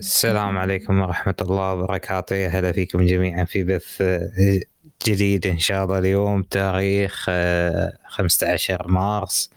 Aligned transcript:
السلام 0.00 0.58
عليكم 0.58 1.00
ورحمة 1.00 1.34
الله 1.40 1.72
وبركاته. 1.74 2.46
هلا 2.46 2.72
فيكم 2.72 3.06
جميعا 3.06 3.44
في 3.44 3.64
بث 3.64 4.00
آه، 4.02 4.60
جديد 5.06 5.46
إن 5.46 5.58
شاء 5.58 5.84
الله 5.84 5.98
اليوم 5.98 6.42
تاريخ 6.42 7.26
آه، 7.28 7.92
15 8.06 8.88
مارس. 8.88 9.50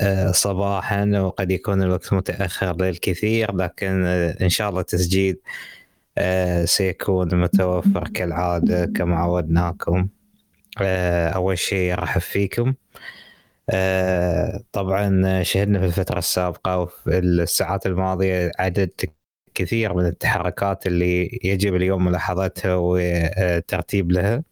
آه، 0.00 0.30
صباحا 0.32 1.04
وقد 1.20 1.50
يكون 1.50 1.82
الوقت 1.82 2.12
متأخر 2.12 2.76
للكثير 2.82 3.56
لكن 3.56 4.04
آه، 4.06 4.36
إن 4.42 4.48
شاء 4.48 4.70
الله 4.70 4.82
تسجيل 4.82 5.38
آه، 6.18 6.64
سيكون 6.64 7.34
متوفر 7.34 8.08
كالعادة 8.08 8.86
كما 8.86 9.16
عودناكم. 9.18 10.08
آه، 10.82 11.28
أول 11.28 11.58
شيء 11.58 11.92
أرحب 11.92 12.20
فيكم. 12.20 12.74
آه، 13.70 14.60
طبعا 14.72 15.42
شهدنا 15.42 15.78
في 15.78 15.84
الفترة 15.86 16.18
السابقة 16.18 16.78
وفي 16.78 17.18
الساعات 17.18 17.86
الماضية 17.86 18.52
عدد 18.58 18.90
كثير 19.54 19.94
من 19.94 20.06
التحركات 20.06 20.86
اللي 20.86 21.40
يجب 21.44 21.74
اليوم 21.76 22.04
ملاحظتها 22.04 22.74
وترتيب 22.74 24.12
لها. 24.12 24.42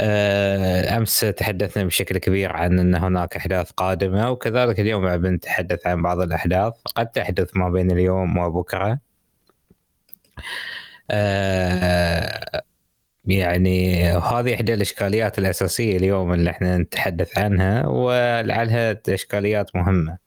آه، 0.00 0.96
أمس 0.96 1.20
تحدثنا 1.20 1.84
بشكل 1.84 2.18
كبير 2.18 2.52
عن 2.52 2.78
أن 2.78 2.94
هناك 2.94 3.36
أحداث 3.36 3.70
قادمة 3.70 4.30
وكذلك 4.30 4.80
اليوم 4.80 5.16
بنتحدث 5.16 5.86
عن 5.86 6.02
بعض 6.02 6.20
الأحداث. 6.20 6.74
قد 6.94 7.06
تحدث 7.06 7.56
ما 7.56 7.68
بين 7.70 7.90
اليوم 7.90 8.36
وبكرة. 8.38 8.98
آه، 11.10 12.62
يعني 13.24 14.04
هذه 14.12 14.54
إحدى 14.54 14.74
الأشكاليات 14.74 15.38
الأساسية 15.38 15.96
اليوم 15.96 16.32
اللي 16.32 16.50
إحنا 16.50 16.78
نتحدث 16.78 17.38
عنها 17.38 17.86
ولعلها 17.86 19.00
أشكاليات 19.08 19.76
مهمة. 19.76 20.21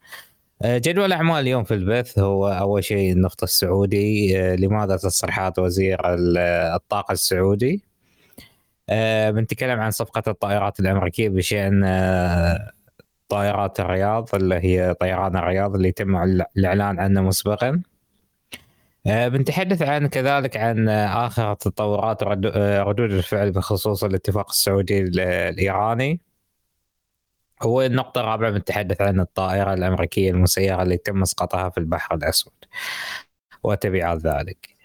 جدول 0.63 1.13
أعمال 1.13 1.35
اليوم 1.41 1.63
في 1.63 1.73
البث 1.73 2.19
هو 2.19 2.47
أول 2.47 2.83
شيء 2.83 3.11
النفط 3.11 3.43
السعودي 3.43 4.39
آه، 4.39 4.55
لماذا 4.55 4.97
تصريحات 4.97 5.59
وزير 5.59 5.97
الطاقة 6.75 7.11
السعودي؟ 7.11 7.83
آه، 8.89 9.31
بنتكلم 9.31 9.79
عن 9.79 9.91
صفقة 9.91 10.23
الطائرات 10.27 10.79
الأمريكية 10.79 11.29
بشأن 11.29 11.83
طائرات 13.29 13.79
الرياض 13.79 14.35
اللي 14.35 14.55
هي 14.55 14.93
طيران 14.93 15.37
الرياض 15.37 15.75
اللي 15.75 15.91
تم 15.91 16.15
الإعلان 16.57 16.99
عنه 16.99 17.21
مسبقا. 17.21 17.81
بنتحدث 19.05 19.81
عن 19.81 20.07
كذلك 20.07 20.57
عن 20.57 20.89
آخر 20.89 21.53
تطورات 21.53 22.23
ردود 22.23 23.11
الفعل 23.11 23.51
بخصوص 23.51 24.03
الاتفاق 24.03 24.49
السعودي 24.49 25.01
الإيراني. 25.01 26.19
هو 27.61 27.81
النقطة 27.81 28.21
الرابعة 28.21 28.51
بنتحدث 28.51 29.01
عن 29.01 29.19
الطائرة 29.19 29.73
الأمريكية 29.73 30.31
المسيرة 30.31 30.83
اللي 30.83 30.97
تم 30.97 31.21
إسقاطها 31.21 31.69
في 31.69 31.77
البحر 31.77 32.15
الأسود 32.15 32.53
وتبعات 33.63 34.19
ذلك. 34.25 34.75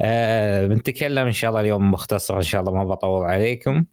أه 0.00 0.66
بنتكلم 0.66 1.26
إن 1.26 1.32
شاء 1.32 1.50
الله 1.50 1.60
اليوم 1.60 1.90
مختصر 1.90 2.36
إن 2.36 2.42
شاء 2.42 2.60
الله 2.60 2.72
ما 2.72 2.84
بطول 2.84 3.24
عليكم. 3.24 3.84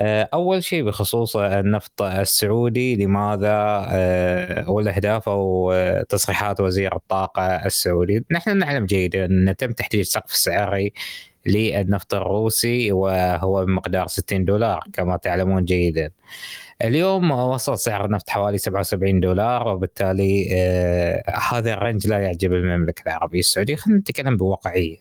أه 0.00 0.28
أول 0.34 0.64
شيء 0.64 0.84
بخصوص 0.84 1.36
النفط 1.36 2.02
السعودي 2.02 2.96
لماذا 2.96 3.86
أه 3.90 4.70
والأهداف 4.70 5.28
أو 5.28 5.74
تصريحات 6.08 6.60
وزير 6.60 6.96
الطاقة 6.96 7.42
السعودي. 7.66 8.24
نحن 8.30 8.56
نعلم 8.58 8.86
جيدا 8.86 9.24
أن 9.24 9.56
تم 9.58 9.72
تحديد 9.72 10.02
سقف 10.02 10.32
سعري 10.32 10.92
للنفط 11.46 12.14
الروسي 12.14 12.92
وهو 12.92 13.64
بمقدار 13.64 14.06
60 14.06 14.44
دولار 14.44 14.84
كما 14.92 15.16
تعلمون 15.16 15.64
جيدا. 15.64 16.10
اليوم 16.82 17.30
وصل 17.30 17.78
سعر 17.78 18.04
النفط 18.04 18.30
حوالي 18.30 18.58
77 18.58 19.20
دولار 19.20 19.68
وبالتالي 19.68 20.48
آه 20.52 21.22
هذا 21.52 21.74
ال 21.74 21.79
range 21.79 22.06
لا 22.06 22.18
يعجب 22.18 22.52
المملكة 22.52 23.02
العربية 23.06 23.38
السعودية. 23.38 23.76
خلينا 23.76 24.00
نتكلم 24.00 24.36
بواقعية. 24.36 24.96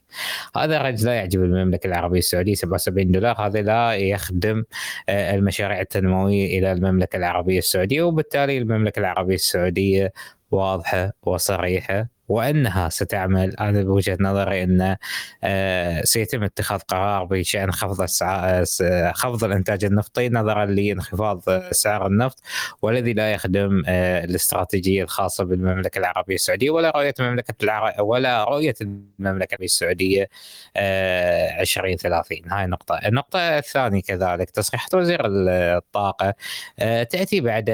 هذا 0.56 0.78
ال 0.78 0.83
range 0.83 1.06
لا 1.06 1.14
يعجب 1.14 1.44
المملكة 1.44 1.88
العربية 1.88 2.20
السعودية 2.20 2.54
77 2.54 3.12
دولار. 3.12 3.48
هذا 3.48 3.62
لا 3.62 3.94
يخدم 3.96 4.64
آه 5.10 5.36
المشاريع 5.36 5.82
التنموية 5.82 6.60
إلى 6.60 6.72
المملكة 6.72 7.18
العربية 7.18 7.58
السعودية 7.58 8.02
وبالتالي 8.02 8.58
المملكة 8.58 9.00
العربية 9.00 9.36
السعودية 9.36 10.14
واضحة 10.52 11.12
وصريحة 11.24 12.13
وأنها 12.30 12.90
ستعمل 12.90 13.56
أنا 13.58 13.84
بوجهة 13.84 14.18
نظري 14.20 14.64
إن 14.64 14.96
سيتم 16.04 16.44
اتخاذ 16.44 16.80
قرار 16.80 17.24
بشأن 17.24 17.72
خفض 17.72 18.06
خفض 19.14 19.44
الإنتاج 19.44 19.86
النفطي 19.86 20.30
نظرا 20.30 20.66
لانخفاض 20.66 21.42
سعر 21.72 22.08
النفط 22.08 22.40
والذي 22.82 23.14
لا 23.14 23.32
يخدم 23.32 23.84
الاستراتيجية 23.88 25.04
الخاصة 25.04 25.44
بالمملكة 25.44 26.00
العربية 26.00 26.36
السعودية 26.36 26.70
ولا 26.70 26.90
رؤية 26.96 27.14
المملكة 27.20 27.54
العربيه 27.64 28.02
ولا 28.02 28.44
رؤية 28.44 28.76
المملكة 28.82 29.48
العربيه 29.50 29.66
السعوديه 29.66 30.30
2030 30.78 32.38
هاي 32.52 32.66
النقطه، 32.66 32.96
النقطة 32.96 33.40
الثانية 33.40 34.02
كذلك 34.02 34.50
تصريحات 34.50 34.94
وزير 34.96 35.22
الطاقة 35.26 36.34
تأتي 36.80 37.42
بعد 37.42 37.70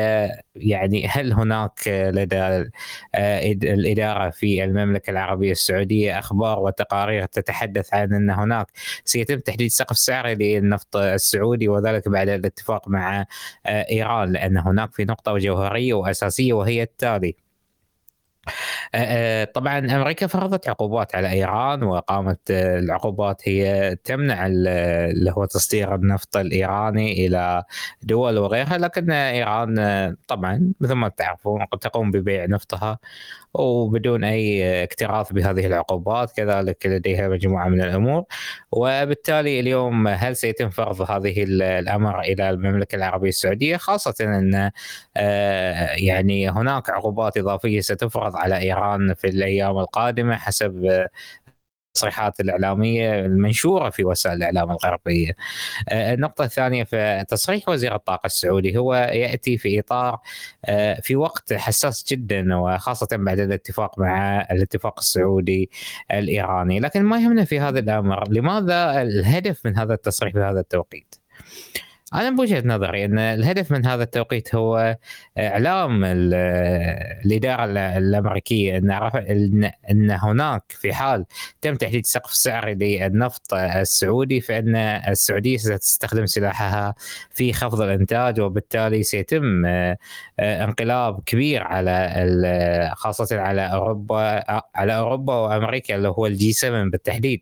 يعني 0.62 1.08
هل 1.08 1.34
هناك 1.34 1.80
لدى 1.88 2.70
الإدارة 3.16 4.30
في 4.30 4.64
المملكة 4.64 5.12
العربية 5.12 5.52
السعودية 5.52 6.20
أخبار 6.20 6.59
وتقارير 6.59 7.25
تتحدث 7.25 7.94
عن 7.94 8.14
أن 8.14 8.30
هناك 8.30 8.68
سيتم 9.06 9.40
تحديد 9.40 9.72
سقف 9.72 9.97
سعري 9.97 10.36
للنفط 10.36 10.96
السعودي 10.97 11.68
وذلك 11.68 12.09
بعد 12.09 12.30
الاتفاق 12.30 12.88
مع 12.88 13.25
إيران 13.68 14.31
لأن 14.31 14.58
هناك 14.58 14.94
في 14.94 15.06
نقطة 15.06 15.38
جوهرية 15.38 15.94
وأساسية 15.94 16.53
وهي 16.53 16.84
التالي. 16.84 17.48
طبعا 19.53 19.77
أمريكا 19.79 20.27
فرضت 20.27 20.69
عقوبات 20.69 21.16
على 21.16 21.31
إيران 21.31 21.83
وقامت 21.83 22.39
العقوبات 22.51 23.41
هي 23.50 23.95
تمنع 24.03 24.47
اللي 24.47 25.31
هو 25.38 25.45
تصدير 25.45 25.95
النفط 25.95 26.38
الإيراني 26.38 27.25
إلى 27.28 27.63
دول 28.01 28.38
وغيرها 28.38 28.78
لكن 28.78 29.11
إيران 29.11 30.16
طبعا 30.28 30.73
مثل 30.79 30.94
ما 30.94 31.09
تعرفون 31.09 31.66
تقوم 31.81 32.11
ببيع 32.11 32.45
نفطها. 32.45 32.99
وبدون 33.53 34.23
أي 34.23 34.83
اكتراث 34.83 35.33
بهذه 35.33 35.65
العقوبات 35.65 36.31
كذلك 36.31 36.85
لديها 36.85 37.27
مجموعة 37.27 37.67
من 37.67 37.81
الأمور. 37.81 38.23
وبالتالي 38.71 39.59
اليوم 39.59 40.07
هل 40.07 40.35
سيتم 40.35 40.69
فرض 40.69 41.11
هذه 41.11 41.43
الأمر 41.43 42.19
إلى 42.21 42.49
المملكة 42.49 42.95
العربية 42.95 43.29
السعودية؟ 43.29 43.77
خاصة 43.77 44.15
أن 44.21 44.71
يعني 45.97 46.49
هناك 46.49 46.89
عقوبات 46.89 47.37
إضافية 47.37 47.79
ستفرض 47.81 48.35
على 48.35 48.57
إيران 48.57 49.13
في 49.13 49.27
الأيام 49.27 49.77
القادمة 49.77 50.35
حسب 50.35 51.05
التصريحات 51.99 52.39
الإعلامية 52.39 53.19
المنشورة 53.19 53.89
في 53.89 54.05
وسائل 54.05 54.37
الإعلام 54.37 54.71
الغربية. 54.71 55.35
النقطة 55.91 56.43
الثانية 56.43 56.83
في 56.83 57.25
تصريح 57.27 57.69
وزير 57.69 57.95
الطاقة 57.95 58.25
السعودي 58.27 58.77
هو 58.77 58.93
يأتي 58.95 59.57
في 59.57 59.79
إطار 59.79 60.19
في 61.01 61.15
وقت 61.15 61.53
حساس 61.53 62.05
جدا 62.11 62.55
وخاصة 62.55 63.07
بعد 63.11 63.39
الاتفاق 63.39 63.99
مع 63.99 64.41
الاتفاق 64.51 64.99
السعودي 64.99 65.69
الإيراني، 66.11 66.79
لكن 66.79 67.03
ما 67.03 67.17
يهمنا 67.19 67.45
في 67.45 67.59
هذا 67.59 67.79
الأمر 67.79 68.29
لماذا 68.29 69.01
الهدف 69.01 69.66
من 69.66 69.77
هذا 69.77 69.93
التصريح 69.93 70.33
في 70.33 70.39
هذا 70.39 70.59
التوقيت؟ 70.59 71.16
أنا 72.14 72.30
بوجهه 72.30 72.64
نظري 72.66 73.06
إن 73.06 73.20
الهدف 73.20 73.72
من 73.72 73.86
هذا 73.86 74.03
التوقيت 74.03 74.56
هو 74.56 74.97
إعلام 75.38 76.02
الإدارة 76.06 77.66
الأمريكية 77.97 78.78
إن 78.78 79.72
ان 79.92 80.12
هناك 80.12 80.64
في 80.70 80.94
حال 80.94 81.25
تم 81.62 81.75
تحديد 81.75 82.06
سقف 82.06 82.34
سعري 82.34 82.75
للنفط 82.75 83.53
السعودي 83.53 84.42
فإن 84.42 84.75
السعودية 84.75 85.58
ستستخدم 85.58 86.25
سلاحها 86.25 86.96
في 87.31 87.53
خفض 87.53 87.81
الإنتاج 87.81 88.41
وبالتالي 88.41 89.03
سيتم 89.03 89.66
انقلاب 90.40 91.24
كبير 91.26 91.64
على 91.64 92.91
خاصة 92.96 93.40
على 93.40 93.62
أوروبا 93.62 94.44
على 94.76 94.97
أوروبا 94.97 95.34
وأمريكا 95.36 95.96
اللي 95.96 96.08
هو 96.08 96.26
الجي 96.26 96.53
7 96.53 96.84
بالتحديد. 96.90 97.41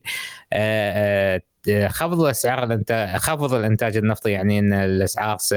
خفض 1.70 2.22
اسعار 2.22 2.64
الانتاج 2.64 3.18
خفض 3.18 3.54
الإنتاج 3.54 3.98
النفطي 3.98 4.32
يعني 4.32 4.60
إن 4.60 4.74
الأسعار 4.74 5.38
س... 5.38 5.56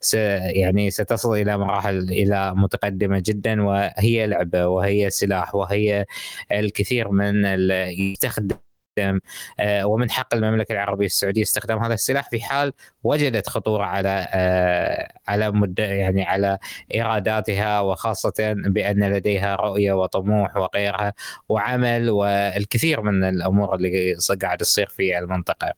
س... 0.00 0.14
يعني 0.14 0.90
ستصل 0.90 1.34
إلى 1.34 1.58
مراحل 1.58 1.98
إلى 1.98 2.54
متقدمة 2.56 3.22
جدا 3.26 3.62
وهي 3.62 4.26
لعبة 4.26 4.66
وهي 4.66 5.10
سلاح 5.10 5.54
وهي 5.54 6.06
الكثير 6.52 7.10
من 7.10 7.46
ال... 7.46 7.70
يستخدم 8.00 8.56
يستخدم 8.98 9.20
آه، 9.60 9.86
ومن 9.86 10.10
حق 10.10 10.34
المملكة 10.34 10.72
العربية 10.72 11.06
السعودية 11.06 11.42
استخدام 11.42 11.78
هذا 11.78 11.94
السلاح 11.94 12.30
في 12.30 12.40
حال 12.40 12.72
وجدت 13.04 13.48
خطورة 13.48 13.84
على 13.84 14.28
آه، 14.32 15.12
على 15.28 15.50
مد 15.50 15.78
يعني 15.78 16.24
على 16.24 16.58
ايراداتها 16.94 17.80
وخاصة 17.80 18.54
بأن 18.56 19.04
لديها 19.12 19.56
رؤية 19.56 19.92
وطموح 19.92 20.56
وغيرها 20.56 21.12
وعمل 21.48 22.10
والكثير 22.10 23.00
من 23.02 23.24
الأمور 23.24 23.74
اللي 23.74 24.16
قاعد 24.42 24.58
تصير 24.58 24.86
في 24.86 25.18
المنطقة. 25.18 25.72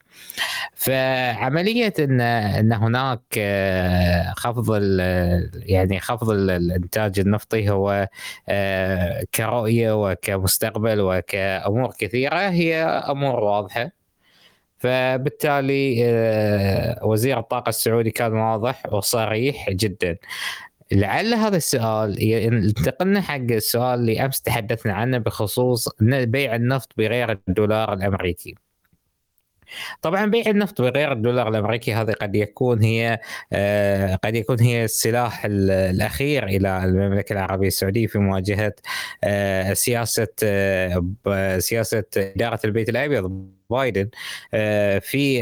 فعملية 0.75 1.95
إن 1.99 2.21
إن 2.21 2.73
هناك 2.73 3.21
آه، 3.39 4.33
خفض 4.37 4.79
يعني 5.55 6.01
خفض 6.01 6.31
الإنتاج 6.31 7.21
النفطي 7.21 7.71
هو 7.71 8.09
كرؤية 9.35 10.03
وكمستقبل 10.03 11.01
وكأمور 11.01 11.91
كثيرة 11.99 12.39
هي 12.51 13.04
امور 13.11 13.45
واضحة 13.45 13.91
فبالتالي 14.79 16.05
آه، 16.05 17.05
وزير 17.07 17.39
الطاقة 17.39 17.69
السعودي 17.69 18.11
كان 18.11 18.33
واضح 18.33 18.93
وصريح 18.93 19.71
جدا 19.71 20.17
لعل 20.93 21.35
هذا 21.35 21.57
السؤال 21.57 22.23
ينتقلنا 22.23 23.21
حق 23.21 23.35
السؤال 23.35 24.01
اللي 24.01 24.25
أمس 24.25 24.43
تحدثنا 24.43 24.93
عنه 24.95 25.19
بخصوص 25.19 25.89
بيع 26.01 26.55
النفط 26.55 26.93
بغير 26.99 27.39
الدولار 27.49 27.93
الأمريكي. 27.93 28.55
طبعا 30.03 30.27
بيع 30.27 30.47
النفط 30.47 30.81
بغير 30.83 31.13
الدولار 31.13 31.49
الأمريكي 31.49 31.95
هذا 31.95 32.13
قد 32.13 32.37
يكون 32.37 32.83
هي 32.83 33.21
آه، 33.53 34.15
قد 34.15 34.35
يكون 34.35 34.61
هي 34.61 34.85
السلاح 34.85 35.43
الأخير 35.45 36.47
إلى 36.47 36.85
المملكة 36.85 37.33
العربية 37.33 37.67
السعودية 37.67 38.07
في 38.07 38.19
مواجهة 38.19 38.75
آه، 39.25 39.73
سياسة 39.73 40.29
آه، 40.45 41.59
سياسة 41.59 42.05
إدارة 42.17 42.61
البيت 42.65 42.89
الأبيض 42.89 43.49
بايدن. 43.71 44.09
في 45.01 45.41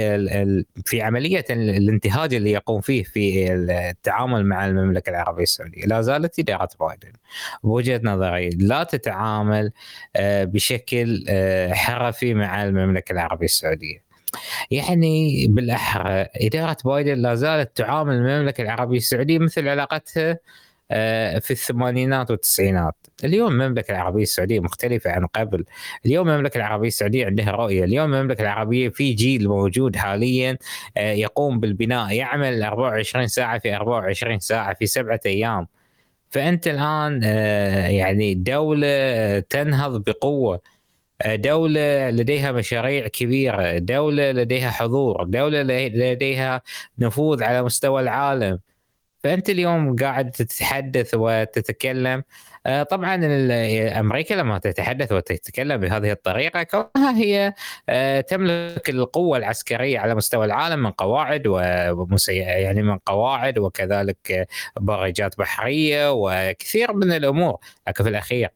في 0.85 1.03
عملية 1.03 1.45
الانتهاج 1.51 2.35
اللي 2.35 2.53
يقوم 2.53 2.81
فيه 2.81 3.03
في 3.03 3.53
التعامل 3.53 4.47
مع 4.47 4.67
المملكة 4.67 5.11
العربية 5.11 5.43
السعودية. 5.43 5.87
لا 5.87 6.03
زالت 6.03 6.39
إدارة 6.39 6.69
بايدن. 6.81 7.13
بوجهة 7.65 8.01
نظري 8.05 8.49
لا 8.49 8.85
تتعامل 8.85 9.73
بشكل 10.21 11.25
حرفي 11.73 12.35
مع 12.35 12.65
المملكة 12.65 13.13
العربية 13.13 13.47
السعودية. 13.47 14.13
يعني 14.71 15.47
بالاحرى 15.47 16.27
إدارة 16.37 16.77
بايدن 16.85 17.15
لا 17.15 17.35
زالت 17.35 17.77
تعامل 17.77 18.15
المملكة 18.15 18.63
العربية 18.63 18.97
السعودية 18.97 19.39
مثل 19.39 19.69
علاقتها 19.69 20.39
آه، 20.95 21.39
في 21.39 21.51
الثمانينات 21.51 22.31
والتسعينات. 22.31 22.95
اليوم 23.25 23.53
المملكة 23.53 23.93
العربية 23.93 24.23
السعودية 24.23 24.61
مختلفة 24.61 25.11
عن 25.11 25.27
قبل. 25.27 25.65
اليوم 26.07 26.29
المملكة 26.31 26.57
العربية 26.59 26.89
السعودية 26.89 27.27
عندها 27.27 27.51
رؤية. 27.51 27.85
اليوم 27.85 28.15
المملكة 28.15 28.43
العربية 28.43 28.89
في 28.89 29.13
جيل 29.13 29.49
موجود 29.49 29.97
حاليا 29.97 30.59
آه، 30.97 31.13
يقوم 31.13 31.61
بالبناء. 31.61 32.13
يعمل 32.13 32.63
24 32.63 33.27
ساعة 33.29 33.59
في 33.59 33.77
24 33.77 34.39
ساعة 34.39 34.75
في 34.75 34.87
سبعة 34.87 35.21
أيام. 35.27 35.67
فأنت 36.31 36.69
الآن 36.69 37.21
آه، 37.25 37.89
يعني 37.89 38.35
دولة 38.35 39.41
تنهض 39.41 40.05
بقوة. 40.05 40.61
دولة 41.27 42.11
لديها 42.11 42.53
مشاريع 42.53 43.09
كبيرة 43.09 43.79
دولة 43.79 44.33
لديها 44.33 44.71
حضور 44.71 45.25
دولة 45.25 45.63
لديها 45.63 46.63
نفوذ 46.99 47.43
على 47.43 47.63
مستوى 47.63 48.03
العالم. 48.03 48.59
فأنت 49.25 49.51
اليوم 49.51 49.97
قاعد 49.97 50.31
تتحدث 50.31 51.11
وتتكلم 51.15 52.23
آه، 52.67 52.83
طبعا 52.83 53.21
أمريكا 54.01 54.35
لما 54.35 54.59
تتحدث 54.59 55.13
وتتكلم 55.13 55.77
بهذه 55.77 56.13
الطريقة 56.13 56.63
كونها 56.63 57.17
هي 57.17 57.55
آه، 57.89 58.21
تملك 58.21 58.91
القوة 58.91 59.39
العسكرية 59.39 59.99
على 59.99 60.15
مستوى 60.15 60.45
العالم 60.45 60.83
من 60.83 60.91
قواعد 60.91 61.43
ومسي... 61.47 62.37
يعني 62.37 62.83
من 62.83 62.99
قواعد 62.99 63.59
وكذلك 63.59 64.49
بارجات 64.81 65.39
بحرية 65.39 66.13
وكثير 66.13 66.93
من 66.93 67.13
الأمور. 67.13 67.59
لكن 67.89 68.05
في 68.05 68.11
الأخير 68.11 68.51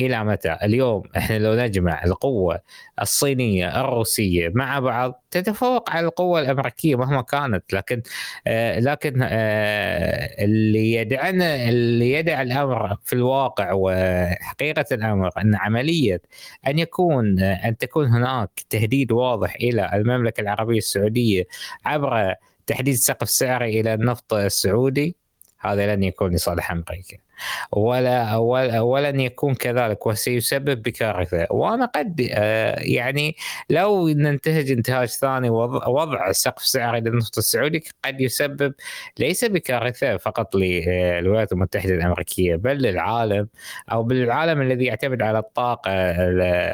إلى 0.00 0.24
متى؟ 0.24 0.56
اليوم 0.62 1.02
إحنا 1.16 1.38
لو 1.38 1.54
نجمع 1.54 2.04
القوة 2.04 2.60
الصينية 3.02 3.80
الروسية 3.80 4.48
مع 4.54 4.78
بعض 4.78 5.24
تتفوق 5.30 5.90
على 5.90 6.06
القوة 6.06 6.40
الأمريكية 6.40 6.96
مهما 6.96 7.22
كانت 7.22 7.72
لكن 7.72 8.02
آه 8.46 8.78
لكن 8.80 9.22
آه 9.22 10.44
اللي 10.44 10.92
يدعنا 10.92 11.68
اللي 11.68 12.12
يدع 12.12 12.42
الأمر 12.42 12.96
في 13.04 13.12
الواقع 13.12 13.72
وحقيقة 13.74 14.84
الأمر 14.92 15.30
أن 15.38 15.54
عملية 15.54 16.22
أن 16.66 16.78
يكون 16.78 17.40
أن 17.40 17.76
تكون 17.76 18.06
هناك 18.06 18.50
تهديد 18.70 19.12
واضح 19.12 19.54
إلى 19.54 19.90
المملكة 19.94 20.40
العربية 20.40 20.78
السعودية 20.78 21.44
عبر 21.84 22.34
تحديد 22.66 22.94
سقف 22.94 23.30
سعري 23.30 23.80
إلى 23.80 23.94
النفط 23.94 24.34
السعودي 24.34 25.16
هذا 25.58 25.96
لن 25.96 26.02
يكون 26.02 26.34
لصالح 26.34 26.70
أمريكا. 26.70 27.23
ولا 27.72 28.36
ولن 28.80 29.20
يكون 29.20 29.54
كذلك 29.54 30.06
وسيسبب 30.06 30.82
بكارثة. 30.82 31.46
وأنا 31.50 31.86
قد 31.86 32.28
آه، 32.32 32.80
يعني 32.80 33.36
لو 33.70 34.08
ننتهج 34.08 34.70
انتهاج 34.70 35.08
ثاني 35.08 35.50
وضع 35.50 36.32
سقف 36.32 36.66
سعري 36.66 37.00
للنفط 37.00 37.38
السعودي 37.38 37.84
قد 38.04 38.20
يسبب 38.20 38.74
ليس 39.18 39.44
بكارثة 39.44 40.16
فقط 40.16 40.54
للولايات 40.54 41.52
المتحدة 41.52 41.94
الأمريكية 41.94 42.56
بل 42.56 42.76
للعالم 42.76 43.48
أو 43.92 44.02
بالعالم 44.02 44.62
الذي 44.62 44.84
يعتمد 44.84 45.22
على 45.22 45.38
الطاقة 45.38 46.14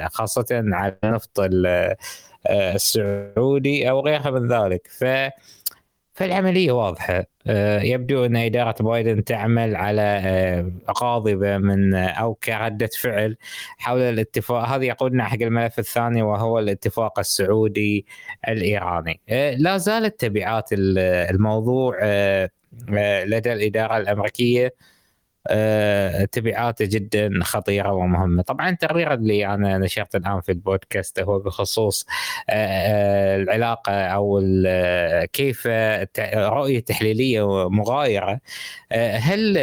خاصة 0.09 0.47
على 0.51 0.97
النفط 1.05 1.41
آه، 2.51 2.75
السعودي 2.75 3.91
أو 3.91 4.01
غيرها 4.01 4.31
من 4.31 4.49
ذلك. 4.49 4.89
ف 4.99 5.05
فالعملية 6.13 6.73
واضحة. 6.73 7.25
آه، 7.47 7.81
يبدو 7.83 8.25
أن 8.25 8.37
إدارة 8.37 8.83
بايدن 8.83 9.25
تعمل 9.25 9.77
على 9.77 10.03
آه، 10.03 10.73
غاضبة 11.03 11.59
من 11.59 11.95
آه، 11.95 12.09
أو 12.09 12.35
كردة 12.35 12.91
فعل 13.01 13.37
حول 13.79 14.01
الاتفاق. 14.01 14.69
هذا 14.69 14.85
يقودنا 14.85 15.25
حق 15.25 15.43
الملف 15.43 15.79
الثاني 15.79 16.23
وهو 16.23 16.59
الاتفاق 16.59 17.19
السعودي 17.19 18.07
الإيراني. 18.49 19.21
لا 19.57 19.77
زالت 19.77 20.21
تبعات 20.21 20.69
الموضوع 20.73 21.99
لدى 23.25 23.53
الإدارة 23.53 23.97
الأمريكية 23.97 24.67
آه، 24.67 24.73
تبعاته 26.33 26.85
جدا 26.85 27.31
خطيرة 27.43 27.93
ومهمة. 27.93 28.43
طبعا 28.43 28.69
التقرير 28.71 29.15
اللي 29.15 29.47
أنا 29.47 29.79
نشرته 29.79 30.17
الآن 30.17 30.41
في 30.41 30.53
البودكاست 30.53 31.21
هو 31.21 31.39
بخصوص 31.39 32.07
آه، 32.51 32.53
آه، 32.55 33.37
العلاقة 33.37 33.93
أو 33.93 34.41
كيف 35.33 35.67
رؤية 36.35 36.81
تحليلية 36.81 37.69
مغايرة. 37.69 38.41
هل 38.93 39.57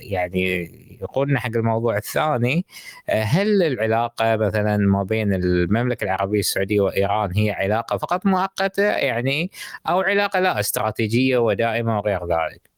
يعني 0.00 0.70
يقولنا 1.02 1.40
حق 1.40 1.50
الموضوع 1.56 1.96
الثاني 1.96 2.66
هل 3.08 3.62
العلاقة 3.62 4.36
مثلا 4.36 4.76
ما 4.76 5.02
بين 5.02 5.34
المملكة 5.34 6.04
العربية 6.04 6.40
السعودية 6.40 6.80
وإيران 6.80 7.32
هي 7.36 7.50
علاقة 7.50 7.96
فقط 7.96 8.26
مؤقتة 8.26 8.82
يعني 8.82 9.50
أو 9.88 10.00
علاقة 10.00 10.40
لا 10.40 10.60
استراتيجية 10.60 11.38
ودائمة 11.38 11.98
وغير 11.98 12.26
ذلك؟ 12.26 12.71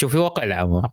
شوف 0.00 0.12
في 0.12 0.18
واقع 0.18 0.42
الأمر. 0.44 0.90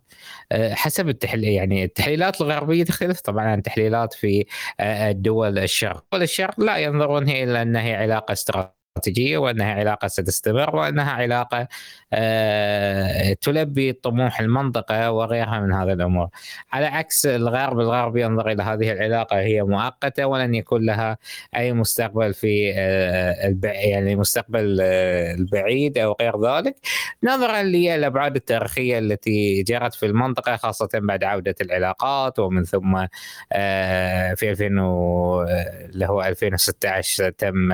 آه، 0.52 0.74
حسب 0.74 1.08
التحليل 1.08 1.52
يعني 1.52 1.84
التحليلات 1.84 2.40
الغربية 2.40 2.84
تختلف 2.84 3.20
طبعا 3.20 3.44
عن 3.44 3.58
التحليلات 3.58 4.14
في 4.14 4.46
آه، 4.80 5.10
الدول 5.10 5.58
الشرق، 5.58 6.04
دول 6.12 6.22
الشرق 6.22 6.60
لا 6.60 6.76
ينظرون 6.76 7.28
إلى 7.28 7.62
أنها 7.62 7.82
هي 7.82 7.94
علاقة 7.94 8.32
استراتيجية 8.32 8.79
استراتيجية 8.96 9.38
وأنها 9.38 9.74
علاقة 9.74 10.08
ستستمر 10.08 10.76
وأنها 10.76 11.12
علاقة 11.12 11.68
آه، 12.12 13.32
تلبي 13.32 13.92
طموح 13.92 14.40
المنطقة 14.40 15.10
وغيرها 15.12 15.60
من 15.60 15.72
هذه 15.72 15.92
الأمور. 15.92 16.28
على 16.72 16.86
عكس 16.86 17.26
الغرب، 17.26 17.80
الغرب 17.80 18.16
ينظر 18.16 18.50
إلى 18.50 18.62
هذه 18.62 18.92
العلاقة 18.92 19.40
هي 19.40 19.62
مؤقتة 19.62 20.24
ولن 20.26 20.54
يكون 20.54 20.86
لها 20.86 21.18
أي 21.56 21.72
مستقبل 21.72 22.34
في 22.34 22.72
آه، 22.76 23.56
يعني 23.64 24.12
المستقبل 24.12 24.78
آه، 24.82 25.34
البعيد 25.34 25.98
أو 25.98 26.16
غير 26.20 26.44
ذلك 26.46 26.76
نظرا 27.22 27.62
للابعاد 27.62 28.36
التاريخية 28.36 28.98
التي 28.98 29.62
جرت 29.62 29.94
في 29.94 30.06
المنطقة 30.06 30.56
خاصة 30.56 30.88
بعد 30.94 31.24
عودة 31.24 31.54
العلاقات 31.60 32.38
ومن 32.38 32.64
ثم 32.64 33.06
في 34.36 34.50
2000 34.50 34.66
اللي 34.66 36.06
هو 36.06 36.22
2016 36.22 37.30
تم 37.30 37.72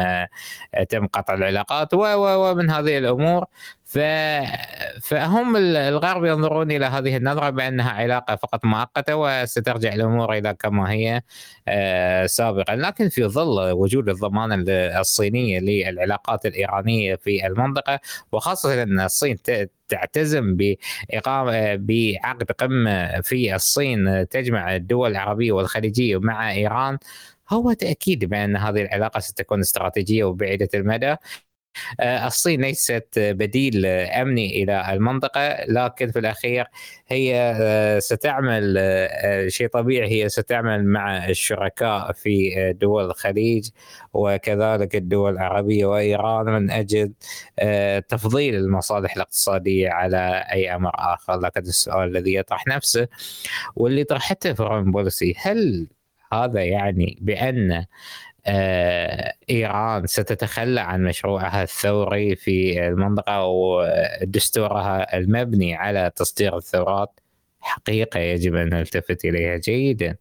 تم 0.89 1.06
قطع 1.07 1.35
العلاقات 1.35 1.95
ومن 1.95 2.71
هذه 2.71 2.99
الأمور. 2.99 3.45
ف... 3.85 3.99
فهم 5.03 5.57
الغرب 5.57 6.25
ينظرون 6.25 6.71
إلى 6.71 6.87
هذه 6.87 7.17
النظرة 7.17 7.51
بأنها 7.51 7.91
علاقة 7.91 8.37
فقط 8.37 8.65
مؤقتة 8.65 9.17
وسترجع 9.17 9.95
الأمور 9.95 10.33
إلى 10.33 10.55
كما 10.55 10.91
هي 10.93 11.23
آه، 11.69 12.27
سابقا. 12.27 12.77
لكن 12.77 13.09
في 13.09 13.25
ظل 13.25 13.71
وجود 13.73 14.09
الضمانه 14.09 14.65
الصينيه 15.01 15.61
للعلاقات 15.61 16.47
الإيرانية 16.47 17.15
في 17.17 17.47
المنطقة 17.47 18.01
وخاصة 18.33 18.83
أن 18.83 19.01
الصين 19.01 19.37
تعتزم 19.89 20.57
باقامه 20.57 21.75
بعقد 21.75 22.53
قمة 22.53 23.21
في 23.21 23.55
الصين 23.55 24.29
تجمع 24.29 24.77
الدول 24.77 25.11
العربية 25.11 25.53
والخليجية 25.53 26.21
مع 26.21 26.53
إيران 26.53 26.99
هو 27.51 27.73
تأكيد 27.73 28.25
بأن 28.25 28.57
هذه 28.57 28.83
العلاقة 28.83 29.21
ستكون 29.21 29.61
استراتيجية 29.61 30.25
وبعيدة 30.25 30.69
المدى. 30.75 31.17
آه، 32.01 32.27
الصين 32.27 32.61
ليست 32.61 33.09
بديل 33.17 33.87
أمني 33.87 34.63
إلى 34.63 34.93
المنطقة 34.93 35.65
لكن 35.69 36.11
في 36.11 36.19
الأخير 36.19 36.67
هي 37.09 37.35
آه، 37.61 37.99
ستعمل 37.99 38.75
آه، 38.79 39.49
شيء 39.49 39.69
طبيعي 39.69 40.09
هي 40.25 40.29
ستعمل 40.29 40.85
مع 40.87 41.29
الشركاء 41.29 42.13
في 42.13 42.73
دول 42.81 43.05
الخليج 43.05 43.71
وكذلك 44.15 44.97
الدول 44.97 45.33
العربية 45.33 45.87
وإيران 45.87 46.47
من 46.47 46.71
أجل 46.71 47.13
تفضيل 48.09 48.55
المصالح 48.55 49.15
الاقتصادية 49.17 49.91
على 49.91 50.45
أي 50.53 50.75
أمر 50.75 50.91
آخر. 50.95 51.41
لكن 51.41 51.61
السؤال 51.61 52.09
الذي 52.09 52.35
يطرح 52.35 52.67
نفسه 52.67 53.09
واللي 53.77 54.05
طرحته 54.05 54.53
Foreign 54.55 54.91
Policy 54.91 55.35
هل 55.39 55.87
هذا 56.33 56.65
يعني 56.65 57.19
بأن 57.21 57.85
آه، 58.47 59.35
إيران 59.51 60.07
ستتخلى 60.07 60.81
عن 60.81 61.03
مشروعها 61.05 61.63
الثوري 61.63 62.37
في 62.37 62.87
المنطقة 62.89 63.45
ودستورها 63.45 65.17
المبني 65.17 65.75
على 65.75 66.13
تصدير 66.17 66.57
الثورات. 66.57 67.21
حقيقة 67.61 68.21
يجب 68.21 68.55
أن 68.55 68.69
نلتفت 68.69 69.25
إليها 69.25 69.57
جيدا. 69.57 70.17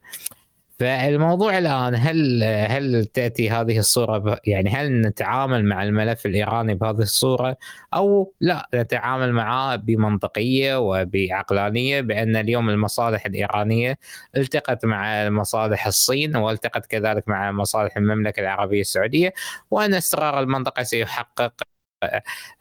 فالموضوع 0.80 1.58
الآن 1.58 1.96
هل 1.96 2.44
هل 2.44 3.06
تأتي 3.06 3.50
هذه 3.50 3.80
الصورة 3.80 4.40
يعني 4.46 4.70
هل 4.70 5.02
نتعامل 5.02 5.66
مع 5.66 5.84
الملف 5.84 6.26
الإيراني 6.26 6.74
بهذه 6.76 7.02
الصورة؟ 7.02 7.58
أو 7.94 8.34
لا 8.42 8.70
نتعامل 8.76 9.34
معه 9.34 9.76
بمنطقية 9.76 10.76
وبعقلانية 10.80 12.02
بأن 12.02 12.36
اليوم 12.36 12.70
المصالح 12.70 13.26
الإيرانية 13.26 13.98
التقت 14.38 14.86
مع 14.86 15.30
مصالح 15.30 15.88
الصين 15.88 16.36
والتقت 16.36 16.86
كذلك 16.86 17.28
مع 17.30 17.52
مصالح 17.52 17.98
المملكة 17.98 18.40
العربية 18.40 18.82
السعودية 18.82 19.34
وأن 19.72 19.94
استقرار 19.94 20.40
المنطقة 20.40 20.84
سيحقق 20.84 21.54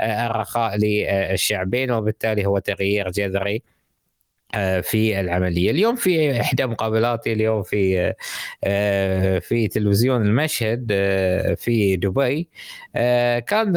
الرخاء 0.01 0.77
للشعبين 0.77 1.91
وبالتالي 1.91 2.47
هو 2.47 2.59
تغيير 2.59 3.11
جذري. 3.11 3.57
آه، 3.57 3.74
في 4.83 5.21
العملية. 5.21 5.71
اليوم 5.71 5.97
في 5.97 6.41
إحدى 6.41 6.67
مقابلاتي 6.67 7.33
اليوم 7.33 7.63
في 7.63 8.15
آه، 8.65 9.39
في 9.39 9.69
تلفزيون 9.69 10.23
المشهد 10.23 10.89
آه، 10.93 11.55
في 11.55 11.97
دبي. 11.97 12.49
كان 13.47 13.73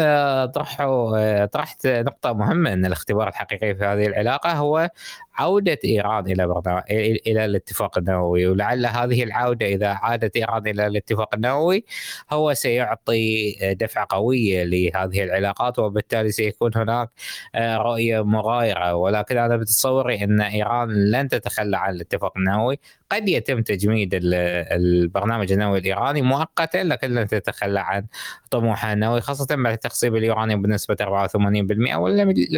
طرحوا 0.56 1.46
طرحت 1.46 1.88
نقطة 1.88 2.34
مهمة 2.34 2.74
إن 2.74 2.86
الاختبار 2.86 3.28
الحقيقي 3.28 3.76
في 3.76 3.84
هذه 3.84 4.08
العلاقة 4.08 4.52
هو 4.54 4.90
عودة 5.38 5.80
إيران 5.86 6.28
إلى 6.32 6.48
برنامج 6.48 6.84
إلى 7.28 7.46
الاتفاق 7.46 7.98
النووي. 7.98 8.48
ولعل 8.48 8.86
هذه 8.86 9.24
العودة 9.24 9.66
إذا 9.66 9.88
عادت 9.88 10.36
إيران 10.36 10.68
إلى 10.68 10.88
الاتفاق 10.88 11.36
النووي 11.36 11.86
هو 12.32 12.54
سيعطي 12.54 13.56
دفعه 13.74 14.08
قويه 14.10 14.64
لهذه 14.64 15.24
العلاقات 15.24 15.80
وبالتالي 15.80 16.32
سيكون 16.32 16.72
هناك 16.76 17.10
رؤية 17.56 18.24
مغايرة. 18.24 18.94
ولكن 18.96 19.38
أنا 19.38 19.58
بتصوري 19.58 20.24
إن 20.24 20.42
إيران 20.42 21.12
لن 21.12 21.28
تتخلى 21.28 21.78
عن 21.78 21.94
الاتفاق 21.94 22.38
النووي. 22.38 22.80
قد 23.12 23.30
يتم 23.30 23.62
تجميد 23.62 24.10
البرنامج 24.22 25.52
النووي 25.52 25.80
الإيراني 25.80 26.22
مؤقتا 26.22 26.84
لكن 26.84 27.14
لن 27.14 27.28
تتخلى 27.28 27.80
عن 27.80 28.06
طموحها 28.52 28.94
النووي 28.94 29.22
خاصة 29.22 29.56
بعد 29.56 29.78
تخصيب 29.78 30.16
اليورانيوم 30.16 30.62
بنسبة 30.62 30.96
84% 31.02 31.96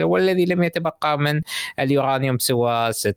والذي 0.04 0.46
لم 0.46 0.64
يتبقى 0.64 1.20
من 1.20 1.42
اليورانيوم 1.80 2.38
سوى 2.38 2.69
6 2.92 3.16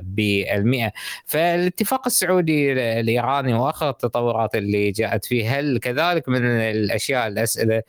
بالمئة 0.00 0.92
فالاتفاق 1.26 2.02
السعودي 2.06 2.72
الإيراني 3.00 3.54
وآخر 3.54 3.90
التطورات 3.90 4.54
اللي 4.54 4.90
جاءت 4.90 5.24
فيه 5.24 5.58
هل 5.58 5.78
كذلك 5.78 6.28
من 6.28 6.46
الأشياء 6.46 7.26
الأسئلة 7.26 7.82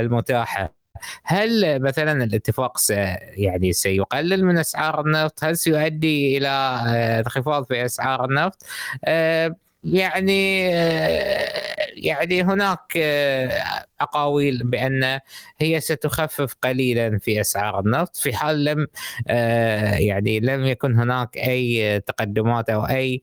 المتاحة 0.00 0.78
هل 1.24 1.82
مثلا 1.82 2.24
الاتفاق 2.24 2.78
س 2.78 2.90
يعني 2.90 3.72
سيقلل 3.72 4.44
من 4.44 4.58
أسعار 4.58 5.00
النفط؟ 5.00 5.44
هل 5.44 5.58
سيؤدي 5.58 6.38
إلى 6.38 6.48
آه، 6.48 7.20
انخفاض 7.20 7.64
في 7.66 7.84
أسعار 7.84 8.24
النفط؟ 8.24 8.62
آه، 9.04 9.56
يعني 9.84 10.68
آه، 10.74 11.68
يعني 11.96 12.42
هناك 12.42 12.96
أقاويل 14.00 14.62
بأن 14.64 15.20
هي 15.58 15.80
ستخفف 15.80 16.54
قليلا 16.62 17.18
في 17.18 17.40
أسعار 17.40 17.80
النفط 17.80 18.16
في 18.16 18.36
حال 18.36 18.64
لم 18.64 18.86
يعني 19.98 20.40
لم 20.40 20.66
يكن 20.66 20.98
هناك 20.98 21.36
أي 21.38 22.00
تقدمات 22.00 22.70
أو 22.70 22.84
أي 22.84 23.22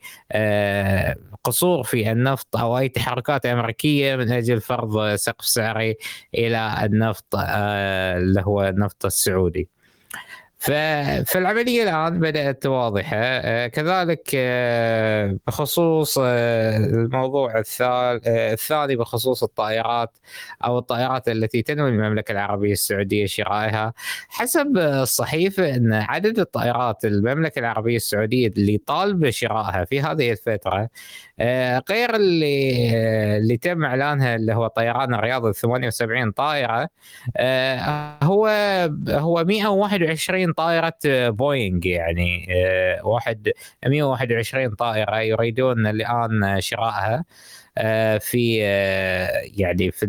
قصور 1.46 1.84
في 1.84 2.12
النفط 2.12 2.56
أو 2.58 2.78
أي 2.78 2.90
تحركات 2.90 3.46
أمريكية 3.46 4.16
من 4.16 4.32
أجل 4.32 4.62
فرض 4.62 5.16
سقف 5.16 5.46
سعري 5.46 5.96
إلى 6.36 6.80
النفط 6.84 7.36
آه، 7.36 8.18
اللي 8.18 8.42
هو 8.42 8.64
النفط 8.68 9.06
السعودي. 9.06 9.70
فالعملية 10.60 11.84
الآن 11.84 12.20
بدأت 12.20 12.66
واضحة. 12.66 13.18
آه، 13.18 13.68
كذلك 13.68 14.32
آه، 14.36 15.38
بخصوص 15.48 16.18
الموضوع 16.18 17.64
الثاني 18.28 18.96
بخصوص 18.96 19.44
الطائرات 19.44 20.18
أو 20.66 20.78
الطائرات 20.78 21.30
التي 21.30 21.62
تنوي 21.62 21.90
المملكة 21.90 22.32
العربية 22.32 22.72
السعودية 22.72 23.26
شرائها. 23.26 23.94
حسب 24.30 24.78
الصحيفة 24.78 25.76
إن 25.76 25.94
عدد 25.94 26.40
الطائرات 26.40 27.06
المملكة 27.06 27.60
العربية 27.60 27.96
السعودية 27.96 28.48
اللي 28.48 28.78
طالبه 28.78 29.30
شرائها 29.30 29.86
في 29.86 30.02
هذه 30.02 30.32
الفترة 30.32 30.90
آه، 31.40 31.84
غير 31.90 32.16
اللي 32.16 32.90
آه، 32.96 33.38
اللي 33.38 33.58
تم 33.58 33.86
إعلانها 33.86 34.36
اللي 34.36 34.54
هو 34.54 34.68
طيران 34.68 35.14
الرياض 35.14 35.46
ال 35.46 35.56
78 35.56 36.32
طائرة 36.32 36.90
آه، 37.38 38.18
هو 38.24 38.48
هو 39.10 39.44
121 39.44 40.45
طائرة 40.54 40.94
بوينغ 41.30 41.88
يعني 41.88 42.48
واحد 43.04 43.52
121 43.86 44.70
طائرة 44.76 45.20
يريدون 45.20 45.88
الآن 45.88 46.62
شرائها 46.62 47.26
في 48.20 48.58
يعني 49.58 49.92
في 49.92 50.06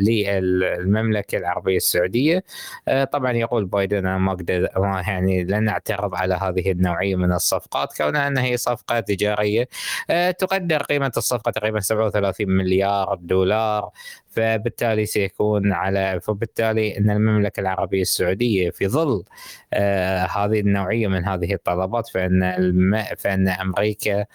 للمملكة 0.00 1.38
العربية 1.38 1.76
السعودية. 1.76 2.44
آه، 2.88 3.04
طبعا 3.04 3.32
يقول 3.32 3.64
بايدن 3.64 4.16
ما 4.16 4.32
أقدر 4.32 4.68
يعني 5.06 5.44
لن 5.44 5.68
أعترض 5.68 6.14
على 6.14 6.34
هذه 6.34 6.70
النوعية 6.70 7.16
من 7.16 7.32
الصفقات 7.32 7.96
كونها 7.96 8.28
أنها 8.28 8.44
هي 8.44 8.56
صفقة 8.56 9.00
تجارية. 9.00 9.68
آه، 10.10 10.30
تقدر 10.30 10.82
قيمة 10.82 11.12
الصفقة 11.16 11.50
تقريبا 11.50 11.80
37 11.80 12.50
مليار 12.50 13.18
دولار 13.22 13.90
فبالتالي 14.30 15.06
سيكون 15.06 15.72
على 15.72 16.20
فبالتالي 16.22 16.98
إن 16.98 17.10
المملكة 17.10 17.60
العربية 17.60 18.02
السعودية 18.02 18.70
في 18.70 18.88
ظل 18.88 19.24
آه 19.72 20.26
هذه 20.26 20.60
النوعية 20.60 21.08
من 21.08 21.24
هذه 21.24 21.54
الطلبات 21.54 22.08
فإن 22.08 22.42
الم... 22.42 23.02
فإن 23.18 23.48
أمريكا 23.48 24.26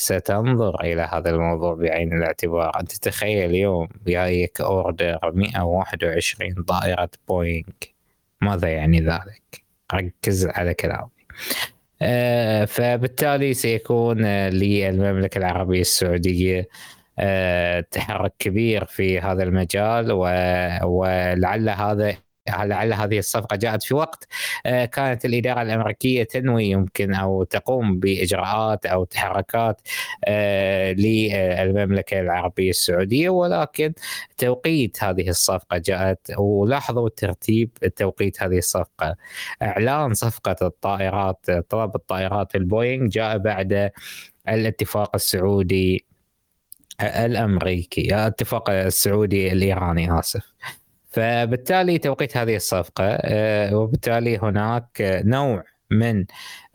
ستنظر 0.00 0.80
إلى 0.80 1.02
هذا 1.12 1.30
الموضوع 1.30 1.74
بعين 1.74 2.12
الاعتبار. 2.12 2.80
أنت 2.80 2.92
تخيل 2.92 3.50
اليوم 3.50 3.88
جايك 4.06 4.60
أوردر 4.60 5.18
121 5.34 6.54
طائرة 6.62 7.10
بوينغ 7.28 7.64
ماذا 8.42 8.68
يعني 8.68 9.00
ذلك؟ 9.00 9.62
ركز 9.94 10.46
على 10.46 10.74
كلامي. 10.74 11.10
آه 12.02 12.64
فبالتالي 12.64 13.54
سيكون 13.54 14.26
للمملكة 14.48 15.38
العربية 15.38 15.80
السعودية 15.80 16.68
آه 17.18 17.80
تحرك 17.80 18.32
كبير 18.38 18.84
في 18.84 19.20
هذا 19.20 19.42
المجال 19.42 20.12
ولعل 20.82 21.68
هذا 21.68 22.16
لعل 22.48 22.92
هذه 22.92 23.18
الصفقة 23.18 23.56
جاءت 23.56 23.82
في 23.82 23.94
وقت 23.94 24.28
آه، 24.66 24.84
كانت 24.84 25.24
الإدارة 25.24 25.62
الأمريكية 25.62 26.22
تنوي 26.22 26.64
يمكن 26.64 27.14
أو 27.14 27.44
تقوم 27.44 28.00
بإجراءات 28.00 28.86
أو 28.86 29.04
تحركات 29.04 29.80
آه، 30.24 30.92
للمملكه 30.92 32.20
العربية 32.20 32.70
السعودية 32.70 33.28
ولكن 33.30 33.92
توقيت 34.38 35.04
هذه 35.04 35.28
الصفقة 35.28 35.78
جاءت 35.78 36.30
ولاحظوا 36.38 37.08
ترتيب 37.08 37.70
توقيت 37.96 38.42
هذه 38.42 38.58
الصفقة. 38.58 39.16
إعلان 39.62 40.14
صفقة 40.14 40.56
الطائرات 40.62 41.50
طلب 41.50 41.94
الطائرات 41.94 42.56
البوينغ 42.56 43.06
جاء 43.06 43.38
بعد 43.38 43.90
الاتفاق 44.48 45.14
السعودي 45.14 46.06
الأمريكي 47.00 48.14
الاتفاق 48.14 48.70
السعودي 48.70 49.52
الإيراني 49.52 50.18
آسف. 50.18 50.52
فبالتالي 51.10 51.98
توقيت 51.98 52.36
هذه 52.36 52.56
الصفقة 52.56 53.18
وبالتالي 53.76 54.38
هناك 54.38 55.20
نوع 55.24 55.64
من 55.90 56.24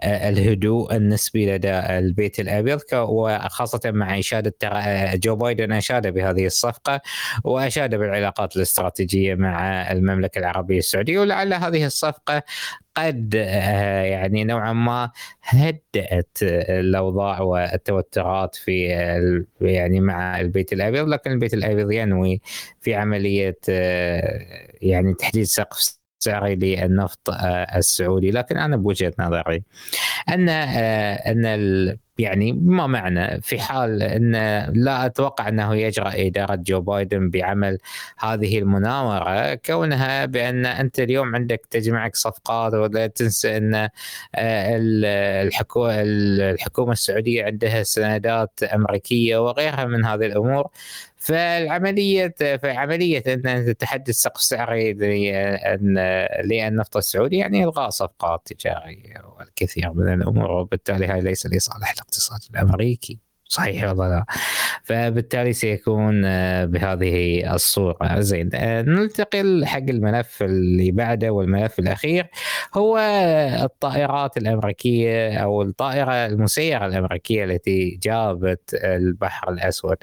آه، 0.01 0.29
الهدوء 0.29 0.95
النسبي 0.95 1.51
لدى 1.55 1.69
البيت 1.72 2.39
الأبيض 2.39 2.81
وخاصة 2.93 3.81
مع 3.86 4.19
إشادة 4.19 4.55
آه، 4.63 5.15
جو 5.15 5.36
بايدن 5.36 5.72
أشاد 5.72 6.07
بهذه 6.07 6.45
الصفقة 6.45 7.01
وأشاد 7.43 7.95
بالعلاقات 7.95 8.55
الاستراتيجية 8.55 9.36
مع 9.36 9.91
المملكة 9.91 10.39
العربية 10.39 10.77
السعودية. 10.77 11.19
ولعل 11.19 11.53
هذه 11.53 11.86
الصفقة 11.86 12.43
قد 12.98 13.36
آه، 13.36 14.03
يعني 14.03 14.43
نوعا 14.43 14.74
ما 14.74 15.12
هدأت 15.43 16.38
الأوضاع 16.69 17.41
والتوترات 17.41 18.55
في 18.55 18.86
يعني 19.62 20.00
مع 20.00 20.39
البيت 20.41 20.74
الأبيض. 20.74 21.07
لكن 21.07 21.31
البيت 21.31 21.53
الأبيض 21.53 21.91
ينوي 21.91 22.41
في 22.81 22.95
عملية 22.95 23.57
يعني 24.81 25.13
تحديد 25.13 25.43
سقف 25.43 26.04
سعري 26.25 26.55
للنفط 26.55 27.29
آه، 27.29 27.77
السعودي. 27.77 28.32
لكن 28.32 28.58
أنا 28.58 28.77
بوجهة 28.77 29.13
نظري 29.20 29.63
أن 30.29 30.50
آه، 30.50 31.13
أن 31.13 31.46
يعني 32.17 32.53
ما 32.53 32.88
معنى 32.88 33.41
في 33.41 33.60
حال 33.60 34.03
أن 34.03 34.32
لا 34.74 35.05
أتوقع 35.05 35.48
أنه 35.48 35.75
يجرى 35.75 36.27
اداره 36.27 36.55
جو 36.55 36.82
بايدن 36.82 37.29
بعمل 37.29 37.77
هذه 38.17 38.60
المناورة 38.60 39.53
كونها 39.55 40.25
بأن 40.25 40.65
أنت 40.65 41.00
اليوم 41.00 41.36
عندك 41.36 41.65
تجمعك 41.70 42.15
صفقات 42.15 42.74
ولا 42.74 43.08
تنسى 43.08 43.58
أن 43.58 43.75
آه، 43.75 43.89
الحكومة 44.36 45.94
الحكومة 46.01 46.91
السعودية 46.91 47.46
عندها 47.46 47.84
سندات 47.84 48.63
أمريكية 48.63 49.38
وغيرها 49.38 49.86
من 49.86 50.05
هذه 50.05 50.25
الأمور. 50.25 50.70
فالعملية 51.25 52.36
فعملية 52.62 53.24
أن 53.27 53.77
تحدث 53.77 54.15
سقف 54.15 54.41
سعري 54.41 54.94
للنفط 56.44 56.98
السعودي 56.98 57.38
يعني 57.38 57.63
إلغاء 57.63 57.89
صفقات 57.89 58.53
تجارية 58.53 59.25
والكثير 59.38 59.94
من 59.94 60.13
الأمور 60.13 60.51
وبالتالي 60.51 61.05
هذا 61.08 61.22
ليس 61.22 61.46
لصالح 61.46 61.91
الاقتصاد 61.91 62.39
الأمريكي. 62.50 63.20
صحيح 63.47 63.83
ولا 63.83 64.09
لا. 64.09 64.25
فبالتالي 64.83 65.53
سيكون 65.53 66.25
آه، 66.25 66.65
بهذه 66.65 67.53
الصورة. 67.55 68.19
زين 68.19 68.49
آه، 68.53 68.81
ننتقل 68.81 69.65
حق 69.65 69.77
الملف 69.77 70.43
اللي 70.43 70.91
بعده 70.91 71.29
والملف 71.31 71.79
الأخير. 71.79 72.27
هو 72.73 72.97
الطائرات 73.63 74.37
الأمريكية 74.37 75.37
أو 75.37 75.61
الطائرة 75.61 76.25
المسيرة 76.25 76.85
الأمريكية 76.85 77.43
التي 77.43 77.99
جابت 78.03 78.73
البحر 78.73 79.49
الأسود. 79.51 79.97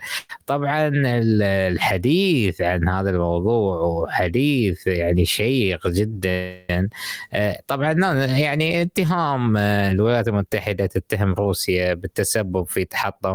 طبعا 0.46 0.90
الحديث 0.94 2.60
عن 2.60 2.88
هذا 2.88 3.10
الموضوع 3.10 4.10
حديث 4.10 4.86
يعني 4.86 5.24
شيق 5.24 5.88
جدا. 5.88 6.88
آه، 7.32 7.58
طبعا 7.66 7.92
يعني 8.38 8.82
اتهام 8.82 9.56
الولايات 9.56 10.28
المتحدة 10.28 10.86
تتهم 10.86 11.32
روسيا 11.34 11.94
بالتسبب 11.94 12.66
في 12.66 12.84
تحطم 12.84 13.31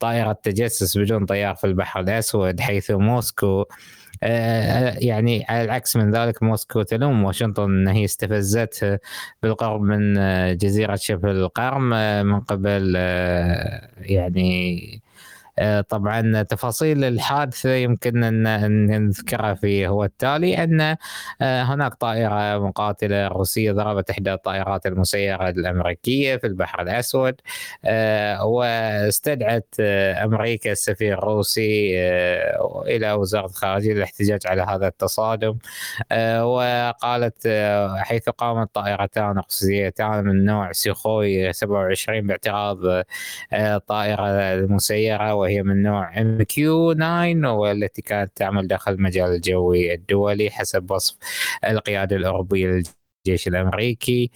طائرة 0.00 0.32
تجسس 0.32 0.98
بدون 0.98 1.26
طيار 1.26 1.54
في 1.54 1.66
البحر 1.66 2.00
الأسود 2.00 2.60
حيث 2.60 2.90
موسكو 2.90 3.64
آه، 4.22 4.96
يعني 4.98 5.44
على 5.48 5.64
العكس 5.64 5.96
من 5.96 6.10
ذلك 6.10 6.42
موسكو 6.42 6.82
تلوم 6.82 7.24
واشنطن 7.24 7.62
إن 7.62 7.88
هي 7.88 8.04
استفزته 8.04 8.98
بالقرب 9.42 9.80
من 9.82 10.18
آه، 10.18 10.52
جزيرة 10.52 10.96
شبه 10.96 11.30
القرم 11.30 11.92
آه، 11.92 12.22
من 12.22 12.40
قبل 12.40 12.94
يعني 13.98 15.02
آه، 15.04 15.07
طبعا 15.88 16.42
تفاصيل 16.42 17.04
الحادثة 17.04 17.74
يمكن 17.74 18.24
ان 18.24 19.06
نذكرها 19.08 19.54
في 19.54 19.88
هو 19.88 20.04
التالي 20.04 20.64
أن 20.64 20.96
آه، 21.42 21.62
هناك 21.62 21.94
طائرة 21.94 22.58
مقاتلة 22.58 23.28
روسية 23.28 23.72
ضربت 23.72 24.10
إحدى 24.10 24.32
الطائرات 24.32 24.86
المسيرة 24.86 25.48
الأمريكية 25.48 26.36
في 26.36 26.46
البحر 26.46 26.82
الأسود 26.82 27.34
آه، 27.84 28.44
واستدعت 28.44 29.74
أمريكا 30.24 30.72
السفير 30.72 31.18
الروسي 31.18 31.98
إلى 32.86 33.12
وزارة 33.12 33.46
الخارجية 33.46 33.92
للاحتجاج 33.92 34.46
على 34.46 34.62
هذا 34.62 34.86
التصادم 34.88 35.58
وقالت 36.42 37.48
حيث 37.98 38.28
قامت 38.28 38.74
طائرتان 38.74 39.38
روسيتان 39.38 40.24
من 40.24 40.44
نوع 40.44 40.72
سيخوي 40.72 41.52
27 41.52 42.26
باعتراض 42.26 42.78
طائرة 43.86 44.28
المسيرة 44.54 45.34
وهي 45.48 45.62
من 45.62 45.82
نوع 45.82 46.20
MQ 46.20 46.92
9 46.92 47.52
والتي 47.52 48.02
كانت 48.02 48.36
تعمل 48.36 48.66
داخل 48.66 48.92
المجال 48.92 49.30
الجوي 49.34 49.94
الدولي 49.94 50.50
حسب 50.50 50.90
وصف 50.90 51.16
القيادة 51.64 52.16
الأوروبية 52.16 52.82
الجيش 53.26 53.48
الأمريكي 53.48 54.30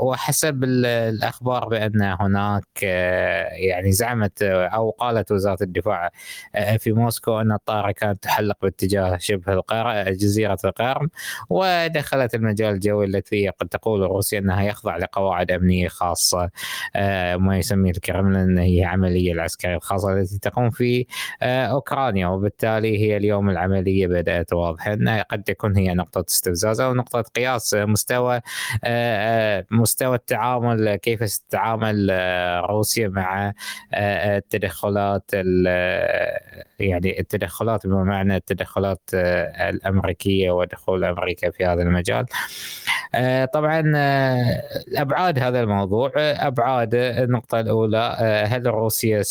وحسب 0.00 0.64
الأخبار 0.64 1.68
بأن 1.68 2.02
هناك 2.02 2.64
آه، 2.84 3.48
يعني 3.52 3.92
زعمت 3.92 4.42
أو 4.42 4.90
قالت 4.90 5.32
وزارة 5.32 5.62
الدفاع 5.62 6.10
آه، 6.54 6.76
في 6.76 6.92
موسكو 6.92 7.40
أن 7.40 7.52
الطائرة 7.52 7.92
كانت 7.92 8.22
تحلق 8.22 8.56
باتجاه 8.62 9.16
شبه 9.16 9.52
القرم 9.52 10.08
جزيرة 10.08 10.58
القرم 10.64 11.10
ودخلت 11.50 12.34
المجال 12.34 12.74
الجوي 12.74 13.06
التي 13.06 13.48
قد 13.48 13.68
تقول 13.68 14.00
روسيا 14.00 14.38
أنها 14.38 14.62
يخضع 14.62 14.96
لقواعد 14.96 15.50
أمنية 15.50 15.88
خاصة 15.88 16.50
آه، 16.96 17.36
ما 17.36 17.58
يسميه 17.58 17.90
الكرملين 17.90 18.58
هي 18.58 18.84
عملية 18.84 19.32
العسكرية 19.32 19.76
الخاصة 19.76 20.12
التي 20.12 20.38
تقوم 20.38 20.70
في 20.70 21.06
أوكرانيا 21.42 22.26
وبالتالي 22.26 22.98
هي 22.98 23.16
اليوم 23.16 23.50
العملية 23.50 24.06
بدأت 24.06 24.52
واضحة 24.52 24.96
قد 25.30 25.42
تكون 25.42 25.76
هي 25.76 25.94
نقطة 25.94 26.24
استفزاز 26.28 26.80
أو 26.80 26.94
نقطه 26.94 27.22
قياس 27.22 27.41
قياس 27.42 27.74
مستوى 27.74 28.36
آه، 28.36 28.40
آه، 28.84 29.66
مستوى 29.70 30.14
التعامل 30.14 30.96
كيف 30.96 31.22
تتعامل 31.22 32.08
آه، 32.10 32.60
روسيا 32.60 33.08
مع 33.08 33.52
التدخلات 33.94 35.30
يعني 36.78 37.20
التدخلات 37.20 37.86
بمعنى 37.86 38.36
التدخلات 38.36 39.00
الأمريكية 39.14 40.50
ودخول 40.50 41.04
أمريكا 41.04 41.50
في 41.50 41.64
هذا 41.64 41.82
المجال. 41.82 42.26
طبعا 43.52 43.92
أبعاد 44.96 45.38
هذا 45.38 45.60
الموضوع 45.60 46.12
أبعاد 46.16 46.94
النقطة 46.94 47.60
الأولى 47.60 48.16
هل 48.50 48.66
روسيا 48.66 49.22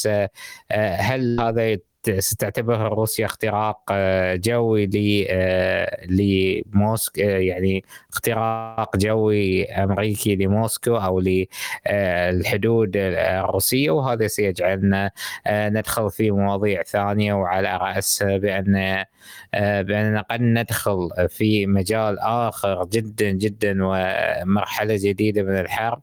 هل 1.00 1.40
هذا 1.42 1.78
ستعتبرها 2.20 2.88
روسيا 2.88 3.26
اختراق 3.26 3.82
آه، 3.92 4.36
جوي 4.36 4.90
آه، 5.30 6.06
لموسكو 6.06 7.22
آه، 7.22 7.24
يعني 7.24 7.84
اختراق 8.14 8.98
جوي 8.98 9.66
أمريكي 9.66 10.36
لموسكو 10.36 10.96
أو 10.96 11.20
للحدود 11.20 12.92
الروسية 12.96 13.92
وهذا 13.92 14.28
سيجعلنا 14.28 15.12
ندخل 15.50 16.12
في 16.12 16.32
مواضيع 16.32 16.84
ثانية 16.84 17.34
وعلى 17.34 17.78
راسها 17.78 18.38
بأن 18.38 19.06
باننا 19.54 20.22
قد 20.22 20.42
ندخل 20.42 21.10
في 21.30 21.66
مجال 21.68 22.20
آخر 22.20 22.86
جدا 22.86 23.32
جدا 23.32 23.78
ومرحلة 23.82 24.96
جديدة 25.00 25.44
من 25.44 25.60
الحرب. 25.60 26.02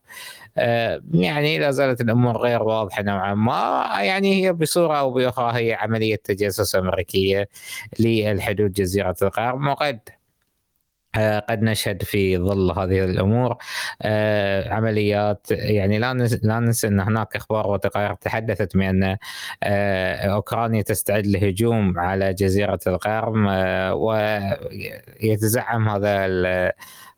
يعني 1.14 1.59
لا 1.59 1.71
زالت 1.71 2.01
الأمور 2.01 2.37
غير 2.37 2.62
واضحة 2.62 3.03
نوعا 3.03 3.35
ما 3.35 3.90
يعني 4.01 4.44
هي 4.44 4.53
بصورة 4.53 4.99
أو 4.99 5.11
بأخرى 5.11 5.61
هي 5.61 5.75
عملية 5.75 6.16
تجسس 6.16 6.77
أمريكية 6.77 7.49
للحدود 7.99 8.73
جزيرة 8.73 9.16
القرم 9.23 9.68
وقد 9.68 10.01
آه، 11.16 11.38
قد 11.38 11.62
نشهد 11.62 12.03
في 12.03 12.38
ظل 12.38 12.71
هذه 12.79 13.05
الأمور 13.05 13.57
آه، 14.03 14.75
عمليات 14.75 15.47
يعني 15.51 15.99
لا 15.99 16.14
لا 16.42 16.61
ننسى 16.61 16.88
أن 16.88 17.01
هناك 17.01 17.37
إخبار 17.37 17.66
وتقارير 17.66 18.14
تحدثت 18.14 18.77
بان 18.77 19.16
أوكرانيا 19.62 20.83
تستعد 20.83 21.27
لهجوم 21.27 21.99
على 21.99 22.35
جزيرة 22.35 22.79
القرم 22.87 23.47
ويتزعم 25.23 25.88
هذا 25.88 26.27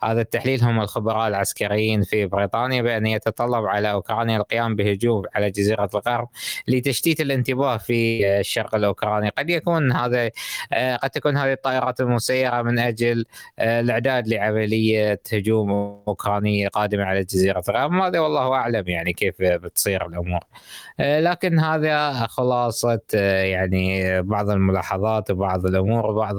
هذا 0.04 0.20
التحليل 0.20 0.62
هم 0.62 0.80
الخبراء 0.80 1.28
العسكريين 1.28 2.02
في 2.02 2.26
بريطانيا 2.26 2.82
بأن 2.82 3.06
يتطلب 3.06 3.64
على 3.66 3.92
أوكرانيا 3.92 4.36
القيام 4.36 4.76
بهجوم 4.76 5.22
على 5.34 5.50
جزيرة 5.50 5.90
القرم 5.94 6.26
لتشتيت 6.68 7.20
الانتباه 7.20 7.76
في 7.76 8.26
الشرق 8.40 8.74
الأوكراني. 8.74 9.28
قد 9.28 9.50
يكون 9.50 9.92
هذا 9.92 10.30
آه، 10.72 10.96
قد 10.96 11.10
تكون 11.10 11.36
هذه 11.36 11.52
الطائرات 11.52 12.00
المسيرة 12.00 12.62
من 12.62 12.78
أجل 12.78 13.24
آه، 13.58 13.80
الإعداد 13.80 14.28
لعملية 14.28 15.20
هجوم 15.32 15.70
أوكرانية 16.08 16.68
قادمة 16.68 17.04
على 17.04 17.24
جزيرة 17.24 17.58
القرم 17.68 18.00
هذا 18.00 18.20
والله 18.20 18.54
أعلم 18.54 18.88
يعني 18.88 19.12
كيف 19.12 19.34
بتصير 19.42 20.06
الأمور. 20.06 20.40
آه، 21.00 21.20
لكن 21.20 21.58
هذا 21.58 22.12
خلاصة 22.12 23.00
يعني 23.44 24.22
بعض 24.22 24.50
الملاحظات 24.50 25.30
وبعض 25.30 25.66
الأمور 25.66 26.06
وبعض 26.06 26.36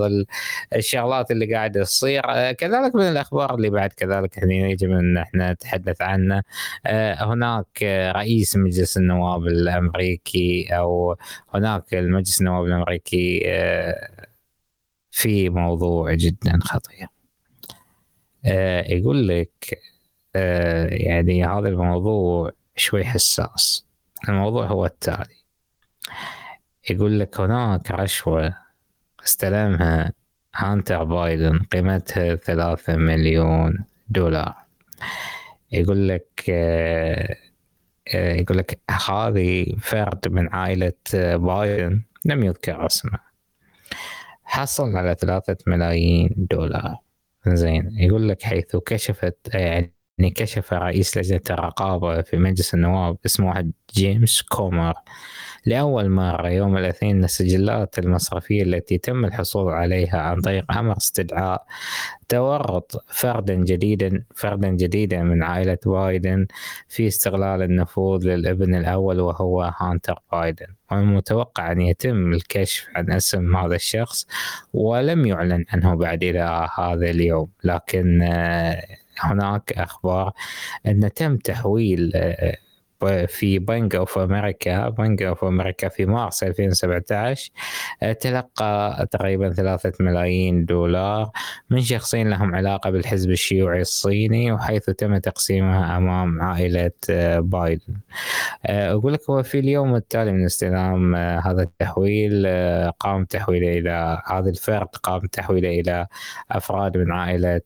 الشغلات 0.76 1.32
اللي 1.32 1.56
قاعدة 1.56 1.84
تصير. 1.84 2.52
كذلك 2.52 2.95
من 2.95 3.02
الأخبار 3.02 3.51
اللي 3.56 3.70
بعد 3.70 3.94
كذلك 3.94 4.38
يجب 4.44 4.92
أن 4.92 5.18
إحنا 5.18 5.52
نتحدث 5.54 6.02
عنه 6.02 6.44
آه، 6.86 7.24
هناك 7.34 7.84
رئيس 8.16 8.56
مجلس 8.58 8.98
النواب 8.98 9.48
الأمريكي 9.48 10.68
أو 10.78 11.18
هناك 11.54 11.94
المجلس 11.94 12.42
النواب 12.42 12.66
الأمريكي 12.66 13.42
آه، 13.46 14.28
في 15.12 15.50
موضوع 15.50 16.14
جدا 16.14 16.60
خطير. 16.64 17.08
آه 18.46 18.82
يقول 18.94 19.28
لك 19.28 19.80
يعني 20.92 21.46
هذا 21.46 21.70
الموضوع 21.70 22.52
شوي 22.76 23.06
حساس. 23.06 23.86
الموضوع 24.30 24.66
هو 24.66 24.86
التالي. 24.86 25.36
يقول 26.90 27.20
لك 27.20 27.40
هناك 27.40 27.92
رشوة 27.92 28.58
استلمها 29.26 30.14
هانتر 30.56 31.04
بايدن 31.04 31.60
قيمتها 31.60 32.36
ثلاثة 32.36 32.96
مليون 32.96 33.86
دولار. 34.10 34.56
يقول 35.72 36.08
لك 36.08 36.44
آه 36.50 37.36
آه، 38.16 38.34
يقول 38.34 38.58
لك 38.58 38.80
هذه 39.10 39.76
فرد 39.80 40.28
من 40.28 40.56
عائلة 40.56 40.94
بايدن 41.14 42.04
لم 42.26 42.44
يذكر 42.44 42.86
اسمه. 42.86 43.20
حصل 44.44 44.98
على 44.98 45.16
ثلاثة 45.20 45.58
ملايين 45.68 46.30
دولار. 46.38 46.98
زين 47.48 47.90
يقول 48.00 48.30
لك 48.30 48.44
حيث 48.44 48.76
كشفت 48.76 49.38
يعني 49.54 49.92
كشف 50.36 50.74
رئيس 50.74 51.18
لجنة 51.18 51.42
الرقابة 51.50 52.22
في 52.22 52.38
مجلس 52.38 52.74
النواب 52.74 53.18
اسمه 53.26 53.48
واحد 53.48 53.72
جيمس 53.94 54.42
كومر 54.42 54.94
لأول 55.65 56.10
مرة 56.10 56.50
يوم 56.50 56.78
الاثنين 56.78 57.24
السجلات 57.24 58.00
المصرفية 58.00 58.63
التي 58.63 58.97
تم 58.97 59.26
الحصول 59.26 59.74
عليها 59.74 60.21
عن 60.21 60.41
طريق 60.41 60.71
أمر 60.78 60.97
استدعاء 60.97 61.65
تورط 62.30 63.04
فردا 63.08 63.54
جديدا 63.56 64.24
فردا 64.36 64.69
جديدا 64.69 65.24
من 65.24 65.43
عائلة 65.43 65.78
بايدن 65.86 66.47
في 66.88 67.08
استغلال 67.08 67.62
النفوذ 67.62 68.28
للابن 68.28 68.76
الأول 68.76 69.19
وهو 69.19 69.74
هانتر 69.78 70.19
بايدن. 70.32 70.67
والمتوقع 70.91 71.71
أن 71.71 71.82
يتم 71.82 72.34
الكشف 72.34 72.88
عن 72.95 73.12
اسم 73.12 73.58
هذا 73.58 73.76
الشخص 73.76 74.28
ولم 74.74 75.26
يعلن 75.26 75.65
عنه 75.69 75.95
بعد 75.95 76.24
إلى 76.24 76.69
هذا 76.78 77.10
اليوم. 77.10 77.52
لكن 77.63 78.21
آه، 78.21 78.84
هناك 79.19 79.74
أخبار 79.74 80.32
أن 80.86 81.13
تم 81.13 81.38
تحويل 81.38 82.12
آه، 82.15 82.58
في 83.06 83.60
Bank 83.60 83.96
of 83.96 84.18
America 84.18 84.90
Bank 84.90 85.22
of 85.22 85.44
America 85.44 85.90
في 85.90 86.06
مارس 86.06 86.44
2017 86.44 87.52
آه، 88.04 88.14
تلقى 88.14 89.08
تقريبا 89.12 89.54
ثلاثة 89.54 89.94
ملايين 90.00 90.66
دولار 90.66 91.32
من 91.70 91.82
شخصين 91.82 92.30
لهم 92.30 92.56
علاقة 92.56 92.90
بالحزب 92.90 93.32
الشيوعي 93.32 93.82
الصيني 93.82 94.52
وحيث 94.52 94.86
تم 94.90 95.18
تقسيمها 95.18 95.98
أمام 95.98 96.42
عائلة 96.42 96.92
آه، 97.10 97.40
بايدن. 97.40 97.94
آه، 98.66 98.92
أقول 98.94 99.14
لك 99.14 99.30
هو 99.30 99.44
في 99.44 99.60
اليوم 99.60 99.96
التالي 99.96 100.32
من 100.32 100.46
استلام 100.46 101.16
هذا 101.16 101.64
التحويل 101.64 102.48
قام 103.00 103.26
تحويله 103.26 103.78
إلى 103.78 104.22
هذا 104.28 104.50
الفرد 104.50 104.88
قام 105.04 105.22
تحويله 105.22 105.70
إلى 105.80 106.08
أفراد 106.52 106.98
من 106.98 107.12
عائلة 107.12 107.62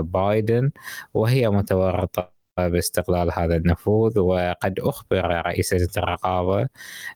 بايدن 0.00 0.70
وهي 1.14 1.50
متورطة 1.50 2.39
باستغلال 2.68 3.30
هذا 3.34 3.56
النفوذ 3.56 4.18
وقد 4.18 4.80
أخبر 4.80 5.46
رئيس 5.46 5.72
الرقابة 5.98 6.68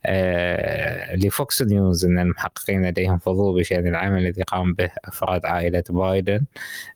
آه، 0.07 1.16
لفوكس 1.16 1.62
نيوز 1.62 2.04
أن 2.04 2.18
المحققين 2.18 2.87
لديهم 2.87 3.18
فضول 3.18 3.61
بشأن 3.61 3.87
العمل 3.87 4.18
الذي 4.18 4.42
قام 4.42 4.74
به 4.74 4.90
أفراد 5.04 5.46
عائلة 5.46 5.85
بايدن 5.90 6.44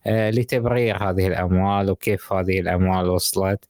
آه، 0.07 0.29
لتبرير 0.29 1.09
هذه 1.09 1.27
الأموال 1.27 1.91
وكيف 1.91 2.33
هذه 2.33 2.59
الأموال 2.59 3.09
وصلت. 3.09 3.65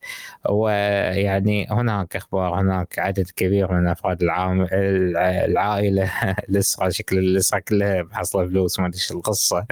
ويعني 0.50 1.68
هناك 1.72 2.16
أخبار 2.16 2.62
هناك 2.62 3.00
عدد 3.00 3.30
كبير 3.36 3.72
من 3.74 3.88
أفراد 3.88 4.24
العام 4.24 4.68
العائلة 4.74 6.12
الأسرة 6.50 6.90
شكل 6.90 7.18
الأسرة 7.18 7.60
كلها 7.60 8.04
محصلة 8.04 8.48
فلوس 8.48 8.80
ما 8.80 8.88
أدري 8.88 9.00
القصة. 9.12 9.66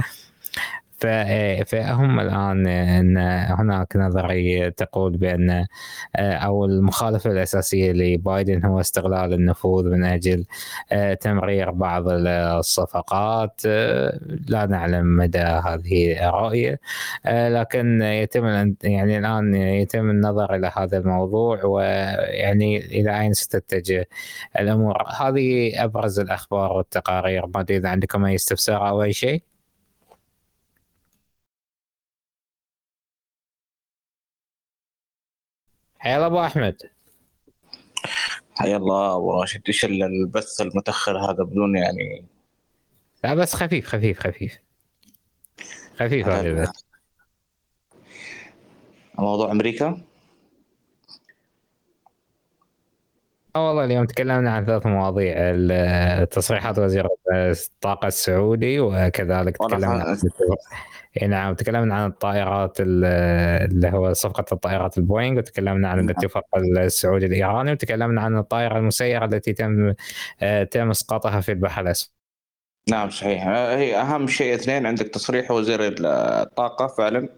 فهم 1.65 2.19
الآن 2.19 2.67
إن 2.67 3.17
هناك 3.47 3.95
نظرية 3.95 4.69
تقول 4.69 5.17
بأن 5.17 5.65
أو 6.15 6.65
المخالفة 6.65 7.31
الأساسية 7.31 7.91
لبايدن 7.91 8.65
هو 8.65 8.79
استغلال 8.79 9.33
النفوذ 9.33 9.89
من 9.89 10.03
أجل 10.03 10.45
تمرير 11.21 11.71
بعض 11.71 12.03
الصفقات. 12.07 13.61
لا 14.47 14.65
نعلم 14.65 15.17
مدى 15.17 15.39
هذه 15.39 16.29
الرؤية. 16.29 16.79
لكن 17.25 18.01
يتم 18.01 18.75
يعني 18.83 19.17
الآن 19.17 19.55
يتم 19.55 20.09
النظر 20.09 20.55
إلى 20.55 20.71
هذا 20.77 20.97
الموضوع 20.97 21.65
ويعني 21.65 22.77
إلى 22.77 23.19
أين 23.19 23.33
ستتجه 23.33 24.07
الأمور. 24.59 25.03
هذه 25.21 25.71
أبرز 25.83 26.19
الأخبار 26.19 26.73
والتقارير. 26.73 27.47
ما 27.47 27.61
أدري 27.61 27.77
إذا 27.77 27.89
عندكم 27.89 28.25
أي 28.25 28.35
استفسار 28.35 28.89
أو 28.89 29.03
أي 29.03 29.13
شيء؟ 29.13 29.41
حيا 36.07 36.15
الله 36.15 36.27
أبو 36.27 36.45
أحمد. 36.45 36.77
حيا 38.55 38.77
الله 38.77 39.15
أبو 39.15 39.41
راشد. 39.41 39.61
إيش 39.67 39.85
البث 39.85 40.61
المتأخر 40.61 41.17
هذا 41.17 41.43
بدون 41.43 41.77
يعني؟ 41.77 42.25
لا 43.23 43.33
بس 43.33 43.53
خفيف 43.53 43.87
خفيف 43.87 44.19
خفيف. 44.19 44.57
خفيف 45.99 46.27
هذا 46.27 46.49
البث. 46.49 46.81
موضوع 49.17 49.51
أمريكا؟ 49.51 50.01
والله 53.57 53.85
اليوم 53.85 54.05
تكلمنا 54.05 54.51
عن 54.51 54.65
ثلاث 54.65 54.85
مواضيع 54.85 55.35
تصريحات 56.23 56.79
وزير 56.79 57.07
الطاقة 57.31 58.07
السعودي 58.07 58.79
وكذلك 58.79 59.57
تكلمنا 59.57 60.03
عن 60.03 60.17
إي 61.21 61.27
نعم 61.27 61.53
تكلمنا 61.53 61.95
عن 61.95 62.09
الطائرات 62.09 62.77
اللي 62.79 63.89
هو 63.89 64.13
صفقة 64.13 64.45
الطائرات 64.51 64.97
البوينغ 64.97 65.37
وتكلمنا 65.37 65.89
عن 65.89 65.97
نعم. 65.97 66.09
الاتفاق 66.09 66.45
السعودي 66.77 67.25
الإيراني 67.25 67.71
وتكلمنا 67.71 68.21
عن 68.21 68.37
الطائرة 68.37 68.77
المسيرة 68.77 69.25
التي 69.25 69.53
تم 69.53 69.93
آه، 70.41 70.63
تم 70.63 70.89
إسقاطها 70.89 71.41
في 71.41 71.51
البحر 71.51 71.81
الأسود. 71.81 72.09
نعم 72.89 73.09
صحيح. 73.09 73.47
هي 73.47 74.01
أهم 74.01 74.27
شيء 74.27 74.55
اثنين 74.55 74.85
عندك 74.85 75.07
تصريح 75.07 75.51
وزير 75.51 75.79
الطاقة 75.83 76.87
فعلا 76.87 77.29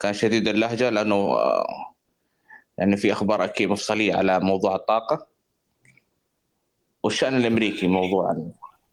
كان 0.00 0.12
شديد 0.12 0.48
اللهجة 0.48 0.90
لأنه 0.90 1.14
آه، 1.14 1.94
لأنه 2.78 2.96
في 2.96 3.12
أخبار 3.12 3.44
أكيد 3.44 3.70
مفصلية 3.70 4.14
على 4.16 4.40
موضوع 4.40 4.74
الطاقة. 4.76 5.29
والشأن 7.02 7.36
الأمريكي 7.36 7.86
موضوع 7.86 8.36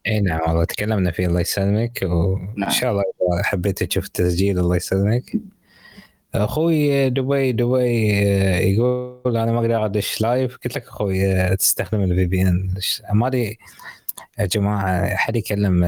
إي 0.08 0.20
نعم 0.20 0.42
والله 0.50 0.64
تكلمنا 0.64 1.12
فيه 1.12 1.28
الله 1.28 1.42
يسلمك 1.42 2.00
وإن 2.04 2.54
نعم. 2.58 2.70
شاء 2.70 2.92
الله 2.92 3.04
حبيت 3.44 3.84
تشوف 3.84 4.06
التسجيل 4.06 4.60
الله 4.60 4.76
يسلمك. 4.76 5.24
أخوي 6.36 7.10
دبي 7.10 7.52
دبي 7.52 8.10
يقول 8.74 9.38
أنا 9.38 9.52
ما 9.52 9.60
أقدر 9.60 9.86
ادش 9.86 10.22
live 10.22 10.58
قلت 10.58 10.76
لك 10.76 10.88
أخوي 10.88 11.56
تستخدم 11.56 12.02
ال 12.02 12.26
VPN 12.26 12.74
ما 13.14 13.28
أدري 13.28 13.58
يا 14.40 14.46
جماعة 14.46 15.14
أحد 15.14 15.36
يكلم 15.36 15.84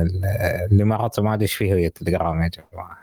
الامارات 0.72 1.20
ما 1.20 1.34
أدري 1.34 1.44
إيش 1.44 1.54
فيه 1.54 1.88
التليجرام 1.88 2.42
يا 2.42 2.50
جماعة. 2.74 2.98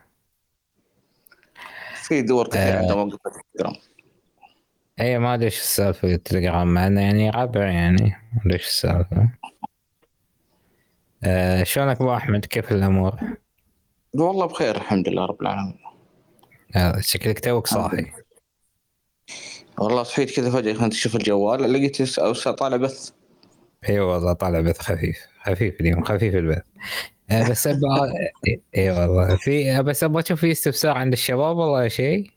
في 1.93 2.21
دول 2.21 2.47
كثير 2.47 2.77
عندهم 2.77 3.09
موقف 3.09 3.19
التليجرام. 3.25 3.81
اي 4.99 5.19
ما 5.19 5.33
أدري 5.33 5.45
إيش 5.45 5.59
السالفة 5.59 6.07
التليجرام 6.07 6.73
مع 6.73 6.87
إنه 6.87 7.01
يعني 7.01 7.29
ربع 7.29 7.65
يعني 7.65 8.15
ما 8.33 8.41
أدري 8.45 8.53
إيش 8.53 8.67
السالفة. 8.67 9.29
آه 11.23 11.63
شلونك 11.63 12.01
أبو 12.01 12.13
أحمد؟ 12.13 12.45
كيف 12.45 12.71
الأمور؟ 12.71 13.19
والله 14.13 14.45
بخير 14.45 14.75
الحمد 14.75 15.09
لله 15.09 15.25
رب 15.25 15.41
العالمين. 15.41 15.77
آه 16.75 16.99
شكلك 16.99 17.39
توك 17.39 17.67
صاحي. 17.67 18.05
والله 19.77 20.03
صحيت 20.03 20.35
كذا 20.35 20.51
فجأة 20.51 20.73
كنت 20.73 20.93
أشوف 20.93 21.15
الجوال 21.15 21.73
لقيت 21.73 22.19
طالع 22.49 22.77
بث. 22.77 23.09
اي 23.89 23.99
والله 23.99 24.33
طالع 24.33 24.61
بث 24.61 24.81
خفيف 24.81 25.17
خفيف 25.43 25.81
اليوم 25.81 26.03
خفيف 26.03 26.35
البث. 26.35 26.63
آه 27.29 27.49
بس 27.49 27.67
أبغى 27.67 28.11
اي 28.77 28.91
والله. 28.91 29.35
في 29.35 29.81
بس 29.83 30.03
أبغى 30.03 30.21
أشوف 30.23 30.41
في 30.41 30.51
استفسار 30.51 30.97
عند 30.97 31.13
الشباب 31.13 31.57
والله 31.57 31.87
شيء؟ 31.87 32.36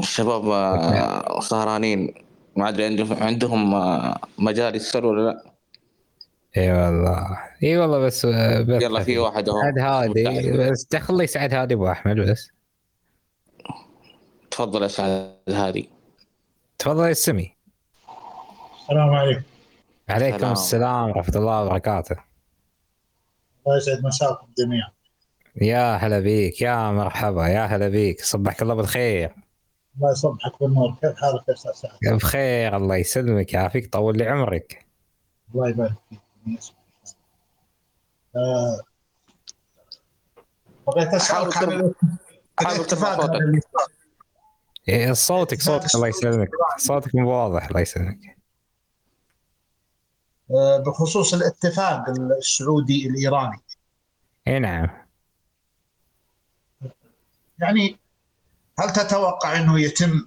الشباب 0.00 0.48
آه، 0.48 1.40
سهرانين. 1.40 2.14
ما 2.56 2.68
أدري 2.68 2.84
عندهم 2.84 3.22
عندهم 3.22 3.74
آه، 3.74 4.18
مجال 4.38 4.76
يسهروا 4.76 5.10
ولا 5.10 5.22
لا. 5.22 5.42
إي 6.56 6.72
والله. 6.72 7.38
إي 7.62 7.78
والله 7.78 7.98
بس, 7.98 8.26
بس 8.26 8.82
يلا 8.82 9.02
في 9.02 9.18
واحد 9.18 9.48
أهو. 9.48 9.60
سعد 9.62 9.78
هادي 9.78 10.52
بس 10.52 10.86
دخل 10.90 11.16
لي 11.16 11.26
سعد 11.26 11.54
هادي 11.54 11.74
أبو 11.74 11.88
أحمد 11.90 12.16
بس. 12.16 12.50
تفضل 14.50 14.82
يا 14.82 14.88
سعد 14.88 15.34
هادي 15.48 15.88
تفضل 16.78 17.04
يا 17.04 17.10
السمي 17.10 17.56
السلام 18.82 19.10
عليكم. 19.10 19.42
عليكم 20.08 20.52
السلام 20.52 21.10
ورحمة 21.10 21.36
الله 21.36 21.64
وبركاته. 21.64 22.16
الله 23.66 23.76
يسعد 23.78 24.04
مساكم 24.04 24.46
جميعا. 24.58 24.90
يا 25.60 25.96
هلا 25.96 26.20
بيك 26.20 26.62
يا 26.62 26.90
مرحبا 26.90 27.46
يا 27.46 27.66
هلا 27.66 27.88
بيك. 27.88 28.20
صبحك 28.20 28.62
الله 28.62 28.74
بالخير. 28.74 29.34
الله 29.98 30.12
يصبحك 30.12 30.62
بالنور. 30.62 30.94
كيف 31.02 31.16
حالك 31.16 31.48
يا 31.48 31.54
أستاذ 31.54 31.72
سعد؟ 31.72 32.14
بخير 32.14 32.76
الله 32.76 32.96
يسلمك 32.96 33.52
يعافيك 33.52 33.92
طول 33.92 34.18
لي 34.18 34.26
عمرك. 34.26 34.86
الله 35.54 35.68
يبارك 35.68 35.94
فيك. 36.08 36.20
آه، 38.36 38.80
بغيت 40.86 41.08
الاتفاق 42.60 43.20
هذا 43.20 43.60
صوتك. 43.60 43.92
إيه، 44.88 45.12
صوتك 45.12 45.62
صوتك 45.62 45.94
الله 45.94 46.08
يسلمك. 46.08 46.48
صوتك 46.78 47.14
مو 47.14 47.30
واضح 47.30 47.66
الله 47.66 47.80
يسلمك. 47.80 48.38
آه، 50.50 50.78
بخصوص 50.78 51.34
الاتفاق 51.34 52.08
السعودي 52.10 53.08
الإيراني. 53.08 53.60
اي 54.48 54.58
نعم. 54.58 54.88
يعني 57.58 57.98
هل 58.78 58.92
تتوقع 58.92 59.56
إنه 59.56 59.80
يتم 59.80 60.26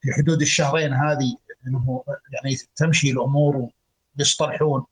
في 0.00 0.12
حدود 0.12 0.40
الشهرين 0.42 0.92
هذه 0.92 1.36
إنه 1.66 2.04
يعني 2.32 2.56
تمشي 2.76 3.10
الأمور 3.10 3.68
ويصطلحون 4.18 4.86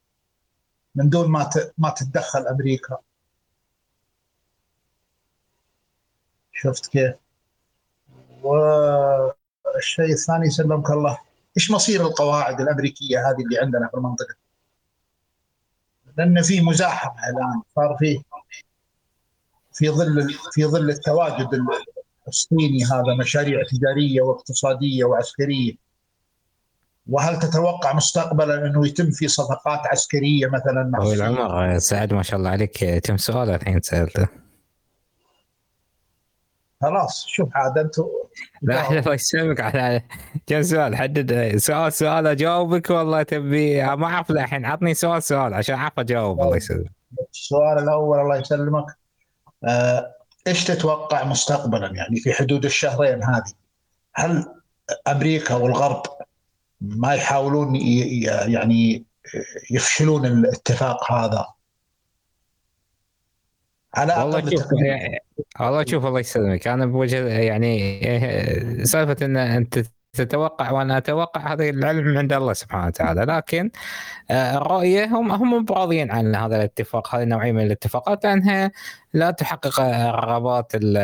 من 0.95 1.09
دون 1.09 1.31
ما 1.31 1.51
ما 1.79 1.91
تتدخل 1.91 2.47
أمريكا 2.47 2.99
شفت 6.53 6.87
كيف؟ 6.87 7.15
والشيء 8.43 10.13
الثاني 10.13 10.51
سلمك 10.51 10.91
الله 10.91 11.19
إيش 11.57 11.71
مصير 11.71 12.07
القواعد 12.07 12.61
الأمريكية 12.61 13.31
هذه 13.31 13.45
اللي 13.45 13.59
عندنا 13.59 13.89
في 13.89 13.97
المنطقة؟ 13.97 14.35
لأن 16.17 16.43
في 16.43 16.61
مزاحمة 16.61 17.29
الآن 17.29 17.63
صار 17.75 17.97
في 17.99 18.23
في 19.73 19.91
ظل 19.91 20.35
في 20.53 20.65
ظل 20.65 20.91
التواجد 20.91 21.55
الصيني 22.29 22.85
هذا 22.85 23.15
مشاريع 23.21 23.63
تجارية 23.63 24.23
واقتصادية 24.23 25.05
وعسكرية. 25.05 25.87
وهل 27.11 27.39
تتوقع 27.39 27.93
مستقبلا 27.93 28.67
أنه 28.67 28.87
يتم 28.87 29.11
في 29.11 29.29
صفقات 29.29 29.87
عسكرية 29.87 30.47
مثلا 30.47 30.91
مع 30.93 30.99
الصين؟ 30.99 31.15
العمر 31.15 31.79
سعد 31.79 32.13
ما 32.13 32.23
شاء 32.23 32.39
الله 32.39 32.51
عليك 32.51 32.85
كم 33.05 33.17
سؤال 33.17 33.51
الحين 33.51 33.81
سألته. 33.81 34.29
خلاص 36.83 37.27
شوف 37.29 37.49
عاد 37.55 37.79
أنتم 37.79 38.05
لا 38.63 38.81
إحنا 38.81 38.99
الله 38.99 39.15
يسلمك 39.15 39.61
على 39.61 40.03
كم 40.47 40.63
سؤال 40.63 40.97
حدد 40.97 41.57
سؤال 41.57 41.93
سؤال 41.93 42.27
أجاوبك 42.27 42.91
والله 42.91 43.23
تبي 43.23 43.83
ما 43.83 44.07
أعرف 44.07 44.31
الحين 44.31 44.65
عطني 44.65 44.95
سؤال 44.95 45.23
سؤال 45.23 45.55
عشان 45.55 45.75
أعرف 45.75 45.99
أجاوب 45.99 46.41
الله 46.41 46.57
يسلمك. 46.57 46.91
السؤال 47.31 47.79
الأول 47.79 48.21
الله 48.21 48.37
يسلمك. 48.37 48.85
آه، 49.65 50.16
إيش 50.47 50.65
تتوقع 50.65 51.25
مستقبلا؟ 51.25 51.93
يعني 51.95 52.17
في 52.17 52.33
حدود 52.33 52.65
الشهرين 52.65 53.25
هذه. 53.25 53.53
هل 54.15 54.47
أمريكا 55.09 55.55
والغرب 55.55 56.03
ما 56.81 57.15
يحاولون 57.15 57.77
يعني 58.47 59.05
يفشلون 59.71 60.27
الاتفاق 60.27 61.13
هذا؟ 61.13 61.47
على 63.95 64.15
والله 64.15 64.51
شوف 64.51 64.67
والله 65.61 65.85
شوف 65.85 66.07
الله 66.07 66.21
يسلمك. 66.21 66.69
أنا 66.69 66.87
بوجه 66.87 67.29
يعني 67.29 68.01
سالفة 68.85 69.27
إن 69.27 69.37
أنت 69.37 69.85
تتوقع 70.17 70.71
وأنا 70.71 70.99
أتوقع 70.99 71.53
هذا 71.53 71.69
العلم 71.71 72.19
عند 72.19 72.33
الله 72.33 72.53
سبحانه 72.53 72.87
وتعالى. 72.87 73.25
لكن 73.25 73.71
آه، 74.31 74.57
الرؤيه 74.57 75.05
هم 75.05 75.33
هم 75.33 75.65
براضيين 75.65 76.11
عن 76.11 76.35
هذا 76.35 76.57
الاتفاق 76.57 77.15
هذه 77.15 77.23
النوعية 77.23 77.53
من 77.53 77.63
الاتفاقات 77.67 78.25
لأنها 78.25 78.71
لا 79.15 79.31
تحقق 79.31 79.81
الرغبات 79.81 80.75
ال- 80.75 80.97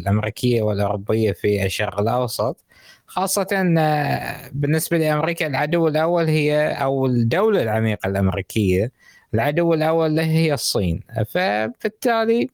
الأمريكية 0.00 0.62
والاوروبيه 0.62 1.32
في 1.32 1.66
الشرق 1.66 2.00
الأوسط. 2.00 2.64
خاصة 3.06 3.74
آه، 3.78 4.50
بالنسبة 4.52 4.98
لأمريكا 4.98 5.46
العدو 5.46 5.88
الأول 5.88 6.24
هي 6.28 6.68
أو 6.72 7.06
الدولة 7.06 7.62
العميقة 7.62 8.06
الأمريكية 8.08 8.92
العدو 9.34 9.74
الأول 9.74 10.16
له 10.16 10.22
هي 10.22 10.54
الصين. 10.54 11.00
فبالتالي 11.28 12.48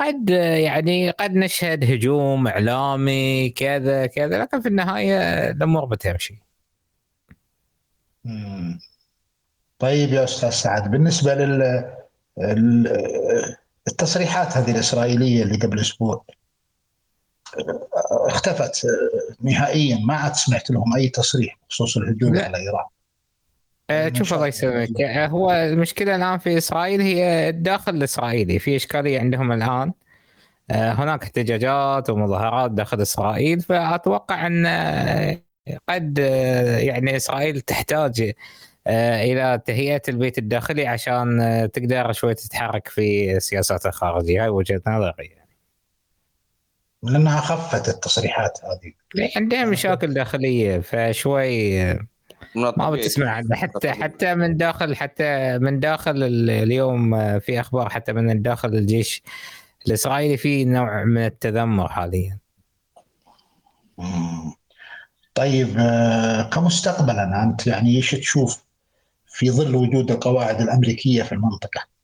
قد 0.00 0.30
يعني 0.30 1.10
قد 1.10 1.34
نشهد 1.34 1.84
هجوم 1.84 2.46
إعلامي 2.48 3.50
كذا 3.50 4.06
كذا 4.06 4.38
لكن 4.38 4.60
في 4.60 4.68
النهاية 4.68 5.50
الأمور 5.50 5.84
بتمشي 5.84 6.38
مم. 8.24 8.78
طيب 9.78 10.12
يا 10.12 10.24
أستاذ 10.24 10.50
سعد 10.50 10.90
بالنسبة 10.90 11.34
لل 11.34 11.62
ال- 12.38 13.56
التصريحات 13.88 14.56
هذه 14.56 14.70
الإسرائيلية 14.70 15.42
اللي 15.42 15.56
قبل 15.58 15.80
أسبوع 15.80 16.24
اختفت 18.10 18.86
نهائيا 19.40 19.98
ما 19.98 20.14
عاد 20.14 20.34
سمعت 20.34 20.70
لهم 20.70 20.96
أي 20.96 21.08
تصريح 21.08 21.58
بخصوص 21.68 21.96
الهجوم 21.96 22.34
لا. 22.34 22.44
على 22.44 22.56
إيران 22.56 22.84
شوف 24.12 24.34
الله 24.34 24.46
يسلمك. 24.46 25.00
آه، 25.00 25.26
هو 25.26 25.52
المشكلة 25.52 26.16
الآن 26.16 26.38
في 26.38 26.58
إسرائيل 26.58 27.00
هي 27.00 27.48
الداخل 27.48 27.94
الإسرائيلي. 27.94 28.58
في 28.58 28.76
إشكالية 28.76 29.20
عندهم 29.20 29.52
الآن. 29.52 29.92
آه، 30.70 30.92
هناك 30.92 31.22
احتجاجات 31.22 32.10
ومظاهرات 32.10 32.70
داخل 32.70 33.02
إسرائيل 33.02 33.60
فأتوقع 33.60 34.46
أن 34.46 34.66
آه، 34.66 35.40
قد 35.88 36.18
آه، 36.20 36.78
يعني 36.78 37.16
إسرائيل 37.16 37.60
تحتاج 37.60 38.32
آه، 38.86 39.22
إلى 39.24 39.60
تهيئة 39.66 40.02
البيت 40.08 40.38
الداخلي 40.38 40.86
عشان 40.86 41.40
آه، 41.40 41.66
تقدر 41.66 42.12
شوي 42.12 42.34
تتحرك 42.34 42.88
في 42.88 43.40
سياساتها 43.40 43.88
الخارجية 43.88 44.42
هاي 44.42 44.48
وجهة 44.48 44.82
نظري 44.86 45.30
لأنها 47.02 47.40
خفت 47.40 47.88
التصريحات 47.88 48.58
هذه. 48.64 48.92
عندها 49.36 49.64
مشاكل 49.64 50.14
داخلية 50.14 50.78
فشوي 50.80 51.82
آه، 51.82 51.98
ما. 52.54 52.70
بتسمع 52.90 53.30
عنه 53.30 53.56
حتى 53.56 53.90
حتى 53.90 54.34
من 54.34 54.56
داخل 54.56 54.96
حتى 54.96 55.58
من 55.58 55.80
داخل 55.80 56.22
ال- 56.22 56.50
اليوم 56.50 57.14
آه، 57.14 57.38
في 57.38 57.60
أخبار 57.60 57.88
حتى 57.88 58.12
من 58.12 58.42
داخل 58.42 58.68
الجيش 58.68 59.22
الإسرائيلي 59.86 60.36
في 60.36 60.64
نوع 60.64 61.04
من 61.04 61.24
التذمر 61.24 61.88
حاليا. 61.88 62.38
طيب 65.34 65.74
آه، 65.78 66.42
كمستقبلا 66.42 67.42
أنت 67.42 67.66
يعني 67.66 67.96
إيش 67.96 68.10
تشوف 68.10 68.64
في 69.26 69.50
ظل 69.50 69.74
وجود 69.74 70.10
القواعد 70.10 70.60
الأمريكية 70.60 71.22
في 71.22 71.32
المنطقة 71.32 71.97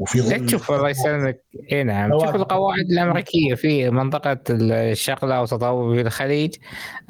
وفي 0.00 0.20
ظل 0.20 0.46
تشوف 0.46 0.72
الله 0.72 0.88
يسلمك. 0.88 1.40
إي 1.72 1.82
نعم. 1.82 2.18
تشوف 2.18 2.34
القواعد 2.34 2.90
الأمريكية 2.90 3.54
في 3.54 3.90
منطقة 3.90 4.38
الشرق 4.50 5.24
الاوسط 5.24 5.64
أو 5.64 5.94
في 5.94 6.00
الخليج 6.00 6.54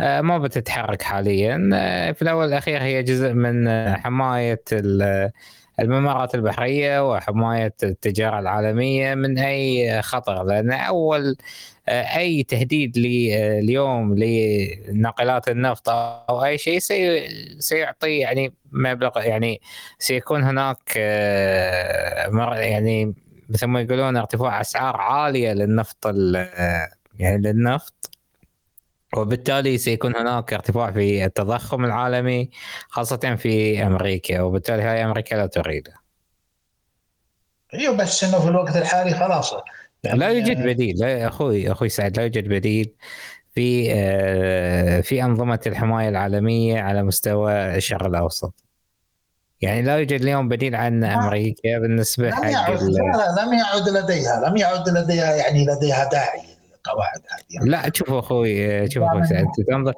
آه، 0.00 0.20
ما 0.20 0.38
بتتحرك 0.38 1.03
حاليا. 1.03 1.70
آه، 1.74 2.12
في 2.12 2.22
الأول 2.22 2.44
والأخير 2.44 2.83
هي 2.83 3.03
جزء 3.03 3.33
من 3.33 3.68
آه، 3.68 3.96
حماية 3.96 4.62
الممرات 5.81 6.35
البحرية 6.35 7.11
وحماية 7.12 7.75
التجارة 7.83 8.38
العالمية 8.38 9.14
من 9.14 9.38
أي 9.38 10.03
خطر 10.03 10.43
لأن 10.45 10.73
أول 10.73 11.37
آه، 11.88 12.03
أي 12.19 12.43
تهديد 12.43 12.99
لي- 12.99 13.37
آه، 13.37 13.59
اليوم 13.61 14.14
لناقلات 14.14 15.49
النفط 15.49 15.88
أو 15.88 16.45
أي 16.45 16.59
شيء 16.59 16.79
سي- 16.79 17.29
سيعطي 17.61 18.19
يعني 18.19 18.55
مبلغ 18.73 19.19
يعني 19.19 19.61
سيكون 19.99 20.43
هناك 20.43 20.93
آه، 20.97 22.55
يعني 22.61 23.14
مثل 23.49 23.66
ما 23.66 23.81
يقولون 23.81 24.16
ارتفاع 24.16 24.61
أسعار 24.61 24.97
عالية 24.97 25.53
للنفط 25.53 26.07
يعني 27.19 27.43
للنفط. 27.43 27.95
وبالتالي 29.16 29.79
سيكون 29.79 30.16
هناك 30.16 30.53
ارتفاع 30.53 30.92
في 30.92 31.25
التضخم 31.25 31.85
العالمي 31.85 32.51
خاصة 32.88 33.37
في 33.38 33.83
أمريكا 33.87 34.40
وبالتالي 34.42 34.83
هاي 34.83 35.05
أمريكا 35.05 35.35
لا 35.35 35.46
تريده. 35.46 35.92
أيوه 37.75 37.96
بس 37.96 38.25
إنه 38.25 38.40
في 38.40 38.49
الوقت 38.49 38.77
الحالي 38.77 39.14
خلاص 39.14 39.55
يعني 40.05 40.18
لا 40.18 40.29
يوجد 40.29 40.62
بديل 40.66 40.96
لا 40.99 41.29
أخوي 41.29 41.73
أخوي 41.73 41.88
سعد 41.88 42.16
لا 42.16 42.23
يوجد 42.23 42.49
بديل 42.49 42.94
في 43.55 43.92
آه، 43.94 45.01
في 45.01 45.23
أنظمة 45.25 45.61
الحماية 45.66 46.09
العالمية 46.09 46.81
على 46.81 47.03
مستوى 47.03 47.53
الشرق 47.77 48.07
الأوسط. 48.07 48.55
يعني 49.61 49.83
لا 49.83 49.96
يوجد 49.99 50.20
اليوم 50.23 50.49
بديل 50.49 50.75
عن 50.75 51.05
أمريكا 51.05 51.79
بالنسبة 51.79 52.27
لم 52.29 52.33
حق 52.35 52.51
يعد 52.51 52.83
ال- 52.83 52.92
لا 52.92 53.01
لا 53.03 53.42
لم 53.42 53.53
يعد 53.59 53.88
لديها 53.88 54.49
لم 54.49 54.57
يعد 54.57 54.88
لديها 54.88 55.35
يعني 55.37 55.66
لديها 55.66 56.09
داعي 56.09 56.42
القواعد 56.87 57.21
هذه 57.31 57.64
لا 57.64 57.90
شوف 57.95 58.12
أخوي 58.12 58.90
شوف 58.90 59.03
أخوي 59.03 59.27
سعد 59.27 59.47
تنظر 59.69 59.95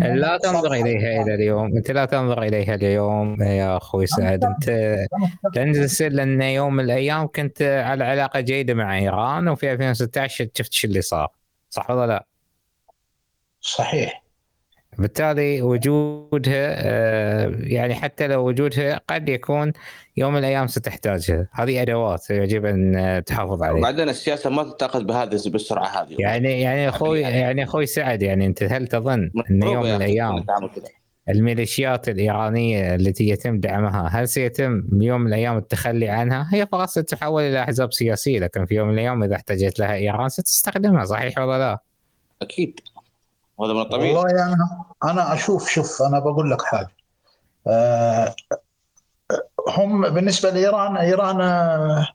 لا 0.00 0.38
تنظر 0.38 0.72
إليها 0.72 1.22
إلى 1.22 1.34
اليوم. 1.34 1.76
أنت 1.76 1.90
لا 1.90 2.04
تنظر 2.04 2.42
إليها 2.42 2.74
اليوم 2.74 3.42
يا 3.42 3.76
أخوي 3.76 4.06
سعد. 4.06 4.44
أنت 4.44 4.68
لأن 5.54 5.86
لأن 6.00 6.42
يوم 6.42 6.74
من 6.74 6.84
الأيام 6.84 7.26
كنت 7.26 7.62
على 7.62 8.04
علاقة 8.04 8.40
جيدة 8.40 8.74
مع 8.74 8.98
إيران 8.98 9.48
وفي 9.48 9.72
2016 9.72 10.48
شفت 10.54 10.72
شو 10.72 10.88
اللي 10.88 11.00
صار. 11.00 11.28
صح 11.70 11.90
ولا 11.90 12.06
لا؟ 12.06 12.26
صحيح. 13.60 14.23
بالتالي 14.98 15.62
وجودها 15.62 16.74
آه، 16.76 17.54
يعني 17.60 17.94
حتى 17.94 18.26
لو 18.26 18.48
وجودها 18.48 19.00
قد 19.08 19.28
يكون 19.28 19.72
يوم 20.16 20.32
من 20.32 20.38
الأيام 20.38 20.66
ستحتاجها 20.66 21.48
هذه 21.52 21.82
أدوات 21.82 22.30
يجب 22.30 22.66
أن 22.66 23.22
تحافظ 23.26 23.62
عليها 23.62 23.78
وبعدين 23.78 24.08
السياسة 24.08 24.50
ما 24.50 24.62
تتاخذ 24.62 25.04
بهذه 25.04 25.40
بالسرعة 25.46 25.86
هذه 25.86 26.16
يعني 26.18 26.60
يعني 26.60 26.88
أخوي 26.88 27.20
يعني 27.20 27.64
أخوي 27.64 27.86
سعد 27.86 28.22
يعني 28.22 28.46
أنت 28.46 28.62
هل 28.62 28.86
تظن 28.86 29.30
أن 29.50 29.62
يوم 29.62 29.82
من 29.82 29.94
الأيام. 29.94 30.44
الميليشيات 31.28 32.08
الإيرانية 32.08 32.94
التي 32.94 33.28
يتم 33.28 33.60
دعمها 33.60 34.08
هل 34.08 34.28
سيتم 34.28 34.80
بيوم 34.80 35.20
من 35.20 35.26
الأيام 35.26 35.56
التخلي 35.56 36.08
عنها؟ 36.08 36.48
هي 36.52 36.66
فقط 36.66 36.88
ستتحول 36.88 37.42
إلى 37.42 37.62
أحزاب 37.62 37.92
سياسية 37.92 38.40
لكن 38.40 38.66
في 38.66 38.74
يوم 38.74 38.88
من 38.88 38.94
الأيام 38.94 39.22
إذا 39.22 39.34
احتاجت 39.34 39.78
لها 39.78 39.94
إيران 39.94 40.28
ستستخدمها 40.28 41.04
صحيح 41.04 41.38
ولا 41.38 41.58
لا؟ 41.58 41.78
أكيد 42.42 42.80
هذا 43.60 43.72
من 43.72 43.80
الطبيعي. 43.80 44.14
والله 44.14 44.46
أنا 44.46 44.84
أنا 45.04 45.34
أشوف 45.34 45.70
شوف 45.70 46.02
أنا 46.02 46.18
بقول 46.18 46.50
لك 46.50 46.62
حاجة. 46.62 46.90
آه، 47.66 48.34
هم 49.68 50.10
بالنسبة 50.14 50.50
لإيران 50.50 50.96
إيران 50.96 51.40
آه، 51.40 52.08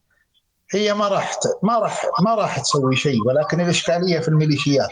هي 0.72 0.94
ما 0.94 1.08
راح 1.08 1.40
ما 1.64 1.80
راح 1.80 2.06
ما 2.22 2.36
راح 2.36 2.60
تسوي 2.60 2.96
شيء 2.96 3.28
ولكن 3.28 3.62
الإشكالية 3.62 4.20
في 4.20 4.28
الميليشيات. 4.28 4.90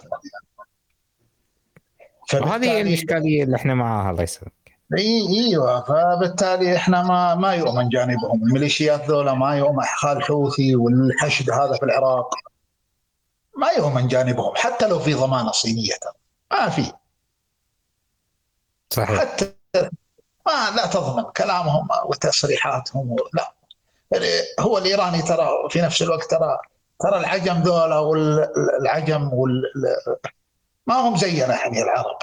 وهذه 2.34 2.82
الإشكالية 2.82 3.44
اللي 3.44 3.56
إحنا 3.56 3.74
معاها 3.74 4.12
الله 4.12 4.24
يسلمك. 4.24 4.54
إي 4.98 5.28
إيوه. 5.30 5.82
فبالتالي 5.84 6.76
إحنا 6.76 7.04
ما 7.04 7.36
ما 7.36 7.54
يؤمن 7.54 7.90
جانبهم. 7.90 8.44
الميليشيات 8.48 9.10
ذولا 9.10 9.34
ما 9.34 9.58
يؤمن 9.58 9.84
خال 9.84 10.24
حوثي 10.24 10.76
والحشد 10.76 11.50
هذا 11.50 11.74
في 11.74 11.84
العراق. 11.84 12.36
ما 13.58 13.72
يؤمن 13.72 14.08
جانبهم 14.08 14.54
حتى 14.56 14.88
لو 14.88 15.00
في 15.00 15.14
ضمانة 15.14 15.52
صينية. 15.52 15.94
ترى. 16.02 16.27
ما 16.52 16.70
في. 16.70 16.92
صحيح. 18.90 19.20
حتى 19.20 19.54
ما 20.48 20.76
لا 20.76 20.86
تضمن 20.88 21.24
كلامهم 21.38 21.88
وتصريحاتهم 22.06 23.16
لا. 23.34 23.54
هو 24.60 24.78
الإيراني 24.78 25.22
ترى 25.22 25.48
في 25.70 25.82
نفس 25.82 26.02
الوقت 26.02 26.32
ترى 26.32 26.58
ترى 27.00 27.20
العجم 27.20 27.62
ذولا 27.62 28.00
والعجم 28.00 29.34
وال 29.34 29.62
ما 30.88 30.96
هم 30.96 31.18
زينا 31.18 31.54
إحنا 31.54 31.82
العرب. 31.82 32.18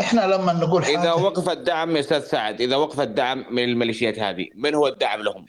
إحنا 0.00 0.20
لما 0.20 0.52
نقول 0.52 0.84
إذا 0.84 1.12
وقف 1.12 1.48
الدعم 1.48 1.96
يا 1.96 2.00
أستاذ 2.00 2.24
سعد 2.24 2.60
إذا 2.60 2.76
وقف 2.76 3.00
الدعم 3.00 3.46
من 3.50 3.64
الميليشيات 3.64 4.18
هذه 4.18 4.46
من 4.54 4.74
هو 4.74 4.86
الدعم 4.86 5.20
لهم؟ 5.20 5.46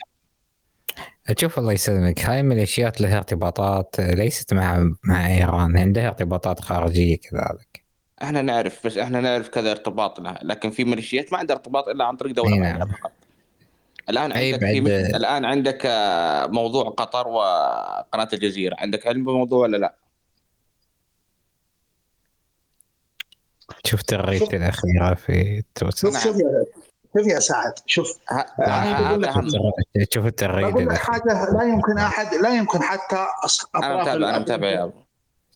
شوف 1.37 1.59
الله 1.59 1.73
يسلمك 1.73 2.25
هاي 2.25 2.39
الميليشيات 2.39 3.01
لها 3.01 3.17
ارتباطات 3.17 3.95
ليست 3.99 4.53
مع 4.53 4.89
مع 5.03 5.27
إيران 5.27 5.77
عندها 5.77 6.07
ارتباطات 6.07 6.59
خارجية 6.59 7.17
كذلك. 7.17 7.80
إحنا 8.23 8.41
نعرف 8.41 8.87
بس 8.87 8.97
إحنا 8.97 9.21
نعرف 9.21 9.49
كذا 9.49 9.71
ارتباط 9.71 10.19
لها 10.19 10.39
لكن 10.43 10.69
في 10.71 10.83
ميليشيات 10.83 11.33
ما 11.33 11.37
عندها 11.39 11.55
ارتباط 11.55 11.87
إلا 11.87 12.05
عن 12.05 12.15
طريق 12.15 12.35
دولة 12.35 12.49
معينة 12.49 12.77
نعم. 12.77 12.87
فقط. 12.87 13.11
الآن 14.09 14.31
أي 14.31 14.53
عندك 14.53 14.65
في 14.67 14.79
بعد- 14.81 14.91
مثل 15.07 15.15
الآن 15.17 15.45
عندك 15.45 15.81
آه، 15.85 16.45
موضوع 16.47 16.89
قطر 16.89 17.27
وقناة 17.27 18.27
الجزيرة 18.33 18.75
عندك 18.79 19.07
علم 19.07 19.23
بالموضوع 19.25 19.59
ولا 19.59 19.77
لا؟ 19.77 19.95
شفت 23.85 24.13
الريت 24.13 24.53
الأخيرة 24.53 25.13
في 25.13 25.63
تويتر. 25.75 25.97
شوف 25.97 26.23
شوف 26.23 26.35
يا 26.35 26.65
شوف 27.17 27.27
يا 27.27 27.39
سعد 27.39 27.73
شوف. 27.85 28.17
ه- 28.29 28.33
أنا 28.59 28.99
ه- 28.99 29.09
بقول 29.09 29.23
لك 30.89 30.99
حاجة 30.99 31.51
لا 31.53 31.63
يمكن 31.63 31.97
أحد 31.97 32.33
لا 32.35 32.49
يمكن 32.57 32.81
حتى 32.81 33.25
أنا 33.75 34.01
متابع 34.01 34.29
أنا 34.29 34.39
متابع 34.39 34.67
يا 34.67 34.83
أبو. 34.83 34.93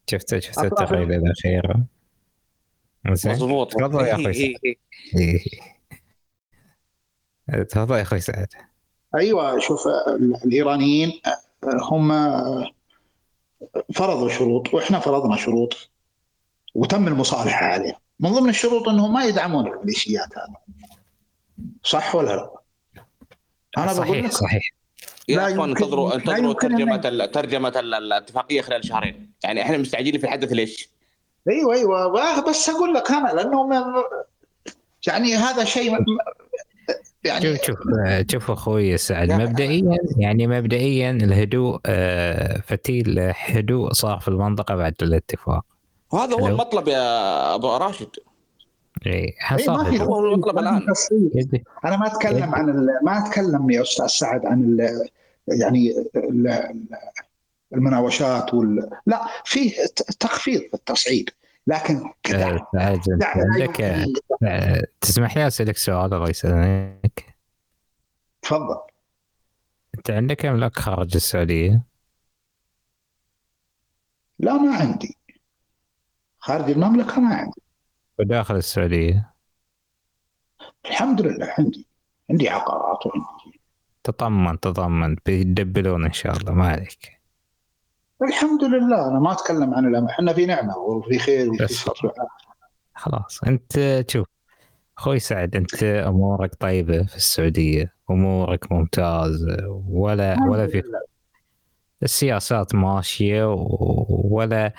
شفت 0.10 0.39
شفت 0.39 0.60
التغريدة 0.63 1.15
الأخيرة. 1.15 1.84
مضبوط 3.06 3.74
تفضل 3.74 4.06
يا 4.08 4.13
أخوي 4.13 4.34
سعد. 4.34 4.76
إيه. 5.15 5.44
تفضل 7.63 7.96
يا 7.98 8.02
أخوي 8.02 8.20
سعد. 8.20 8.48
أيوه 9.15 9.60
شوف 9.60 9.88
ال- 9.88 10.36
الإيرانيين 10.46 11.12
هم 11.63 12.12
فرضوا 13.94 14.30
شروط 14.30 14.74
وإحنا 14.74 15.00
فرضنا 15.00 15.36
شروط 15.38 15.89
وتم 16.76 17.08
المصالحة 17.08 17.65
عليها 17.65 18.00
من 18.20 18.30
ضمن 18.32 18.50
الشروط 18.50 18.89
إنهم 18.89 19.13
ما 19.13 19.26
يدعمون 19.26 19.68
الميليشيات 19.68 20.30
هذه. 20.38 20.56
صح 21.84 22.15
ولا 22.15 22.36
لا؟ 22.36 22.52
أنا 23.78 23.94
صحيح 23.94 24.32
صحيح. 24.32 24.72
يا 25.28 25.36
لا 25.38 25.54
أخوان 25.54 25.70
يمكن- 25.70 25.84
انتظروا 25.84 26.15
انتظروا 26.15 26.54
ترجمة 26.54 27.26
ترجمة 27.26 27.74
ال- 27.80 27.94
الاتفاقية 27.94 28.62
خلال 28.62 28.86
شهرين. 28.88 29.32
يعني 29.44 29.62
إحنا 29.62 29.78
مستعجلين 29.78 30.20
في 30.20 30.26
الحدث 30.28 30.52
ليش؟ 30.54 30.89
أيوه 31.49 31.73
أيوه 31.75 32.49
بس 32.49 32.69
أقول 32.69 32.93
لك 32.93 33.12
أنا 33.12 33.27
لأنه 33.27 33.67
من- 33.67 34.03
يعني 35.08 35.36
هذا 35.36 35.63
شيء 35.63 35.97
يعني 37.23 37.58
شوف 37.58 37.65
شوف 37.65 37.77
شوف 38.31 38.51
أخوي 38.51 38.97
سعد 38.97 39.31
مبدئيا 39.31 39.97
يعني 40.17 40.47
مبدئيا 40.47 41.12
الهدوء 41.12 41.79
آه، 41.86 42.62
فتيل 42.67 43.19
هدوء 43.36 43.93
صار 43.93 44.19
في 44.19 44.27
المنطقة 44.27 44.75
بعد 44.75 44.93
الاتفاق 45.01 45.65
وهذا 46.12 46.34
هو. 46.34 46.47
المطلب 46.47 46.88
يا 46.88 47.55
أبو 47.55 47.67
راشد 47.77 48.08
اي 49.05 49.12
إيه، 49.12 49.36
حصل 49.39 49.71
ما 49.77 49.84
في. 49.84 50.01
هو 50.01 50.19
المطلب. 50.25 50.84
يدي- 51.36 51.63
أنا 51.86 51.97
ما 51.97 52.08
أتكلم 52.08 52.55
عن 52.55 52.69
ال- 52.69 52.99
ما 53.03 53.17
أتكلم 53.27 53.69
يا 53.69 53.81
أستاذ 53.81 54.08
سعد 54.08 54.45
عن 54.45 54.63
ال 54.63 55.08
يعني 55.47 55.93
المناوشات 57.76 58.54
وال 58.54 58.90
لا 59.06 59.22
في 59.46 59.70
ت- 59.70 60.12
تخفيض 60.20 60.62
في 60.62 60.74
التصعيد 60.74 61.30
لكن 61.68 61.96
أنت 61.96 62.36
دعم 62.36 62.60
لا 62.74 63.00
عندك 63.26 63.82
آه، 64.44 64.84
تسمح 65.02 65.38
لي 65.38 65.48
أسألك 65.48 65.78
سؤال 65.78 66.14
الله 66.14 66.30
يسلمك 66.30 67.36
تفضل. 68.42 68.78
أنت 69.98 70.12
عندك 70.12 70.46
أملاك 70.46 70.80
خارج 70.80 71.16
السعودية؟ 71.16 71.82
لا 74.40 74.54
ما 74.54 74.76
عندي. 74.76 75.18
خارج 76.40 76.70
المملكة 76.70 77.20
ما 77.20 77.36
عندي. 77.36 77.62
وداخل 78.20 78.56
السعودية؟ 78.56 79.34
الحمد 80.86 81.22
لله 81.22 81.54
عندي. 81.60 81.88
عندي 82.30 82.50
عقارات 82.50 83.06
وعندي. 83.06 83.60
تطمن 84.04 84.60
تطمن 84.60 85.16
بيدبلون 85.26 86.06
إن 86.06 86.14
شاء 86.14 86.38
الله 86.38 86.54
ما 86.54 86.68
عليك. 86.70 87.14
الحمد 88.21 88.63
لله 88.63 89.08
أنا 89.08 89.19
ما 89.19 89.32
أتكلم 89.32 89.73
عن 89.73 89.86
الامر 89.86 90.10
إحنا 90.10 90.34
في 90.34 90.45
نعمة 90.45 90.78
وفي 90.78 91.19
خير 91.19 91.49
وفي 91.51 91.63
خلاص 92.95 93.43
أنت 93.47 94.04
شوف 94.08 94.28
أخوي 94.97 95.19
سعد 95.19 95.56
أنت 95.56 95.84
أمورك 95.84 96.56
طيبة 96.56 97.04
في 97.04 97.15
السعودية 97.15 97.93
أمورك 98.12 98.71
ممتازة 98.71 99.84
ولا 99.89 100.38
ولا 100.49 100.67
في 100.67 100.84
السياسات 102.04 102.75
ماشية 102.75 103.54
ولا 104.10 104.73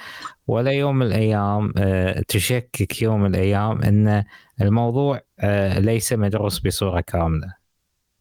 ولا 0.47 0.71
يوم 0.71 0.97
من 0.97 1.07
الأيام 1.07 1.73
آه، 1.79 2.23
تشكك 2.29 3.03
يوم 3.03 3.21
من 3.21 3.35
الأيام 3.35 3.83
إن 3.83 4.25
الموضوع 4.61 5.21
آه، 5.41 5.79
ليس 5.79 6.13
مدروس 6.13 6.59
بصورة 6.59 7.01
كاملة. 7.01 7.55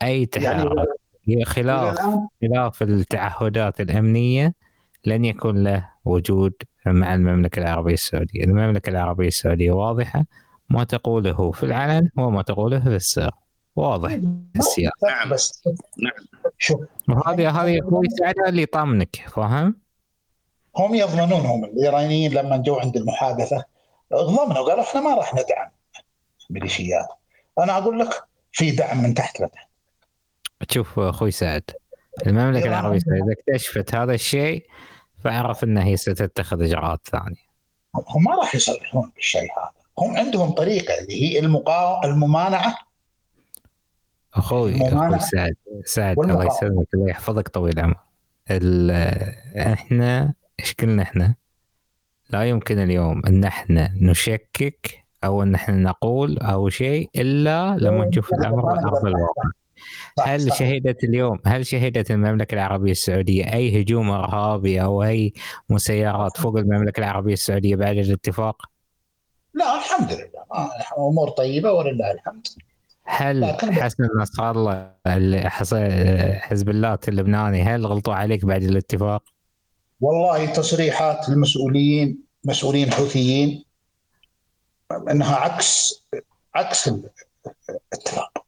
أي 0.01 0.30
يعني 0.36 0.63
تحرك 0.63 0.88
إلى 1.28 1.45
خلاف 1.45 1.99
خلاف 2.41 2.84
التعهدات 2.84 3.82
الأمنية 3.82 4.54
لن 5.06 5.26
يكون 5.26 5.63
له 5.63 5.89
وجود 6.06 6.54
مع 6.86 7.15
المملكة 7.15 7.60
العربية 7.60 7.94
السعودية، 7.94 8.44
المملكة 8.44 8.89
العربية 8.89 9.28
السعودية 9.28 9.72
واضحة 9.72 10.26
ما 10.70 10.84
تقوله 10.84 11.52
في 11.52 11.63
العلن 11.63 12.10
وما 12.18 12.41
تقوله 12.41 12.80
في 12.80 12.96
السر، 12.96 13.32
واضح 13.76 14.10
في 14.10 14.60
السياسة، 14.60 15.08
نعم. 15.08 15.30
بس 15.30 15.63
نعم. 16.04 16.26
شوف. 16.58 16.82
وهذه 17.10 17.50
هذه 17.50 17.80
أخوي 17.80 18.08
سعد 18.20 18.36
اللي 18.48 18.62
يطمنك 18.62 19.15
فاهم؟ 19.15 19.76
هم 20.78 20.96
يضمنون 20.96 21.41
هم 21.41 21.65
الإيرانيين 21.65 22.34
لما 22.34 22.58
جو 22.58 22.76
عند 22.76 22.98
المحادثة 22.98 23.63
ضمنوا 24.13 24.70
قالوا 24.70 24.84
إحنا 24.84 25.02
ما 25.02 25.15
راح 25.15 25.34
ندعم 25.34 25.70
ميليشيات. 26.50 27.08
أنا 27.60 27.78
أقول 27.78 28.00
لك 28.00 28.24
في 28.52 28.72
دعم 28.72 29.04
من 29.04 29.13
تحت 29.13 29.41
لتحت. 29.41 29.68
شوف 30.72 31.00
أخوي 31.00 31.32
سعد 31.32 31.63
المملكة 32.28 32.65
العربية 32.65 32.98
السعودية 32.98 33.24
إذا 33.24 33.34
اكتشفت 33.34 33.96
هذا 33.96 34.13
الشيء 34.13 34.65
فاعرف 35.26 35.64
إنها 35.64 35.84
هي 35.84 35.98
ستتخذ 35.98 36.62
إجراءات 36.64 37.00
ثانية. 37.08 37.46
هم 37.96 38.24
ما 38.24 38.36
راح 38.36 38.56
يصرحون 38.56 39.12
بالشيء 39.16 39.42
هذا 39.42 39.72
هم 40.00 40.18
عندهم 40.18 40.52
طريقة 40.52 40.94
اللي 41.00 41.22
هي 41.24 41.40
المقا... 41.40 42.06
الممانعة 42.06 42.78
أخوي 44.34 44.72
الممانعة 44.76 45.08
أخوي 45.08 45.20
سعد 45.20 45.56
سعد 45.86 46.20
الله. 46.20 46.46
يسلمك 46.46 46.88
الله 46.94 47.10
يحفظك 47.10 47.48
طويل 47.48 47.80
العمر 47.80 47.96
ال- 48.52 48.92
إحنا 49.58 50.34
إيش 50.60 50.74
قلنا 50.74 51.04
إحنا؟ 51.04 51.36
لا 52.30 52.44
يمكن 52.44 52.80
اليوم 52.80 53.22
إن 53.28 53.44
إحنا 53.44 53.92
نشكك 54.02 55.06
أو 55.24 55.44
إن 55.44 55.56
إحنا 55.56 55.76
نقول 55.76 56.38
أو 56.40 56.70
شيء 56.70 57.10
إلا 57.16 57.76
لما 57.78 58.06
نشوف 58.06 58.34
الأمر 58.34 58.70
على 58.70 58.82
أرض 58.82 59.06
الواقع. 59.06 59.50
هل. 60.26 60.54
شهدت 60.54 61.04
اليوم 61.04 61.40
هل 61.46 61.66
شهدت 61.66 62.12
المملكة 62.12 62.56
العربية 62.56 62.92
السعودية 62.92 63.54
أي 63.54 63.82
هجوم 63.82 64.10
إرهابي 64.10 64.82
أو 64.82 65.04
أي 65.04 65.34
مسيرات 65.70 66.38
فوق 66.38 66.58
المملكة 66.58 67.00
العربية 67.00 67.34
السعودية 67.34 67.76
بعد 67.76 67.98
الاتفاق؟ 67.98 68.62
لا 69.54 69.76
الحمد 69.76 70.12
لله 70.14 70.70
امور 70.98 71.30
طيبة 71.30 71.72
ولله 71.72 72.12
الحمد 72.12 72.48
هل 73.04 73.58
حسن 73.62 74.08
نصر 74.22 74.52
الله 74.52 74.92
حزب 76.40 76.70
الله 76.70 77.00
اللبناني 77.08 77.62
هل 77.64 77.86
غلطوا 77.86 78.14
عليك 78.14 78.46
بعد 78.46 78.64
الاتفاق؟ 78.64 79.24
والله 80.02 80.46
تصريحات 80.46 81.30
المسؤولين 81.30 82.20
مسؤولين 82.46 82.92
حوثيين 82.92 83.64
إنها 85.12 85.36
عكس 85.36 86.04
عكس 86.56 86.88
ال- 86.88 87.10
اتفاق 87.94 88.44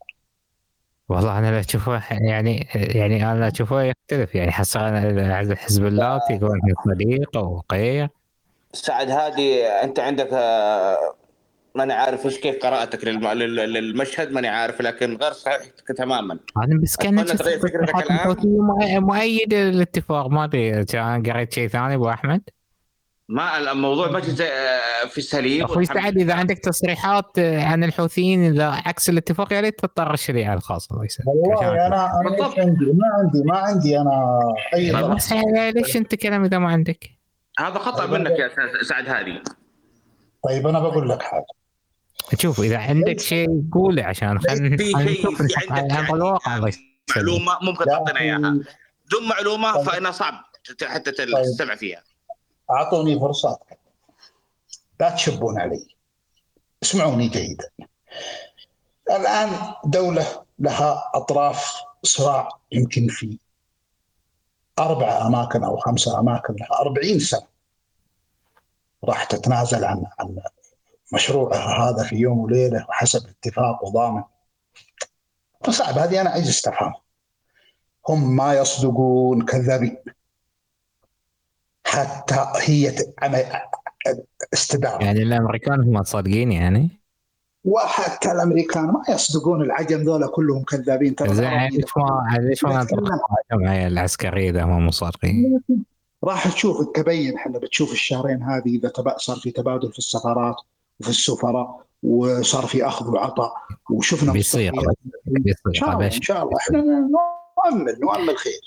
والله 1.09 1.39
أنا 1.39 1.51
لا 1.51 1.59
أشوفه 1.59 2.03
يعني 2.11 2.67
يعني 2.73 3.31
أنا 3.31 3.47
أشوفه 3.47 3.81
يختلف 3.81 4.35
يعني 4.35 4.51
حسب 4.51 4.79
حزب 5.57 5.85
الله 5.85 6.19
يكون 6.31 6.59
صديق 6.85 7.37
أو 7.37 7.55
وقيع. 7.55 8.09
سعد 8.73 9.09
هادي 9.09 9.65
أنت 9.65 9.99
عندك 9.99 10.29
آه، 10.33 10.97
ماني 11.75 11.93
عارف 11.93 12.25
إيش 12.25 12.39
كيف 12.39 12.55
قراءتك 12.55 13.03
للمشهد 13.03 14.31
ماني 14.31 14.47
عارف 14.47 14.81
لكن 14.81 15.17
غير 15.17 15.31
صحيح 15.31 15.61
تماما. 15.97 16.39
أنا 16.57 16.81
بس 16.83 16.95
كان 16.95 17.25
تغير 17.25 17.59
فكرتك 17.59 17.95
الآن. 17.95 19.03
مؤيد 19.03 19.53
الاتفاق 19.53 20.27
ما 20.27 20.43
أدري 20.43 20.83
قريت 21.31 21.53
شيء 21.53 21.67
ثاني 21.67 21.95
أبو 21.95 22.09
أحمد؟ 22.09 22.41
ما 23.29 23.71
الموضوع 23.71 24.11
ماشي 24.11 24.31
زي 24.31 24.47
آه، 24.47 25.07
في 25.07 25.17
السليم 25.17 25.63
أخوي 25.63 25.85
سعد 25.85 26.17
إذا 26.17 26.33
عندك 26.33 26.59
تصريحات 26.59 27.39
آه، 27.39 27.63
عن 27.63 27.83
الحوثيين 27.83 28.53
إذا 28.53 28.65
عكس 28.65 29.09
الاتفاق 29.09 29.53
يا 29.53 29.61
ريت 29.61 29.79
تضطر 29.79 30.13
الشريعه 30.13 30.53
الخاصه 30.53 30.93
الله 30.93 31.05
يسلمك 31.05 31.27
والله 31.27 31.87
أنا 31.87 32.21
أنا 32.21 32.45
عندي 32.57 32.85
ما 32.85 33.07
عندي 33.13 33.43
ما 33.45 33.57
عندي 33.57 33.99
أنا 33.99 34.39
أي 34.73 34.91
بس 35.15 35.33
ليش 35.75 35.97
أنت 35.97 36.15
كلام 36.15 36.43
إذا 36.43 36.57
ما 36.57 36.69
عندك؟ 36.69 37.09
هذا 37.59 37.79
خطأ 37.79 38.05
منك 38.05 38.39
يا 38.39 38.49
سعد 38.83 39.09
هادي. 39.09 39.43
طيب 40.43 40.67
أنا 40.67 40.79
بقول 40.79 41.09
لك 41.09 41.21
حاجة. 41.21 41.45
شوف 42.39 42.59
إذا 42.59 42.77
عندك 42.77 43.19
شيء 43.19 43.47
قوله 43.71 44.03
عشان 44.03 44.39
خلينا 44.39 44.77
في 44.77 44.83
شيء 44.83 45.35
في 45.35 45.53
عندك 45.69 45.93
يعني. 46.47 46.71
معلومة 47.15 47.57
ممكن 47.61 47.85
تعطينا 47.85 48.19
إياها. 48.19 48.59
دون 49.11 49.27
معلومة 49.29 49.83
فانها 49.83 50.11
صعب 50.11 50.33
حتى 50.83 51.11
طيب. 51.11 51.43
تستمع 51.43 51.75
فيها. 51.75 52.03
أعطوني 52.71 53.19
فرصة. 53.19 53.59
لا 54.99 55.09
تشبون 55.09 55.59
علي. 55.59 55.95
اسمعوني 56.83 57.27
جيدا. 57.27 57.69
الآن 59.09 59.49
دولة 59.85 60.45
لها 60.59 61.11
أطراف 61.15 61.81
صراع 62.03 62.49
يمكن 62.71 63.07
في 63.07 63.39
أربع 64.79 65.27
أماكن 65.27 65.63
أو 65.63 65.77
خمسة 65.77 66.19
أماكن 66.19 66.55
لها 66.59 66.79
أربعين 66.81 67.19
سنة. 67.19 67.47
راح 69.03 69.23
تتنازل 69.23 69.85
عن 69.85 70.05
عن 70.19 70.35
مشروعها 71.13 71.89
هذا 71.89 72.03
في 72.03 72.15
يوم 72.15 72.39
وليلة 72.39 72.85
وحسب 72.89 73.27
اتفاق 73.29 73.85
وضامن. 73.85 74.23
فصعب 75.63 75.97
هذه 75.97 76.21
أنا 76.21 76.29
عايز 76.29 76.49
استفهم 76.49 76.93
هم 78.09 78.35
ما 78.35 78.53
يصدقون 78.53 79.45
كذابين 79.45 79.97
حتى 81.87 82.45
هي 82.55 82.95
استدارة 84.53 85.03
يعني 85.03 85.23
الأمريكان 85.23 85.81
هم 85.81 86.03
صادقين 86.03 86.51
يعني؟ 86.51 86.89
وحتى 87.65 88.31
الأمريكان 88.31 88.85
ما 88.85 89.01
يصدقون 89.09 89.61
العجم 89.61 90.01
ذولا 90.01 90.27
كلهم 90.27 90.63
كذابين. 90.63 91.15
ترى 91.15 91.29
ليش 91.29 91.85
ما 91.97 92.37
ليش 92.39 92.63
ما 92.63 92.87
الجمعيه 93.51 93.87
العسكرية 93.87 94.49
إذا 94.49 94.63
هم 94.63 94.91
صادقين. 94.91 95.61
راح 96.23 96.47
تشوف 96.47 96.87
تبين 96.95 97.35
إحنا 97.35 97.59
بتشوف 97.59 97.91
الشهرين 97.91 98.43
هذه 98.43 98.75
إذا 98.75 98.91
صار 99.17 99.35
في 99.35 99.51
تبادل 99.51 99.91
في 99.91 99.97
السفارات 99.97 100.55
وفي 100.99 101.09
السفراء 101.09 101.81
وصار 102.03 102.65
في 102.65 102.85
أخذ 102.85 103.11
وعطاء 103.11 103.53
وشفنا 103.89 104.31
بيصير. 104.31 104.71
بيصير. 105.25 105.61
إن 105.67 105.73
شاء 105.73 105.93
الله 105.93 106.05
إن 106.05 106.11
شاء 106.11 106.43
الله. 106.43 106.57
إحنا 106.57 106.79
نؤمل 106.79 107.99
نؤمل 108.01 108.37
خير 108.37 108.59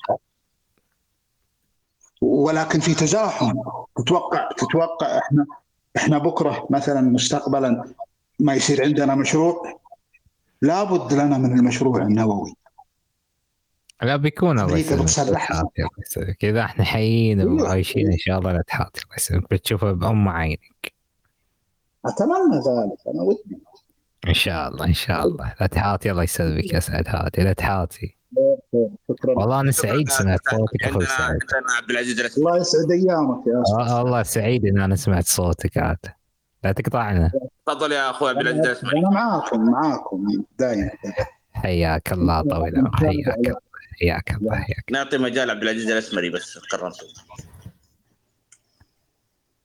ولكن 2.21 2.81
في 2.81 2.95
تزاحم. 2.95 3.53
تتوقع 3.97 4.49
تتوقع 4.57 5.19
إحنا 5.19 5.47
إحنا 5.97 6.19
بكرة 6.19 6.67
مثلا 6.71 7.01
مستقبلا 7.01 7.85
ما 8.41 8.55
يصير 8.55 8.83
عندنا 8.85 9.15
مشروع؟ 9.15 9.81
لابد 10.63 11.13
لنا 11.13 11.39
من 11.39 11.59
المشروع 11.59 12.03
النووي. 12.03 12.55
لا 14.03 14.17
بيكون 14.17 14.83
كذا 16.41 16.61
إحنا 16.61 16.85
حيين 16.85 17.61
وعايشين 17.61 18.13
إن 18.13 18.19
شاء 18.19 18.39
الله 18.39 18.53
لا 18.53 18.63
تحاتي 18.63 19.01
بس 19.17 19.33
بتشوفه 19.33 19.93
بأم 19.93 20.29
عينك. 20.29 20.93
أتمنى 22.07 22.57
ذلك. 22.57 23.15
أنا 23.15 23.23
ودي. 23.23 23.59
إن 24.29 24.35
شاء 24.35 24.69
الله 24.69 24.87
إن 24.87 24.95
شاء 24.95 25.27
الله. 25.27 25.55
لا 25.61 25.67
تحاتي 25.67 26.11
الله 26.11 26.23
يسلمك 26.23 26.73
يا 26.73 26.81
سعد. 26.81 27.09
هادي 27.09 27.43
لا 27.43 27.53
تحاتي 27.53 28.17
شكرا. 29.09 29.39
والله 29.39 29.61
أنا 29.61 29.71
سعيد 29.71 30.09
سمعت 30.09 30.41
صوتك 30.51 30.85
أخوي 30.85 31.07
سعد 31.07 31.39
عبد 31.81 31.91
العزيز 31.91 32.39
الله 32.39 32.57
يسعد 32.57 32.91
أيامك 32.91 33.47
يا 33.47 33.63
أستاذ. 33.63 33.97
الله 33.97 34.23
سعيد 34.23 34.67
إن 34.67 34.81
أنا 34.81 34.97
سمعت 34.97 35.25
صوتك 35.25 35.79
عاد. 35.79 35.99
لا 36.65 36.73
تقطعنا. 36.73 37.31
تفضل 37.67 37.93
يا 37.93 38.11
أخوي 38.11 38.31
عبد 38.31 38.41
العزيز 38.41 38.85
أنا 38.85 39.11
معاكم 39.11 39.71
معاكم. 39.71 40.27
دايما 40.59 40.91
حياك 41.53 42.13
الله 42.13 42.43
طويل 42.43 42.73
العمر. 42.75 42.97
حياك 42.97 43.39
الله 43.39 43.57
حياك 44.01 44.31
الله 44.31 44.57
حياك 44.57 44.85
نعطي 44.93 45.19
مجال 45.19 45.51
عبد 45.51 45.63
العزيز 45.63 45.91
الاسمري 45.91 46.31
بس 46.31 46.59
كرمت 46.71 46.95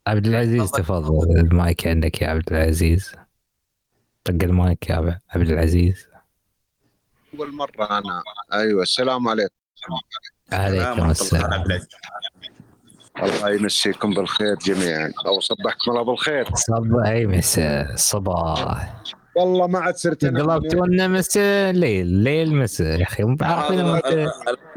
عبد 0.07 0.27
العزيز 0.27 0.71
تفضل. 0.71 1.39
المايك 1.39 1.87
عندك 1.87 2.21
يا 2.21 2.27
عبد 2.27 2.53
العزيز. 2.53 3.11
طق 4.23 4.37
المايك 4.43 4.89
يا 4.89 5.19
عبد 5.29 5.49
العزيز. 5.49 6.07
أول 7.39 7.55
مرة 7.55 7.97
أنا. 7.97 8.23
أيوه 8.53 8.81
السلام 8.81 9.27
عليكم. 9.27 9.55
عليكم 10.51 11.09
السلام. 11.09 11.63
الله 13.23 13.49
يمسيكم 13.49 14.13
بالخير 14.13 14.55
جميعا. 14.55 15.13
أو 15.25 15.39
صبحكم 15.39 15.91
الله 15.91 16.01
بالخير. 16.01 16.45
صباح 16.53 17.07
اي 17.07 17.25
مساء 17.25 17.95
صباح. 17.95 18.95
والله 19.35 19.67
ما 19.67 19.79
عاد 19.79 19.95
صرت 19.95 20.25
قلبتونا 20.25 21.07
مساء 21.07 21.71
ليل 21.71 22.07
ليل 22.07 22.55
مساء 22.55 22.99
يا 22.99 23.03
أخي 23.03 23.23
مو 23.23 23.35
بعارفين 23.35 24.01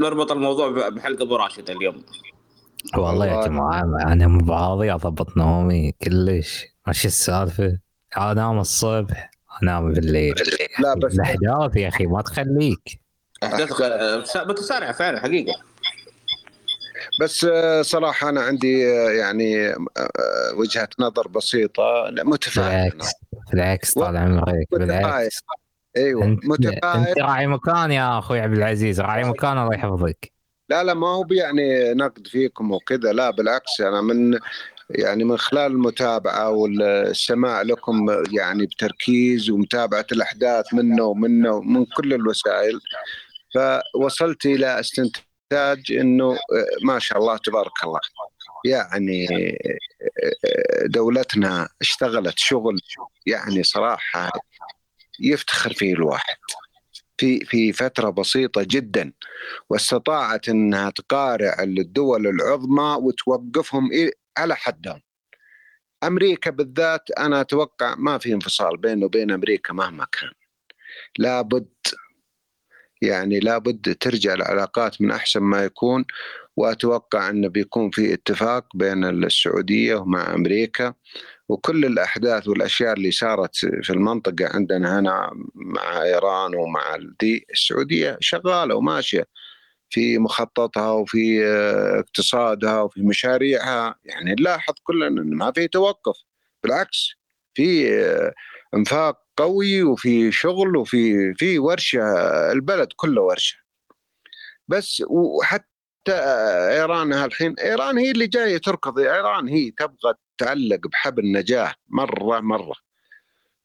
نربط 0.00 0.32
الموضوع 0.32 0.88
بحلقة 0.88 1.22
أبو 1.22 1.36
راشد 1.36 1.70
اليوم. 1.70 2.04
والله 2.96 3.26
يا 3.26 3.46
جماعة 3.46 3.82
أنا 3.82 4.26
مو 4.26 4.44
بعاضي 4.44 4.92
أضبط 4.92 5.36
نومي 5.36 5.92
كلش. 5.92 6.66
ماشي 6.86 7.08
السالفة؟ 7.08 7.78
انام 8.16 8.58
الصبح. 8.58 9.30
انام 9.62 9.92
بالليل. 9.92 10.34
لا 10.78 10.94
بس 10.94 11.14
الأحداث 11.14 11.76
يا 11.76 11.88
أخي 11.88 12.06
ما 12.06 12.22
تخليك. 12.22 13.00
أحداث 13.42 13.72
متسارعه 14.36 14.92
فعلا 14.92 15.20
حقيقة. 15.20 15.54
بس 17.20 17.44
آه، 17.44 17.82
صراحة 17.82 18.28
أنا 18.28 18.40
عندي 18.40 18.86
آه، 18.86 19.10
يعني 19.10 19.68
آه، 19.68 19.78
وجهة 20.56 20.88
نظر 20.98 21.28
بسيطة 21.28 22.10
متفائل. 22.10 22.90
بالعكس 22.90 23.12
بالعكس 23.52 23.94
طال 23.94 24.16
عمرك 24.16 24.66
بالعكس. 24.70 25.42
أيوه 25.96 26.24
أنت, 26.24 26.46
متفائل. 26.46 27.06
أنت 27.08 27.18
راعي 27.18 27.46
مكان 27.46 27.90
يا 27.90 28.18
أخوي 28.18 28.40
عبد 28.40 28.56
العزيز 28.56 29.00
راعي 29.00 29.24
مكان 29.24 29.58
الله 29.58 29.74
يحفظك. 29.74 30.32
لا 30.68 30.84
لا 30.84 30.94
ما 30.94 31.08
هو 31.08 31.26
يعني 31.30 31.94
نقد 31.94 32.26
فيكم 32.26 32.72
وكذا 32.72 33.12
لا 33.12 33.30
بالعكس 33.30 33.80
أنا 33.80 34.00
من 34.00 34.38
يعني 34.90 35.24
من 35.24 35.36
خلال 35.36 35.72
المتابعة 35.72 36.50
والسماع 36.50 37.62
لكم 37.62 38.06
يعني 38.32 38.66
بتركيز 38.66 39.50
ومتابعة 39.50 40.06
الأحداث 40.12 40.74
منه 40.74 41.04
ومنه 41.04 41.60
من 41.60 41.84
كل 41.96 42.14
الوسائل 42.14 42.80
فوصلت 43.54 44.46
إلى 44.46 44.80
استنتاج 44.80 45.92
إنه 45.92 46.38
ما 46.84 46.98
شاء 46.98 47.18
الله 47.18 47.36
تبارك 47.36 47.84
الله 47.84 48.00
يعني 48.64 49.26
دولتنا 50.84 51.68
اشتغلت 51.80 52.38
شغل 52.38 52.80
يعني 53.26 53.62
صراحة 53.62 54.30
يفتخر 55.20 55.72
فيه 55.72 55.94
الواحد 55.94 56.36
في 57.18 57.44
في 57.44 57.72
فترة 57.72 58.10
بسيطة 58.10 58.66
جدا 58.70 59.12
واستطاعت 59.70 60.48
إنها 60.48 60.90
تقارع 60.90 61.56
الدول 61.62 62.26
العظمى 62.26 62.96
وتوقفهم 63.00 63.90
على 64.38 64.56
حدهم. 64.56 65.00
أمريكا 66.04 66.50
بالذات 66.50 67.10
أنا 67.18 67.40
أتوقع 67.40 67.94
ما 67.98 68.18
في 68.18 68.32
انفصال 68.34 68.76
بينه 68.76 69.06
وبين 69.06 69.30
أمريكا 69.30 69.72
مهما 69.72 70.06
كان. 70.12 70.30
لابد 71.18 71.68
يعني 73.02 73.40
لابد 73.40 73.96
ترجع 74.00 74.34
العلاقات 74.34 75.02
من 75.02 75.10
أحسن 75.10 75.40
ما 75.40 75.64
يكون 75.64 76.04
وأتوقع 76.56 77.30
انه 77.30 77.48
بيكون 77.48 77.90
في 77.90 78.14
اتفاق 78.14 78.76
بين 78.76 79.04
السعودية 79.04 79.94
ومع 79.94 80.34
أمريكا 80.34 80.94
وكل 81.48 81.84
الأحداث 81.84 82.48
والأشياء 82.48 82.92
اللي 82.92 83.10
صارت 83.10 83.56
في 83.56 83.90
المنطقة 83.90 84.48
عندنا 84.54 84.98
هنا 84.98 85.30
مع 85.54 86.02
إيران 86.02 86.54
ومع 86.54 86.96
دي 87.20 87.46
السعودية 87.50 88.16
شغالة 88.20 88.74
وماشية. 88.74 89.24
في 89.90 90.18
مخططها 90.18 90.90
وفي 90.90 91.46
آه، 91.46 92.00
اقتصادها 92.00 92.80
وفي 92.82 93.02
مشاريعها. 93.02 93.94
يعني 94.04 94.34
نلاحظ 94.40 94.74
كلنا 94.82 95.06
انه 95.06 95.36
ما 95.36 95.52
في 95.52 95.68
توقف. 95.68 96.16
بالعكس 96.62 97.10
في 97.54 97.94
آه، 97.94 98.34
انفاق 98.74 99.18
قوي 99.36 99.82
وفي 99.82 100.32
شغل 100.32 100.76
وفي 100.76 101.34
في 101.34 101.58
ورشة 101.58 102.02
البلد 102.52 102.88
كله 102.96 103.22
ورشة. 103.22 103.56
بس 104.68 105.02
وحتى 105.08 105.66
إيران 106.70 107.12
الحين 107.12 107.54
إيران 107.58 107.98
هي 107.98 108.10
اللي 108.10 108.26
جاية 108.26 108.58
تركض. 108.58 108.98
إيران 108.98 109.48
هي 109.48 109.70
تبغى 109.70 110.14
تعلق 110.38 110.86
بحبل 110.88 111.32
نجاه 111.32 111.74
مرة 111.88 112.40
مرة. 112.40 112.74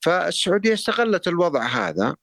فالسعودية 0.02 0.74
استغلت 0.74 1.28
الوضع 1.28 1.64
هذا. 1.64 2.16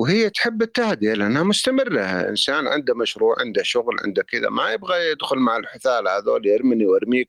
وهي 0.00 0.30
تحب 0.30 0.62
التهدئة 0.62 1.14
لأنها 1.14 1.42
مستمرة. 1.42 2.00
إنسان 2.00 2.66
عنده 2.66 2.94
مشروع 2.94 3.36
عنده 3.40 3.62
شغل 3.62 3.96
عنده 4.04 4.22
كذا 4.22 4.48
ما 4.48 4.72
يبغى 4.72 5.10
يدخل 5.10 5.38
مع 5.38 5.56
الحثالة 5.56 6.18
هذول 6.18 6.46
يرمني 6.46 6.86
وارميك 6.86 7.28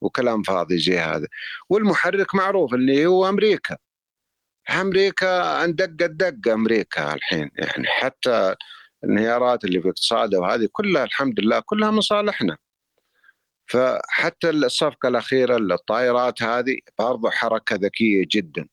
وكلام 0.00 0.42
فاضي 0.42 0.78
زي 0.78 0.98
هذا. 0.98 1.26
والمحرك 1.70 2.34
معروف 2.34 2.74
اللي 2.74 3.06
هو 3.06 3.28
أمريكا. 3.28 3.76
أمريكا 4.80 5.64
اندق 5.64 6.04
الدق 6.04 6.52
أمريكا 6.52 7.14
الحين. 7.14 7.50
يعني 7.54 7.86
حتى 7.86 8.54
الانهيارات 9.04 9.64
اللي 9.64 9.82
في 9.82 9.88
اقتصادها 9.88 10.40
وهذه 10.40 10.68
كلها 10.72 11.04
الحمد 11.04 11.40
لله 11.40 11.60
كلها 11.60 11.90
مصالحنا. 11.90 12.56
فحتى 13.66 14.50
الصفقة 14.50 15.08
الأخيرة 15.08 15.56
الطائرات 15.56 16.42
هذه 16.42 16.78
برضو 16.98 17.30
حركة 17.30 17.76
ذكية 17.76 18.24
جدا. 18.30 18.68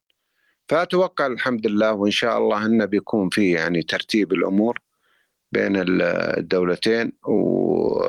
فأتوقع 0.68 1.28
الحمد 1.28 1.68
لله 1.68 1.94
وإن 1.94 2.12
شاء 2.12 2.38
الله 2.38 2.66
انه 2.66 2.86
بيكون 2.86 3.30
في 3.30 3.52
يعني 3.52 3.82
ترتيب 3.82 4.34
الأمور 4.34 4.80
بين 5.52 5.74
الدولتين 5.78 7.12
و 7.28 8.04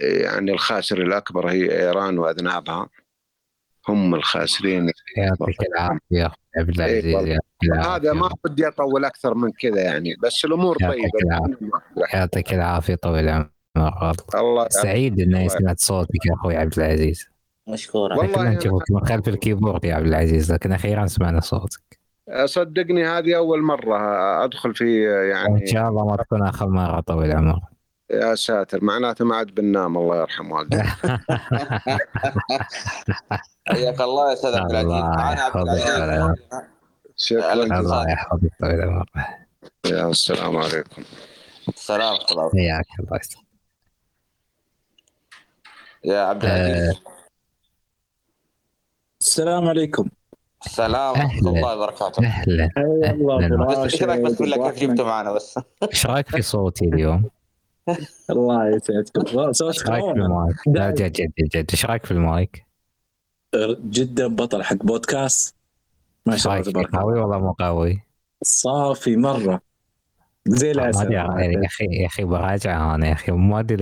يعني 0.00 0.52
الخاسر 0.52 1.02
الأكبر 1.02 1.50
هي 1.50 1.80
إيران 1.80 2.18
وأذنابها. 2.18 2.88
هم 3.88 4.14
الخاسرين. 4.14 4.92
يعطيك 5.16 5.56
العافية 5.68 6.32
عبد 6.56 6.80
إيه، 6.80 7.00
العزيز 7.00 7.38
هذا 7.86 8.12
ما 8.12 8.30
ودي 8.44 8.68
أطول 8.68 9.04
أكثر 9.04 9.34
من 9.34 9.52
كذا 9.52 9.82
يعني 9.82 10.16
بس 10.22 10.44
الأمور 10.44 10.76
طيبة. 10.76 11.56
يعطيك 12.14 12.54
العافية 12.54 12.94
طويل 12.94 13.28
العمر. 13.28 13.48
الله 14.34 14.68
سعيد 14.68 15.20
إني 15.20 15.48
سمعت 15.48 15.80
صوتك 15.80 16.26
يا 16.26 16.34
أخوي 16.34 16.56
عبد 16.56 16.78
العزيز. 16.78 17.31
مشكورا 17.66 18.16
والله 18.16 18.48
نشوفك 18.50 18.90
من 18.90 19.06
خلف 19.06 19.28
الكيبورد 19.28 19.84
يا 19.84 19.94
عبد 19.94 20.06
العزيز 20.06 20.52
لكن 20.52 20.72
أخيرا 20.72 21.06
سمعنا 21.06 21.40
صوتك. 21.40 21.98
صدقني 22.44 23.04
هذه 23.04 23.36
أول 23.36 23.62
مرة 23.62 23.98
أدخل 24.44 24.74
في 24.74 24.84
إن 24.84 25.30
يعني 25.30 25.66
شاء 25.66 25.88
الله 25.88 26.06
ما 26.06 26.16
تكون 26.16 26.46
آخر 26.46 26.68
مرة 26.68 27.00
طويل 27.00 27.30
العمر. 27.30 27.60
يا 28.10 28.34
ساتر 28.34 28.84
معناته 28.84 29.24
ما 29.24 29.36
عاد 29.36 29.54
بننام 29.54 29.98
الله 29.98 30.16
يرحم 30.20 30.52
والديك 30.52 30.80
حياك 33.68 34.00
الله 34.00 34.28
يا 34.28 34.32
أستاذ 34.32 34.54
عبد 34.54 34.70
العزيز. 34.70 34.90
معنا 34.90 35.42
عبد 35.42 35.66
يحفظك 35.66 35.86
العزيز. 35.86 36.36
شكرا 37.16 37.52
الله 37.52 38.10
يحفظك 38.10 38.50
طويل 38.60 38.80
العمر. 38.80 39.06
يا 39.86 40.10
السلام 40.10 40.56
عليكم. 40.56 41.02
السلام 41.68 42.12
ورحمة 42.12 42.26
الله. 42.30 42.50
حياك 42.50 42.86
الله. 43.00 43.20
يا 46.04 46.20
عبد 46.20 46.44
العزيز. 46.44 47.11
السلام 49.26 49.68
عليكم 49.68 50.08
السلام 50.66 51.10
ورحمة. 51.10 51.48
الله 51.50 51.76
وبركاته 51.76 52.26
أهلا 52.26 52.70
الله 53.10 53.66
بس 53.66 53.78
إيش 53.78 54.02
رايك 54.02 54.20
بس 54.20 54.30
راشد 54.30 54.38
بالله 54.42 54.70
كيف. 54.70 54.90
جبته 54.90 55.04
معنا 55.04 55.32
بس 55.32 55.58
إيش 55.92 56.06
رأيك 56.06 56.28
في 56.28 56.42
صوتي 56.42 56.84
اليوم؟ 56.84 57.30
الله 58.30 58.68
يسعدكم 58.76 59.52
صوت 59.52 59.66
إيش 59.68 59.86
رأيك 59.86 60.00
في 60.00 60.00
كورونا 60.00 60.26
المايك؟ 60.26 60.56
لا 60.76 60.90
جد 60.90 61.12
جد 61.12 61.32
جد 61.54 61.66
إيش 61.70 61.86
رأيك 61.86 62.06
في 62.06 62.10
المايك؟ 62.10 62.66
جدا 63.90 64.26
بطل 64.26 64.62
حق 64.62 64.76
بودكاست 64.76 65.54
ما 66.26 66.36
شاء 66.36 66.52
الله؟ 66.52 66.64
تبارك 66.64 66.96
قوي 66.96 67.12
الله 67.14 67.26
ولا 67.26 67.38
مو 67.38 67.52
قوي؟ 67.52 68.02
صافي 68.42 69.16
مرة 69.16 69.60
زي 70.46 70.66
ما 70.66 70.72
العسل 70.72 71.12
يا 71.12 71.66
أخي 71.66 71.84
يا 71.84 72.06
أخي 72.06 72.24
براجع 72.24 72.94
أنا 72.94 73.08
يا 73.08 73.12
أخي 73.12 73.32
ما 73.32 73.60
أدري 73.60 73.76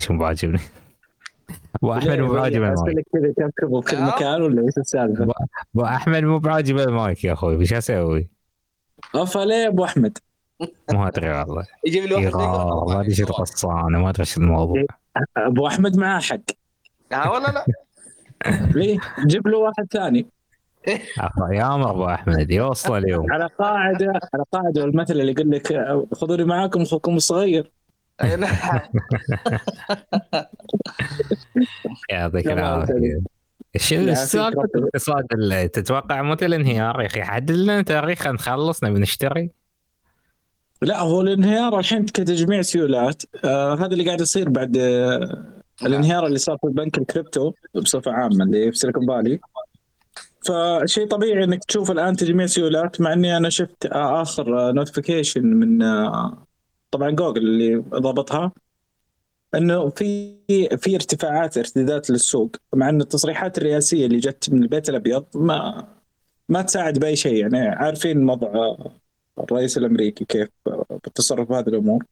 ليش 0.00 0.10
مو 0.10 0.18
بعاجبني 0.18 0.60
ابو 1.82 1.92
احمد 1.92 2.18
مو 2.18 2.32
بعاجب 2.32 2.62
المايك 2.62 3.06
تركبوا 3.36 3.80
في 3.80 3.90
كل 3.90 3.96
نعم. 3.96 4.08
مكان 4.08 4.42
ولا 4.42 4.62
إيش 4.62 4.78
السالفة؟ 4.78 5.26
ابو 5.74 5.84
احمد 5.84 6.22
مو 6.22 6.38
بعاجب 6.38 6.78
المايك 6.78 7.24
يا 7.24 7.32
أخوي 7.32 7.56
وش 7.56 7.72
أسوي؟ 7.72 8.28
أفا 9.14 9.38
ليه 9.38 9.54
يا 9.54 9.68
أبو 9.68 9.84
أحمد؟ 9.84 10.18
ما 10.92 11.08
أدري 11.08 11.30
والله 11.30 11.64
يجيب 11.86 12.04
لي 12.04 12.14
واحد 12.14 12.34
ما 12.34 13.00
أدري 13.00 13.08
إيش 13.08 13.20
القصة 13.20 13.86
أنا 13.88 13.98
ما 13.98 14.10
أدري 14.10 14.20
إيش 14.20 14.36
الموضوع 14.36 14.84
أبو 15.36 15.66
أحمد 15.66 15.96
معاه 15.96 16.20
حق 16.20 16.40
ها 17.12 17.30
ولا 17.30 17.46
لا 17.46 17.66
ليه؟ 18.74 18.98
جيب 19.30 19.48
له 19.48 19.58
واحد 19.58 19.86
ثاني 19.90 20.26
يا 21.50 21.74
أمر 21.74 21.90
أبو 21.90 22.06
أحمد 22.06 22.50
يوصل 22.50 22.96
اليوم 22.96 23.32
على 23.32 23.48
قاعدة 23.58 24.20
على 24.34 24.44
قاعدة 24.52 24.84
المثل 24.84 25.20
اللي 25.20 25.32
يقول 25.32 25.50
لك 25.50 25.86
خذوني 26.12 26.44
معاكم 26.44 26.82
أخوكم 26.82 27.16
الصغير 27.16 27.72
نعم. 28.22 28.80
يعطيك 32.10 32.46
ما 32.46 32.52
العافية. 32.52 33.20
إيش 33.74 33.92
يعافيك 33.92 34.14
سالفه 34.14 34.60
ربنا. 34.62 34.70
الاقتصاد 34.74 35.26
اللي 35.32 35.68
تتوقع 35.68 36.22
متى 36.22 36.46
الانهيار 36.46 37.00
يا 37.00 37.06
أخي؟ 37.06 37.22
حدد 37.22 37.50
لنا 37.50 37.82
تاريخ 37.82 38.26
نخلص 38.26 38.84
نبي 38.84 39.00
نشتري 39.00 39.50
لا 40.82 41.00
هو 41.00 41.20
الانهيار 41.20 41.78
الحين 41.78 42.04
كتجميع 42.06 42.62
سيولات. 42.62 43.22
آه 43.44 43.74
هذا 43.74 43.86
اللي 43.86 44.04
قاعد 44.06 44.20
يصير 44.20 44.48
بعد 44.48 44.76
آه 44.76 45.44
الانهيار 45.82 46.26
اللي 46.26 46.38
صار 46.38 46.56
في 46.56 46.66
بنك 46.66 46.98
الكريبتو 46.98 47.52
بصفة 47.74 48.12
عامة 48.12 48.44
اللي 48.44 48.72
في 48.72 48.78
Silicon 48.78 49.06
Valley. 49.06 49.40
فشيء 50.46 51.06
طبيعي 51.06 51.44
إنك 51.44 51.64
تشوف 51.64 51.90
الآن 51.90 52.16
تجميع 52.16 52.46
سيولات 52.46 53.00
مع 53.00 53.12
إني 53.12 53.36
أنا 53.36 53.48
شفت 53.48 53.86
آه 53.86 54.22
اخر 54.22 54.72
notification 54.72 55.46
من 55.46 55.82
آه 55.82 56.46
طبعا 56.90 57.10
جوجل 57.10 57.42
اللي 57.42 57.76
ضبطها 57.76 58.52
إنه 59.54 59.90
في 59.90 60.36
في 60.76 60.94
ارتفاعات 60.94 61.58
ارتدادات 61.58 62.10
للسوق 62.10 62.56
مع 62.74 62.88
إن 62.88 63.00
التصريحات 63.00 63.58
الرئاسية 63.58 64.06
اللي 64.06 64.18
جت 64.18 64.50
من 64.50 64.62
البيت 64.62 64.88
الأبيض 64.88 65.24
ما 65.34 65.88
ما 66.48 66.62
تساعد 66.62 66.98
بأي 66.98 67.16
شيء. 67.16 67.36
يعني 67.36 67.58
عارفين 67.58 68.30
وضع 68.30 68.76
الرئيس 69.38 69.78
الأمريكي 69.78 70.24
كيف 70.24 70.48
بالتصرف 71.04 71.48
بهذه 71.48 71.68
الأمور. 71.68 72.04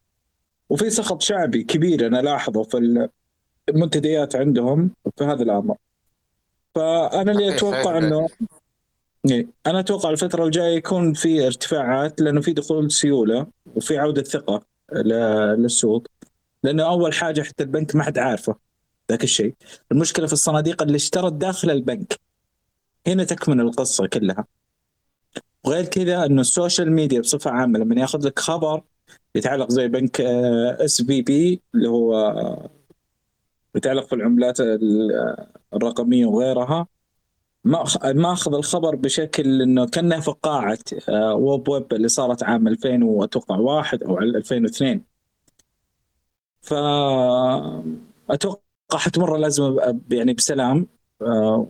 وفي 0.69 0.89
سخط 0.89 1.21
شعبي 1.21 1.63
كبير 1.63 2.07
أنا 2.07 2.21
لاحظه 2.21 2.63
في 2.63 3.09
المنتديات 3.69 4.35
عندهم 4.35 4.91
في 5.17 5.23
هذا 5.23 5.43
الأمر. 5.43 5.75
فأنا 6.75 7.31
اللي 7.31 7.55
أتوقع. 7.55 7.97
إنه 7.97 8.27
أنا 9.67 9.79
أتوقع 9.79 10.09
الفترة 10.09 10.45
الجاية 10.45 10.75
يكون 10.75 11.13
في 11.13 11.45
ارتفاعات 11.47 12.21
لأنه 12.21 12.41
في 12.41 12.53
دخول 12.53 12.91
سيولة 12.91 13.47
وفي 13.75 13.97
عودة 13.97 14.23
ثقة 14.23 14.65
للسوق. 15.57 16.07
لأنه 16.63 16.83
أول 16.83 17.13
حاجة 17.13 17.41
حتى 17.41 17.63
البنك 17.63 17.95
ما 17.95 18.03
حد 18.03 18.17
عارفه 18.17 18.55
ذاك 19.11 19.23
الشيء. 19.23 19.55
المشكلة 19.91 20.27
في 20.27 20.33
الصناديق 20.33 20.81
اللي 20.81 20.95
اشترت 20.95 21.33
داخل 21.33 21.69
البنك. 21.71 22.19
هنا 23.07 23.23
تكمن 23.23 23.59
القصة 23.59 24.07
كلها. 24.07 24.45
وغير 25.63 25.85
كذا 25.85 26.25
إنه 26.25 26.41
ال 26.41 26.48
social 26.48 26.91
media 26.91 27.19
بصفة 27.19 27.51
عامة 27.51 27.79
لما 27.79 28.01
ياخذ 28.01 28.27
لك 28.27 28.39
خبر 28.39 28.81
يتعلق 29.35 29.71
زي 29.71 29.87
بنك 29.87 30.21
SVB 30.21 31.61
اللي 31.75 31.89
هو 31.89 32.15
آه، 32.15 32.69
يتعلق 33.75 34.07
في 34.07 34.15
العملات 34.15 34.59
ال- 34.59 35.47
الرقمية 35.73 36.25
وغيرها. 36.25 36.87
ما 37.65 37.83
أخ- 37.85 38.05
ما 38.05 38.33
أخذ 38.33 38.53
الخبر 38.55 38.95
بشكل 38.95 39.61
إنه 39.61 39.85
كانه 39.87 40.19
فقاعه 40.19 40.77
آه، 41.09 41.33
web 41.33 41.69
web 41.69 41.93
اللي 41.93 42.07
صارت 42.07 42.43
عام 42.43 42.67
2000 42.67 43.03
وأتوقع 43.03 43.57
واحد 43.57 44.03
أو 44.03 44.17
2002 44.19 45.01
ف 46.61 46.73
أتوقع 48.29 48.61
حتمر 48.93 49.35
الازمه 49.35 49.91
ب- 49.91 50.13
يعني 50.13 50.33
بسلام 50.33 50.87
آه، 51.21 51.67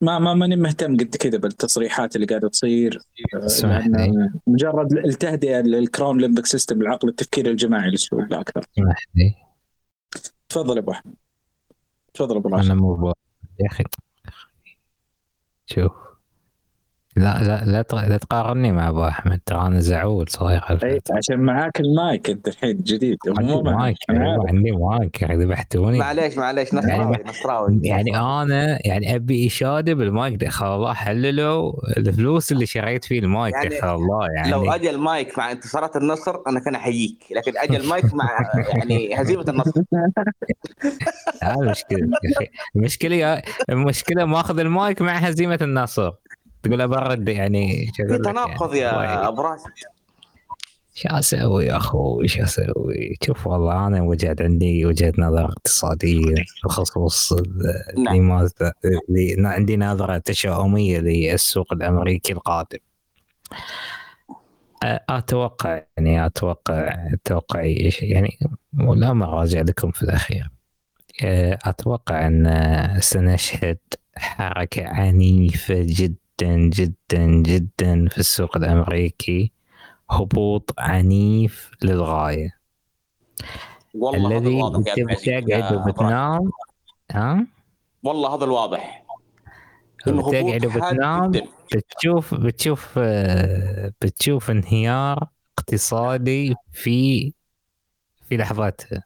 ما 0.00 0.18
ما 0.18 0.34
ماني 0.34 0.56
مهتم 0.56 0.96
قد 0.96 1.16
كذا 1.16 1.38
بالتصريحات 1.38 2.16
اللي 2.16 2.26
قاعدة 2.26 2.48
تصير 2.48 2.98
آه، 3.34 3.38
لأن 3.66 3.96
لي 3.96 4.30
مجرد 4.46 4.92
التهدئة 4.92 5.60
لل 5.60 5.77
crowd 5.77 6.20
limbic 6.20 6.46
system 6.46 6.80
العقل 6.82 7.08
التفكير 7.08 7.46
الجماعي 7.50 7.90
للسوق 7.90 8.20
لا 8.20 8.40
أكثر. 8.40 8.64
تفضل 10.48 10.76
يا 10.76 10.80
أبو 10.82 10.90
أحمد. 10.90 11.14
تفضل 12.14 12.36
أبو 12.36 12.48
راشد. 12.48 12.64
أنا 12.70 12.74
مو 12.80 13.12
يا 13.60 13.66
أخي 13.66 13.84
شوف 15.74 16.01
لا 17.16 17.42
لا 17.42 17.64
لا 17.64 17.82
تق- 17.82 18.08
لا 18.08 18.16
تقارني 18.16 18.72
مع 18.72 18.88
أبو 18.88 19.04
أحمد 19.04 19.40
ترى 19.46 19.66
أنا 19.66 19.80
زعول 19.80 20.28
خلف 20.28 20.84
أي، 20.84 21.00
عشان 21.16 21.40
معاك 21.40 21.80
المايك 21.80 22.30
أنت 22.30 22.48
الحين 22.48 22.76
جديد. 22.76 23.18
عندي. 23.38 23.62
مايك. 23.62 23.96
عندي 24.48 24.70
مايك 24.70 25.24
ذبحتوني. 25.24 25.98
معليش 25.98 26.38
معليش 26.38 26.72
يعني 26.72 26.86
نصراوي 26.94 27.16
نصراوي. 27.26 27.80
يعني 27.82 28.16
أنا 28.20 28.78
يعني 28.86 29.14
أبي 29.16 29.46
إشادة 29.46 29.94
بالمايك 29.94 30.34
دخل 30.34 30.74
الله 30.74 30.92
حللوا 30.94 31.72
الفلوس 31.96 32.52
اللي 32.52 32.66
شريت 32.66 33.04
فيه 33.04 33.18
المايك 33.18 33.54
يعني 33.54 33.68
دخل 33.68 33.94
الله 33.94 34.28
يعني. 34.36 34.50
لو 34.50 34.70
اجى 34.72 34.90
المايك 34.90 35.38
مع 35.38 35.52
انتصارات 35.52 35.96
النصر 35.96 36.36
أنا 36.46 36.60
كان 36.60 36.74
أحييك 36.74 37.24
لكن 37.36 37.52
اجى 37.58 37.76
المايك 37.76 38.14
مع 38.14 38.38
يعني 38.68 39.20
هزيمة 39.22 39.44
النصر. 39.48 39.82
المشكلة 41.42 42.08
المشكلة 42.76 43.42
المشكلة 43.70 44.24
ماخذ 44.24 44.58
المايك 44.58 45.02
مع 45.02 45.12
هزيمة 45.12 45.58
النصر. 45.62 46.12
تقول 46.62 46.80
ابرد 46.80 47.28
يعني 47.28 47.92
في 47.94 48.18
تناقض 48.24 48.74
يا 48.74 49.28
ابو 49.28 49.42
راشد 49.42 49.64
شو 50.94 51.08
أسوي 51.08 51.66
يا 51.66 51.76
أخوي 51.76 52.28
شو 52.28 52.42
أسوي؟ 52.42 53.16
شوف 53.26 53.46
والله 53.46 53.86
أنا 53.86 54.02
وجد 54.02 54.42
عندي 54.42 54.86
وجهة 54.86 55.12
نظر 55.18 55.44
اقتصادية 55.44 56.34
بخصوص 56.64 57.32
نعم. 57.98 58.16
لماذا 58.16 58.72
لي- 59.08 59.36
عندي 59.38 59.76
نظرة 59.76 60.18
تشاؤمية 60.18 60.98
للسوق 60.98 61.72
الأمريكي 61.72 62.32
القادم. 62.32 62.78
أتوقع 64.84 65.82
يعني 65.96 66.26
أتوقع 66.26 66.96
توقعي 67.24 67.90
يعني 68.00 68.38
ولا 68.80 69.12
ما 69.12 69.26
راجع 69.26 69.60
لكم 69.60 69.90
في 69.90 70.02
الأخير. 70.02 70.48
أتوقع 71.64 72.26
أن 72.26 72.96
سنشهد 73.00 73.78
حركة 74.16 74.88
عنيفة 74.88 75.74
جدا 75.78 76.21
جدا 76.46 77.26
جدا 77.26 78.08
في 78.08 78.18
السوق 78.18 78.56
الأمريكي 78.56 79.52
هبوط 80.10 80.74
عنيف 80.78 81.70
للغاية. 81.82 82.58
والله 83.94 84.28
هذا 84.28 84.38
الذي 84.38 84.62
أنت 84.66 85.00
بتقعد 85.00 85.50
إبراهيم. 85.50 85.80
وبتنام؟ 85.80 86.50
ها؟ 87.12 87.46
والله 88.02 88.34
هذا 88.34 88.44
الواضح. 88.44 89.04
بتقعد 90.06 90.34
هبوط 90.34 90.52
حاد 90.52 90.64
وبتنام؟ 90.66 91.30
جدا. 91.30 91.46
بتشوف 91.74 92.34
بتشوف 92.34 92.94
آه، 92.98 93.92
بتشوف 94.02 94.50
انهيار 94.50 95.28
اقتصادي 95.58 96.54
في 96.72 97.32
في 98.28 98.36
لحظتها 98.36 99.02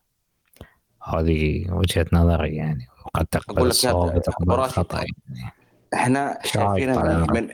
هذه 1.03 1.71
وجهة 1.71 2.07
نظري 2.13 2.57
يعني 2.57 2.87
وقد 3.07 3.27
تقبل 3.27 3.67
الصواب 3.67 4.17
وتقبل 4.17 4.55
الخطأ 4.55 4.97
يعني. 4.97 5.53
إحنا 5.95 6.39
شايف 6.45 6.55
شايفينها 6.55 7.27
من, 7.31 7.49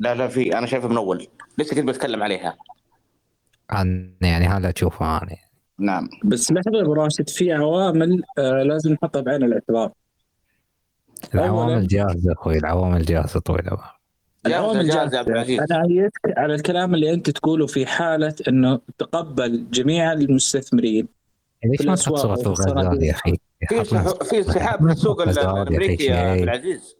لا 0.00 0.14
لا 0.14 0.28
في 0.28 0.58
أنا 0.58 0.66
شايفها 0.66 0.88
من 0.88 0.96
أول. 0.96 1.26
لسه 1.58 1.76
كنت 1.76 1.88
بتكلم 1.88 2.22
عليها. 2.22 2.56
عن 3.70 4.12
يعني 4.20 4.46
هذا 4.46 4.72
اشوفه 4.76 5.18
أنا. 5.18 5.36
نعم. 5.78 6.08
بس 6.24 6.52
لحظة 6.52 6.78
يا 6.78 6.82
أبو 6.82 6.92
راشد 6.92 7.28
في 7.28 7.52
عوامل 7.52 8.22
آه 8.38 8.62
لازم 8.62 8.92
نحطها 8.92 9.20
بعين 9.20 9.42
الاعتبار. 9.42 9.92
العوامل 11.34 11.86
جاهزة 11.86 12.32
أخوي 12.32 12.58
العوامل 12.58 13.02
جاهزة 13.04 13.40
طويل 13.40 13.60
العمر 13.60 13.82
جاهزة 14.46 14.58
العوامل 14.58 14.88
جاهزة 14.88 15.14
يا 15.14 15.18
عبد 15.18 15.28
العزيز. 15.28 15.60
أنا 15.60 15.84
إيدك 15.84 16.12
على 16.38 16.54
الكلام 16.54 16.94
اللي 16.94 17.12
أنت 17.14 17.30
تقوله 17.30 17.66
في 17.66 17.86
حالة 17.86 18.34
إنه 18.48 18.80
تقبل 18.98 19.70
جميع 19.70 20.12
المستثمرين 20.12 21.08
ليش 21.64 21.82
ما 21.86 21.94
تحط 21.94 22.14
صورة. 22.14 22.34
الغزال 22.34 23.02
يا 23.02 23.12
أخي؟ 23.12 23.32
في 23.68 23.80
حط 23.80 23.92
لنا 23.92 24.02
سح- 24.08 24.22
في 24.24 24.38
انسحاب 24.38 24.82
من 24.82 24.90
السوق 24.90 25.22
الأمريكي 25.22 26.04
يا 26.04 26.16
عبد. 26.16 26.42
العزيز. 26.42 26.96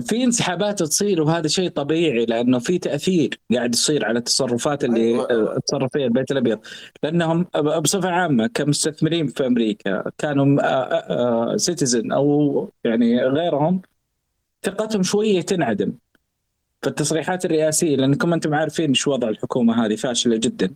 في 0.00 0.24
انسحابات 0.24 0.82
تصير 0.82 1.22
وهذا 1.22 1.48
شيء 1.48 1.70
طبيعي 1.70 2.26
لأنه 2.26 2.58
في 2.58 2.78
تأثير 2.78 3.40
قاعد 3.54 3.74
يصير 3.74 4.04
على 4.04 4.18
التصرفات 4.18 4.84
اللي 4.84 5.00
أيوة. 5.00 5.30
آه، 5.30 5.58
تصرف 5.66 5.92
فيها 5.92 6.06
البيت 6.06 6.30
الأبيض 6.30 6.60
لأنهم 7.02 7.46
بصفة 7.82 8.08
عامة 8.08 8.46
كمستثمرين 8.46 9.26
في 9.26 9.46
أمريكا 9.46 10.04
كانوا 10.18 11.56
سيتيزن 11.56 12.12
أو 12.12 12.68
يعني 12.84 13.24
غيرهم 13.24 13.82
ثقتهم 14.62 15.02
شوية 15.02 15.40
تنعدم 15.40 15.92
في 16.82 16.88
التصريحات 16.88 17.44
الرئاسية 17.44 17.96
لأنكم 17.96 18.32
أنتم 18.32 18.54
عارفين 18.54 18.94
شو 18.94 19.12
وضع 19.12 19.28
الحكومة 19.28 19.86
هذه 19.86 19.96
فاشلة 19.96 20.36
جدا 20.36 20.70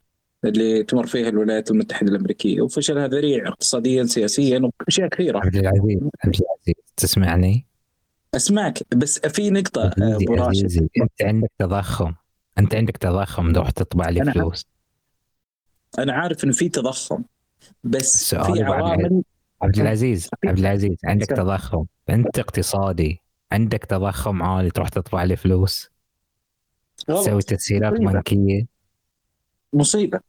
اللي 0.45 0.83
تمر 0.83 1.07
فيها 1.07 1.29
الولايات 1.29 1.71
المتحدة 1.71 2.11
الأمريكية 2.11 2.61
وفشلها 2.61 3.09
ذريع 3.09 3.49
اقتصاديا 3.49 4.05
سياسيا 4.05 4.71
وأشياء 4.81 5.09
كثيرة 5.09 5.39
عبد 5.39 5.57
العزيز 5.57 6.01
عبد 6.25 6.41
العزيز 6.41 6.75
تسمعني؟ 6.97 7.67
أسمعك 8.35 8.95
بس 8.95 9.19
في 9.19 9.51
نقطة 9.51 9.83
آه، 9.83 10.17
أبو 10.17 10.35
راشد. 10.35 10.89
أنت 11.03 11.23
عندك 11.23 11.51
تضخم. 11.59 12.15
أنت 12.59 12.75
عندك 12.75 12.97
تضخم 12.97 13.53
تروح 13.53 13.71
تطبع 13.71 14.09
لي 14.09 14.23
أنا 14.23 14.33
فلوس. 14.33 14.67
أنا 15.99 16.13
عارف 16.13 16.45
إنه 16.45 16.53
في 16.53 16.69
تضخم 16.69 17.23
بس 17.85 18.35
في 18.35 18.63
عوامل. 18.63 19.23
عبد 19.63 19.79
العزيز 19.79 20.29
عبد 20.47 20.59
العزيز 20.59 20.97
عندك 21.05 21.27
سلام. 21.27 21.41
تضخم. 21.47 21.85
أنت 22.11 22.39
اقتصادي 22.39 23.23
عندك 23.53 23.85
تضخم 23.85 24.43
عالي 24.43 24.71
تروح 24.71 24.89
تطبع 24.89 25.25
لي 25.25 25.37
فلوس؟ 25.37 25.91
تسوي 27.07 27.43
تسهيلات 27.43 27.93
مصيبة. 27.93 28.13
بنكية؟ 28.13 28.67
مصيبة. 29.73 30.21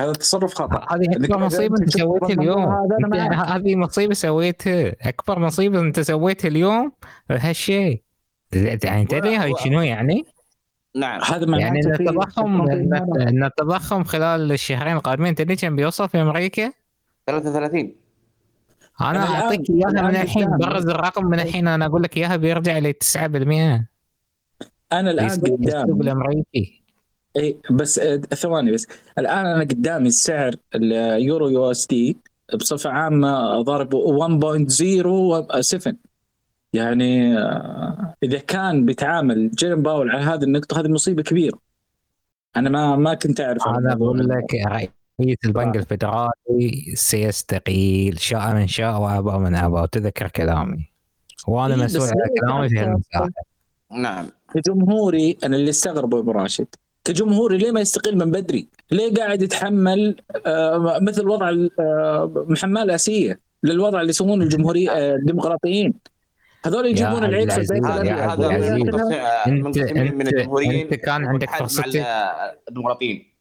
هذا 0.00 0.12
تصرف 0.12 0.54
خطأ. 0.54 0.94
هذه 0.94 1.36
مصيبة 1.36 1.76
أنت 1.80 1.98
سويتها 1.98 2.32
اليوم. 2.32 2.72
هذه 3.34 3.76
مصيبة 3.76 4.14
سويتها. 4.14 4.96
أكبر 5.02 5.38
مصيبة 5.38 5.80
أنت 5.80 6.00
سويتها 6.00 6.48
اليوم 6.48 6.92
هالشيء. 7.30 8.02
يعني 8.84 9.04
تدري 9.04 9.36
هاي؟ 9.36 9.54
شنو 9.64 9.80
يعني؟ 9.80 10.24
نعم. 10.96 11.20
هذا 11.22 11.46
معناته 11.46 11.64
يعني 11.64 11.80
ان 11.86 11.92
التضخم 11.92 12.60
ان 13.20 13.44
التضخم 13.44 14.04
خلال 14.04 14.52
الشهرين 14.52 14.96
القادمين. 14.96 15.34
تدري 15.34 15.56
كم 15.56 15.76
بيوصل 15.76 16.08
في 16.08 16.22
أمريكا؟ 16.22 16.72
33 17.26 17.94
أنا 19.00 19.18
أعطيك 19.18 19.70
إياها 19.70 20.02
من 20.02 20.16
الحين. 20.16 20.56
برز 20.56 20.88
الرقم 20.88 21.26
من 21.26 21.40
الحين. 21.40 21.68
أنا 21.68 21.86
أقول 21.86 22.02
لك 22.02 22.16
إياها 22.16 22.36
بيرجع 22.36 22.78
ل 22.78 22.92
9% 22.92 23.88
أنا 24.92 25.10
الآن 25.10 25.28
قدامي 25.28 26.02
الأمريكي. 26.02 26.85
إي 27.36 27.58
بس 27.70 27.98
آه، 27.98 28.16
ثواني 28.16 28.72
بس. 28.72 28.86
الآن 29.18 29.46
أنا 29.46 29.60
قدامي 29.60 30.08
السعر 30.08 30.54
اليورو 30.74 31.48
USD 31.48 32.16
بصفة 32.54 32.90
عامة 32.90 33.60
ضارب 33.60 33.94
1.07 33.94 35.94
يعني 36.72 37.38
آه، 37.38 38.14
إذا 38.22 38.38
كان 38.38 38.84
بيتعامل 38.84 39.50
جيروم 39.50 39.82
باول 39.82 40.10
على 40.10 40.22
هذه 40.22 40.42
النقطة 40.42 40.80
هذه 40.80 40.88
مصيبة 40.88 41.22
كبيرة. 41.22 41.58
أنا 42.56 42.70
ما 42.70 42.96
ما 42.96 43.14
كنت 43.14 43.40
أعرف. 43.40 43.68
عن 43.68 43.76
أنا 43.76 43.94
بقول. 43.94 44.28
لك 44.28 44.54
رئيس 45.20 45.36
البنك 45.44 45.76
الفدرالي 45.76 46.92
سيستقيل 46.94 48.20
شاء 48.20 48.54
من 48.54 48.66
شاء 48.66 49.00
وأبى 49.00 49.38
من 49.38 49.54
أبى. 49.54 49.80
وتذكر 49.80 50.28
كلامي. 50.28 50.90
وأنا 51.48 51.74
إيه، 51.74 51.84
مسؤول 51.84 52.08
ليه 52.08 52.40
كلامي 52.40 52.68
في؟ 52.68 52.78
هالمساحه 52.78 53.28
نعم. 53.92 54.26
كجمهوري 54.54 55.38
أنا 55.44 55.56
اللي 55.56 55.70
استغربه 55.70 56.18
أبو 56.18 56.30
راشد 56.30 56.66
كجمهوري 57.06 57.58
ليه 57.58 57.70
ما 57.72 57.80
يستقيل 57.80 58.18
من 58.18 58.30
بدري؟ 58.30 58.68
ليه 58.90 59.14
قاعد 59.14 59.42
يتحمل 59.42 60.16
آه، 60.46 60.98
مثل 61.02 61.28
وضع 61.28 61.48
ال- 61.48 61.70
آه، 61.80 62.44
محماه 62.48 62.82
الاسيه 62.82 63.40
للوضع 63.62 64.00
اللي 64.00 64.10
يسوونه 64.10 64.44
الجمهوريه 64.44 64.90
آه، 64.90 65.14
الديمقراطيين. 65.14 65.94
هذول 66.66 66.86
يجيبون 66.86 67.24
العيد 67.24 67.50
في 67.52 67.56
البيت 67.60 67.84
هذا 67.84 68.56
أنت 69.46 69.78
من 70.14 70.26
الجمهوريين 70.26 70.80
أنت 70.80 70.94
كان 70.94 71.24
عندك 71.24 71.50
فرصتك؟ 71.50 72.06
الديمقراطيين. 72.68 73.32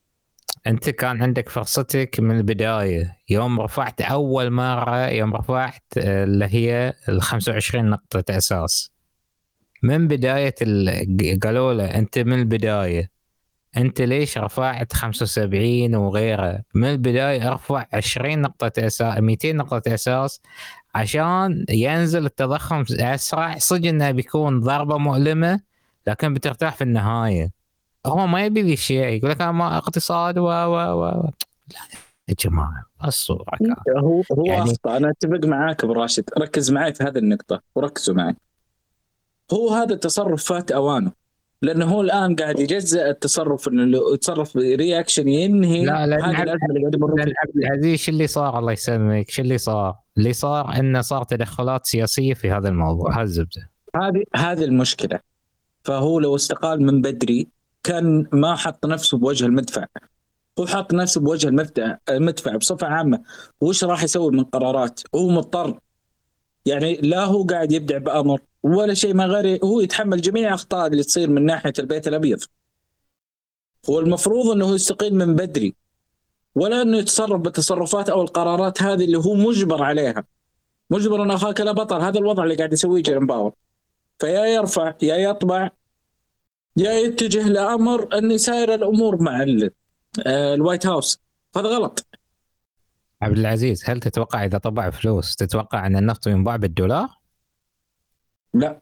أنت 0.67 0.89
كان 0.89 1.21
عندك 1.23 1.49
فرصتك 1.49 2.19
من 2.19 2.37
البداية. 2.37 3.17
يوم 3.29 3.61
رفعت 3.61 4.01
أول 4.01 4.49
مرة 4.49 5.07
يوم 5.09 5.35
رفعت 5.35 5.83
اللي 5.97 6.45
هي 6.45 6.93
ال 7.09 7.21
25 7.21 7.85
نقطة 7.89 8.37
أساس. 8.37 8.91
من 9.83 10.07
بداية 10.07 10.55
ال- 10.61 11.39
قالوا 11.39 11.73
له 11.73 11.85
أنت 11.85 12.19
من 12.19 12.39
البداية. 12.39 13.14
أنت 13.77 14.01
ليش 14.01 14.37
رفعت 14.37 14.93
75 14.93 15.95
وغيره؟ 15.95 16.61
من 16.73 16.87
البداية 16.89 17.51
أرفع 17.51 17.85
20 17.93 18.41
نقطة 18.41 18.71
أساس 18.87 19.17
200 19.19 19.51
نقطة 19.53 19.93
أساس 19.93 20.41
عشان 20.95 21.65
ينزل 21.69 22.25
التضخم 22.25 22.83
أسرع. 22.91 23.57
صدق 23.57 23.89
إنه 23.89 24.11
بيكون 24.11 24.59
ضربة 24.59 24.97
مؤلمة 24.97 25.59
لكن 26.07 26.33
بترتاح 26.33 26.75
في 26.75 26.83
النهاية. 26.83 27.51
هو 28.05 28.27
ما 28.27 28.45
يبي 28.45 28.61
ذي 28.61 28.73
الشيء 28.73 29.03
يقول 29.07 29.31
لك 29.31 29.41
أنا 29.41 29.51
ما 29.51 29.77
اقتصاد 29.77 30.37
و 30.37 30.43
و 30.47 31.01
و 31.01 31.05
لا 31.73 31.79
يا 32.29 32.35
جماعة 32.39 32.85
الصورة 33.05 33.45
كانت 33.59 33.79
هو 33.97 34.21
هو 34.31 34.45
يعني- 34.45 34.71
أخطأ. 34.71 34.97
أنا 34.97 35.09
أتفق 35.09 35.45
معاك 35.45 35.83
أبو 35.83 35.93
راشد. 35.93 36.23
ركز 36.39 36.71
معي 36.71 36.93
في 36.93 37.03
هذه 37.03 37.17
النقطة 37.17 37.61
وركزوا 37.75 38.15
معي. 38.15 38.35
هو 39.53 39.69
هذا 39.69 39.93
التصرف 39.93 40.43
فات 40.43 40.71
أوانه. 40.71 41.11
لأنه 41.65 41.85
هو 41.85 42.01
الآن 42.01 42.35
قاعد 42.35 42.59
يجزء 42.59 43.09
التصرف 43.09 43.67
إنه 43.67 44.13
يتصرف 44.13 44.57
رياكشن 44.57 45.27
ينهي 45.27 45.85
لا، 45.85 46.07
لأن 46.07 46.21
هذه 46.21 46.43
الازمه 46.43 46.67
اللي 46.69 46.81
قاعد 46.81 46.95
يمر 46.95 47.97
فيها. 47.97 48.27
صار؟ 48.27 48.59
الله 48.59 48.71
يسلمك. 48.71 49.29
شو 49.29 49.41
اللي 49.41 49.57
صار؟ 49.57 49.95
اللي 50.17 50.33
صار 50.33 50.79
إنه 50.79 51.01
صار 51.01 51.23
تدخلات 51.23 51.85
سياسية 51.85 52.33
في 52.33 52.51
هذا 52.51 52.69
الموضوع 52.69 53.15
هذا 53.15 53.21
الزبدة. 53.21 53.69
هذه 53.95 54.23
هذه 54.35 54.63
المشكلة. 54.63 55.19
فهو 55.83 56.19
لو 56.19 56.35
استقال 56.35 56.83
من 56.83 57.01
بدري 57.01 57.47
كان 57.83 58.27
ما 58.31 58.55
حط 58.55 58.85
نفسه 58.85 59.17
بوجه 59.17 59.45
المدفع. 59.45 59.85
هو 60.59 60.67
حط 60.67 60.93
نفسه 60.93 61.21
بوجه 61.21 61.47
المدفع 61.47 61.97
المدفع 62.09 62.55
بصفة 62.55 62.87
عامة. 62.87 63.21
وش 63.61 63.83
راح 63.83 64.03
يسوي 64.03 64.31
من 64.31 64.43
قرارات؟ 64.43 65.01
هو 65.15 65.29
مضطر. 65.29 65.79
يعني 66.65 66.95
لا 66.95 67.25
هو 67.25 67.43
قاعد 67.43 67.71
يبدع 67.71 67.97
بأمر. 67.97 68.39
ولا 68.65 68.93
شيء 68.93 69.13
ما 69.13 69.25
غير 69.25 69.59
هو 69.65 69.81
يتحمل 69.81 70.21
جميع 70.21 70.47
الأخطاء 70.47 70.87
اللي 70.87 71.03
تصير 71.03 71.29
من 71.29 71.45
ناحية 71.45 71.73
البيت 71.79 72.07
الأبيض. 72.07 72.43
هو 73.89 73.99
المفروض 73.99 74.51
إنه 74.51 74.75
يستقيل 74.75 75.15
من 75.15 75.35
بدري 75.35 75.75
ولا 76.55 76.81
إنه 76.81 76.97
يتصرف 76.97 77.41
بالتصرفات 77.41 78.09
أو 78.09 78.21
القرارات 78.21 78.81
هذه 78.81 79.05
اللي 79.05 79.17
هو 79.17 79.33
مجبر 79.33 79.83
عليها. 79.83 80.23
مجبر 80.89 81.23
إن 81.23 81.31
أخاك 81.31 81.61
لا 81.61 81.71
بطل 81.71 82.01
هذا 82.01 82.19
الوضع 82.19 82.43
اللي 82.43 82.55
قاعد 82.55 82.73
يسويه 82.73 83.03
جيروم 83.03 83.27
باول. 83.27 83.53
فيا 84.19 84.45
يرفع 84.45 84.93
يا 85.01 85.15
يطبع 85.15 85.69
يا 86.77 86.91
يتجه 86.91 87.49
لأمر 87.49 88.17
إنه 88.17 88.37
يساير 88.37 88.73
الأمور 88.73 89.21
مع 89.21 89.45
آه، 90.25 90.53
ال 90.53 90.59
White 90.59 90.85
House. 90.85 91.19
هذا 91.57 91.67
غلط. 91.67 92.05
عبد 93.21 93.37
العزيز 93.37 93.83
هل 93.89 93.99
تتوقع 93.99 94.45
إذا 94.45 94.57
طبع 94.57 94.89
فلوس 94.89 95.35
تتوقع 95.35 95.87
إن 95.87 95.95
النفط 95.95 96.27
ينباع 96.27 96.55
بالدولار؟ 96.55 97.24
لا. 98.55 98.81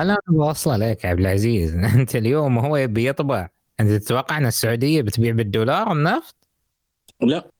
أنا 0.00 0.18
بوصله 0.28 0.76
لك 0.76 1.04
يا 1.04 1.08
عبد 1.08 1.20
العزيز. 1.20 1.74
أنت 2.00 2.16
اليوم 2.16 2.58
هو 2.58 2.76
يبي 2.76 3.08
يطبع. 3.08 3.48
أنت 3.80 3.90
تتوقع 3.90 4.38
إن 4.38 4.46
السعودية 4.46 5.02
بتبيع 5.02 5.32
بالدولار 5.32 5.92
النفط؟ 5.92 6.34
لا. 7.20 7.50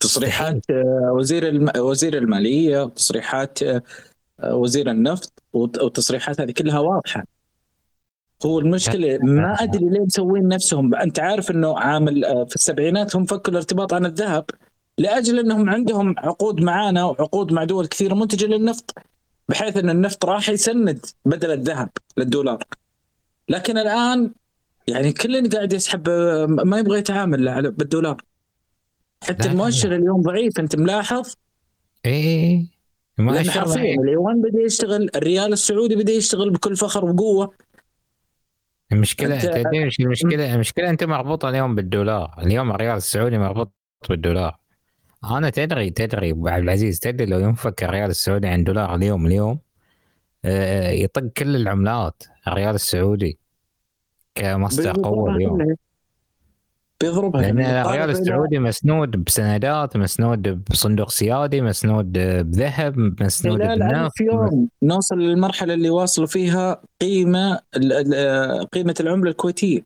تصريحات 0.00 0.70
آه، 0.70 1.12
وزير 1.12 1.48
الم... 1.48 1.70
وزير 1.76 2.18
المالية 2.18 2.82
وتصريحات 2.82 3.62
آه، 3.62 3.82
وزير 4.44 4.90
النفط 4.90 5.42
والتصريحات 5.52 6.40
هذه 6.40 6.50
كلها 6.50 6.78
واضحة. 6.78 7.24
هو 8.46 8.58
المشكلة 8.58 9.18
ما 9.22 9.54
أدري 9.54 9.88
ليه 9.88 10.00
مسوين 10.00 10.48
نفسهم. 10.48 10.94
أنت 10.94 11.20
عارف 11.20 11.50
إنه 11.50 11.78
عامل 11.78 12.24
آه، 12.24 12.44
في 12.44 12.54
السبعينات 12.54 13.16
هم 13.16 13.24
فكوا 13.24 13.52
الارتباط 13.52 13.94
عن 13.94 14.06
الذهب 14.06 14.44
لأجل 14.98 15.38
إنهم 15.38 15.70
عندهم 15.70 16.14
عقود 16.18 16.60
معانا 16.60 17.04
وعقود 17.04 17.52
مع 17.52 17.64
دول 17.64 17.86
كثيرة 17.86 18.14
منتجة 18.14 18.46
للنفط. 18.46 18.94
بحيث 19.48 19.76
إن 19.76 19.90
النفط 19.90 20.24
راح 20.24 20.48
يسند 20.48 21.06
بدل 21.24 21.50
الذهب 21.50 21.88
للدولار. 22.16 22.64
لكن 23.48 23.78
الآن 23.78 24.32
يعني 24.88 25.12
كل 25.12 25.50
قاعد 25.50 25.72
يسحب 25.72 26.08
ما 26.48 26.78
يبغى 26.78 26.98
يتعامل 26.98 27.48
على- 27.48 27.68
بالدولار. 27.68 28.22
حتى 29.22 29.48
المؤشر 29.48 29.94
اليوم 29.94 30.22
ضعيف 30.22 30.60
أنت 30.60 30.76
ملاحظ؟ 30.76 31.34
إيه 32.06 32.66
ما 33.18 33.32
لأن 33.32 33.40
أشرب 33.40 33.64
حرفيا 33.64 33.94
اليوان 33.94 34.42
بدأ 34.42 34.60
يشتغل 34.60 35.10
الريال 35.16 35.52
السعودي 35.52 35.96
بدأ 35.96 36.12
يشتغل 36.12 36.50
بكل 36.50 36.76
فخر 36.76 37.04
وقوة. 37.04 37.54
المشكلة 38.92 39.38
أنت- 39.40 39.42
تدري 39.42 39.88
المشكلة؟ 40.00 40.54
المشكلة 40.54 40.90
أنت 40.90 41.04
مربوطة 41.04 41.48
اليوم 41.48 41.74
بالدولار، 41.74 42.34
اليوم 42.38 42.70
الريال 42.70 42.96
السعودي 42.96 43.38
مربوط 43.38 43.72
بالدولار. 44.08 44.57
أنا 45.24 45.50
تدري 45.50 45.90
تدري 45.90 46.30
أبو 46.30 46.48
عبد 46.48 46.62
العزيز 46.62 46.98
تدري 47.00 47.26
لو 47.26 47.38
ينفك 47.38 47.84
الريال 47.84 48.10
السعودي 48.10 48.48
عن 48.48 48.64
دولار 48.64 48.94
اليوم 48.94 49.26
اليوم 49.26 49.58
آه، 50.44 50.90
يطق 50.90 51.26
كل 51.36 51.56
العملات 51.56 52.22
الريال 52.48 52.74
السعودي 52.74 53.38
كمصدر 54.34 54.92
قوة 55.02 55.36
اليوم. 55.36 55.76
بيضربها 57.00 57.42
لأن 57.42 57.58
يعني 57.58 57.82
الريال 57.82 58.10
السعودي 58.10 58.58
مسنود 58.58 59.24
بسندات 59.24 59.96
مسنود 59.96 60.64
بصندوق 60.70 61.10
سيادي 61.10 61.60
مسنود 61.60 62.12
بذهب 62.12 63.22
مسنود 63.22 63.58
خلال 63.62 63.78
بنفط 63.78 64.20
يوم 64.20 64.68
نوصل 64.82 65.18
للمرحلة 65.18 65.74
اللي 65.74 65.90
واصلوا 65.90 66.26
فيها 66.26 66.82
قيمة 67.00 67.60
ال- 67.76 68.68
قيمة 68.72 68.94
العملة 69.00 69.30
الكويتية 69.30 69.80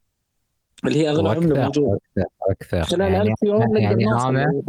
اللي 0.85 0.99
هي 0.99 1.11
أغلى 1.11 1.29
عملة 1.31 1.65
موجودة. 1.65 1.99
وأكثر 2.49 2.83
خلال 2.83 3.13
يعني 3.13 3.35
يعني 3.75 4.05
نوصل 4.05 4.37
أنا. 4.37 4.63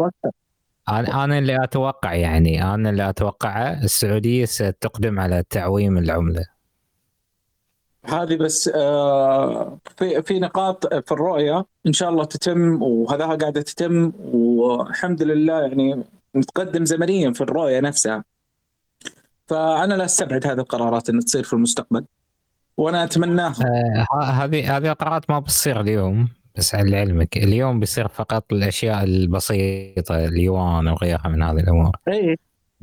أنا 0.89 1.23
أنا 1.23 1.37
اللي 1.37 1.63
أتوقع 1.63 2.13
يعني 2.13 2.73
أنا 2.73 2.89
اللي 2.89 3.09
أتوقعه 3.09 3.83
السعودية 3.83 4.45
ستقدم 4.45 5.19
على 5.19 5.43
تعويم 5.49 5.97
العملة. 5.97 6.45
هذه 8.05 8.35
بس 8.35 8.71
آه، 8.75 9.79
في 9.97 10.21
في 10.21 10.39
نقاط 10.39 10.93
في 10.93 11.11
الرؤية. 11.11 11.65
إن 11.87 11.93
شاء 11.93 12.09
الله 12.09 12.25
تتم 12.25 12.81
وهذا 12.81 13.25
قاعدة 13.25 13.61
تتم. 13.61 14.11
والحمد 14.19 15.23
لله 15.23 15.61
يعني 15.61 16.03
نتقدم 16.35 16.85
زمنيا 16.85 17.33
في 17.33 17.41
الرؤية 17.41 17.79
نفسها. 17.79 18.23
فأنا 19.47 19.93
لا 19.93 20.05
أستبعد 20.05 20.47
هذه 20.47 20.59
القرارات 20.59 21.09
إن 21.09 21.19
تصير 21.19 21.43
في 21.43 21.53
المستقبل. 21.53 22.05
وأنا 22.77 23.03
أتمناها. 23.03 23.55
آه، 24.11 24.23
هذه 24.23 24.77
هذه 24.77 24.91
القرارات 24.91 25.29
ما 25.29 25.39
بتصير 25.39 25.81
اليوم. 25.81 26.29
بس 26.55 26.75
على 26.75 26.97
علمك 26.97 27.37
اليوم 27.37 27.79
بيصير 27.79 28.07
فقط 28.07 28.53
الأشياء 28.53 29.03
البسيطة 29.03 30.25
اليوان 30.25 30.87
وغيرها 30.87 31.27
من 31.27 31.43
هذه 31.43 31.59
الأمور. 31.59 31.91
إي. 32.07 32.37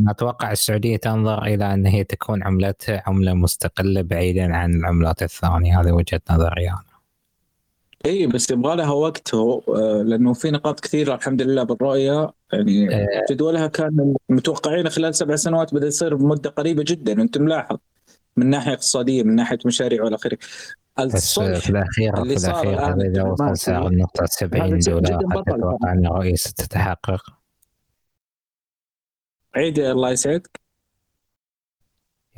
أتوقع 0.09 0.53
السعودية 0.53 0.97
تنظر 0.97 1.45
إلى 1.45 1.75
أن 1.75 1.87
هي 1.87 2.05
تكون 2.05 2.43
عملتها 2.43 3.03
عملة 3.07 3.35
مستقلة 3.35 4.03
بعيدا 4.03 4.57
عن 4.57 4.75
العملات 4.75 5.23
الثانية. 5.23 5.81
هذه 5.81 5.93
وجهة 5.93 6.21
نظري 6.31 6.69
أنا. 6.69 6.83
إي 8.07 8.27
بس 8.27 8.51
يبغى 8.51 8.77
لها 8.77 8.91
وقت 8.91 9.35
آه، 9.35 10.03
لأنه 10.05 10.33
في 10.33 10.51
نقاط 10.51 10.81
كثيرة 10.81 11.15
الحمد 11.15 11.43
لله 11.43 11.63
بالرؤية. 11.63 12.33
يعني 12.53 12.95
آه، 12.95 13.07
جدولها 13.31 13.67
كان 13.67 14.15
متوقعين 14.29 14.89
خلال 14.89 15.15
سبع 15.15 15.37
سنوات 15.37 15.75
بدأ 15.75 15.87
يصير 15.87 16.15
بمدة 16.15 16.51
قريبة 16.51 16.85
جدا. 16.87 17.19
وانت 17.19 17.39
ملاحظ 17.39 17.77
من 18.37 18.47
ناحية 18.47 18.73
اقتصادية 18.73 19.23
من 19.23 19.35
ناحية 19.35 19.59
مشاريع 19.67 20.05
والى 20.05 20.17
اخره 20.17 20.39
الصلح 21.03 21.59
في 21.59 21.71
الأخير 21.71 22.23
اللي 22.23 22.39
في 22.39 22.47
هذا 22.47 23.09
إذا 23.09 23.23
وصل 23.23 23.57
سعر 23.57 23.87
النفط 23.87 24.25
70 24.25 24.63
هذا 24.63 24.81
شيء 24.81 24.95
دولار 24.95 25.43
تتوقع 25.43 25.93
أن 25.93 26.07
الرؤيه 26.07 26.35
ستتحقق؟ 26.35 27.23
عيد 29.55 29.79
الله 29.79 30.11
يسعدك. 30.11 30.61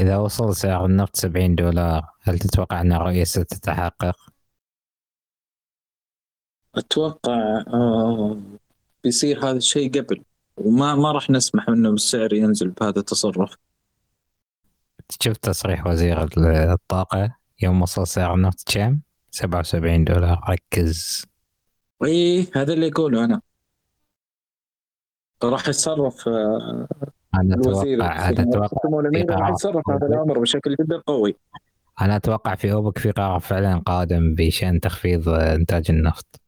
إذا 0.01 0.17
وصل 0.17 0.57
سعر 0.57 0.87
النفط 0.87 1.17
70 1.17 1.55
دولار 1.55 2.11
هل 2.21 2.39
تتوقع 2.39 2.81
أن 2.81 2.93
الرؤيه 2.93 3.25
ستتحقق؟ 3.25 4.17
أتوقع 6.75 7.65
آه 7.67 8.41
بيصير 9.05 9.45
هذا 9.45 9.57
الشيء 9.57 10.01
قبل. 10.01 10.25
وما 10.57 10.95
ما 10.95 11.13
راح 11.13 11.31
نسمح 11.31 11.69
إنه 11.69 11.91
السعر 11.91 12.33
ينزل 12.33 12.69
بهذا 12.69 12.99
التصرف. 12.99 13.57
شفت 15.21 15.45
تصريح 15.45 15.87
وزير 15.87 16.29
الطاقة؟ 16.73 17.42
يوم 17.63 17.83
وصل 17.83 18.07
سعر 18.07 18.35
النفط 18.35 18.73
كم؟ 18.75 19.01
77 19.31 20.05
دولار. 20.05 20.41
ركز. 20.49 21.27
إي 22.05 22.47
هذا 22.57 22.73
اللي 22.73 22.87
يقوله 22.87 23.25
أنا. 23.25 23.41
راح 25.45 25.69
يتصرف 25.69 26.29
آه، 26.29 26.89
أنا 27.35 27.55
الوزير 27.55 27.99
أتوقع 28.03 28.69
سمو 28.83 29.01
الامير 29.01 29.31
راح. 29.31 29.49
يتصرف 29.49 29.91
هذا 29.91 30.07
الأمر 30.07 30.39
بشكل 30.39 30.77
جدا 30.81 30.99
قوي. 31.07 31.37
أنا 32.01 32.17
أتوقع 32.17 32.55
في 32.55 32.73
أوبك 32.73 32.99
في 32.99 33.11
قرار 33.11 33.41
فعلا 33.41 33.79
قادم 33.79 34.35
بشأن 34.35 34.81
تخفيض 34.81 35.29
إنتاج 35.29 35.91
النفط. 35.91 36.41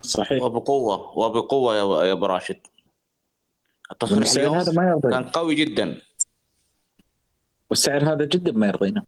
صحيح. 0.00 0.42
وبقوة 0.42 1.18
وبقوة 1.18 1.76
يا 1.76 2.06
يا 2.06 2.12
أبو 2.12 2.26
راشد. 2.26 2.60
التصريح 3.92 4.30
اليوم 4.32 4.54
هذا 4.54 4.72
ما 4.72 4.88
يرضي 4.88 5.10
كان 5.10 5.24
قوي 5.24 5.54
جدا. 5.54 6.00
والسعر 7.70 8.12
هذا 8.12 8.24
جدا 8.24 8.52
ما 8.52 8.66
يرضينا. 8.66 9.02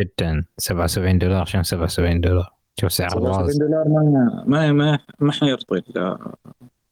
جدا. 0.00 0.44
77 0.58 1.18
دولار. 1.18 1.44
شنو 1.44 1.62
77 1.62 2.20
دولار؟ 2.20 2.52
شوف 2.80 2.92
سعر 2.92 3.08
77 3.10 3.40
الغاز 3.40 3.58
دولار 3.58 3.88
ما 3.88 4.42
ما 4.46 4.72
ما, 4.72 4.98
ما 5.20 5.32
حيرضي 5.32 5.82
لا. 5.94 6.18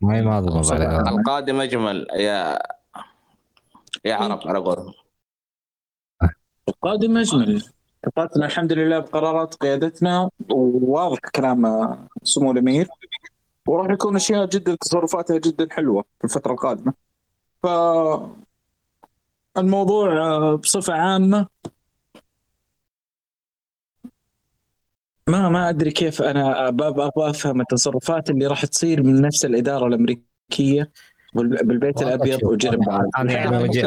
ما 0.00 0.22
ما. 0.22 0.38
الغاز. 0.38 0.72
القادم 0.72 1.60
أجمل. 1.60 2.06
يا 2.16 2.58
يا 4.04 4.14
عرب 4.14 4.40
على 4.48 4.58
قولهم. 4.58 4.92
القادم 6.68 7.16
أجمل. 7.16 7.62
ثقتنا 8.06 8.46
الحمد 8.46 8.72
لله 8.72 8.98
بقرارات 8.98 9.54
قيادتنا 9.54 10.30
وواضح 10.50 11.18
كلام 11.18 11.62
سمو 12.22 12.52
الأمير. 12.52 12.88
وراح 13.68 13.90
يكون 13.90 14.16
أشياء 14.16 14.46
جدا 14.46 14.74
تصرفاتها 14.74 15.38
جدا 15.38 15.68
حلوة 15.70 16.04
في 16.18 16.24
الفترة 16.24 16.52
القادمة. 16.52 16.92
ف 17.62 17.66
الموضوع 19.58 20.18
آه، 20.18 20.54
بصفة 20.56 20.92
عامة 20.92 21.46
ما 25.28 25.48
ما 25.48 25.68
أدري 25.68 25.90
كيف 25.90 26.22
أنا 26.22 26.68
أبغى 26.68 26.88
أبغى 26.88 27.30
أفهم 27.30 27.60
التصرفات 27.60 28.30
اللي 28.30 28.46
راح 28.46 28.64
تصير 28.64 29.02
من 29.02 29.20
نفس 29.20 29.44
الإدارة 29.44 29.86
الأمريكية 29.86 30.90
وال- 31.34 31.66
بالبيت 31.66 32.02
الأبيض 32.02 32.38
أنا- 32.78 33.10
أنا 33.18 33.32
يعني 33.32 33.56
وجهة- 33.68 33.84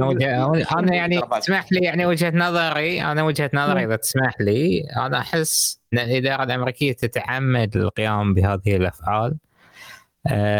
أنا 0.00 0.64
أنا 0.78 0.94
يعني 0.94 1.20
تسمح 1.40 1.72
لي 1.72 1.80
يعني 1.80 2.06
وجهة 2.06 2.32
نظري 2.34 3.02
أنا 3.02 3.22
وجهة 3.22 3.50
نظري 3.54 3.84
إذا 3.84 3.96
تسمح 3.96 4.40
لي 4.40 4.82
أنا 5.06 5.18
أحس 5.18 5.80
إن 5.92 5.98
الإدارة 5.98 6.42
الأمريكية 6.42 6.92
تتعمد 6.92 7.76
القيام 7.76 8.34
بهذه 8.34 8.76
الأفعال. 8.76 9.36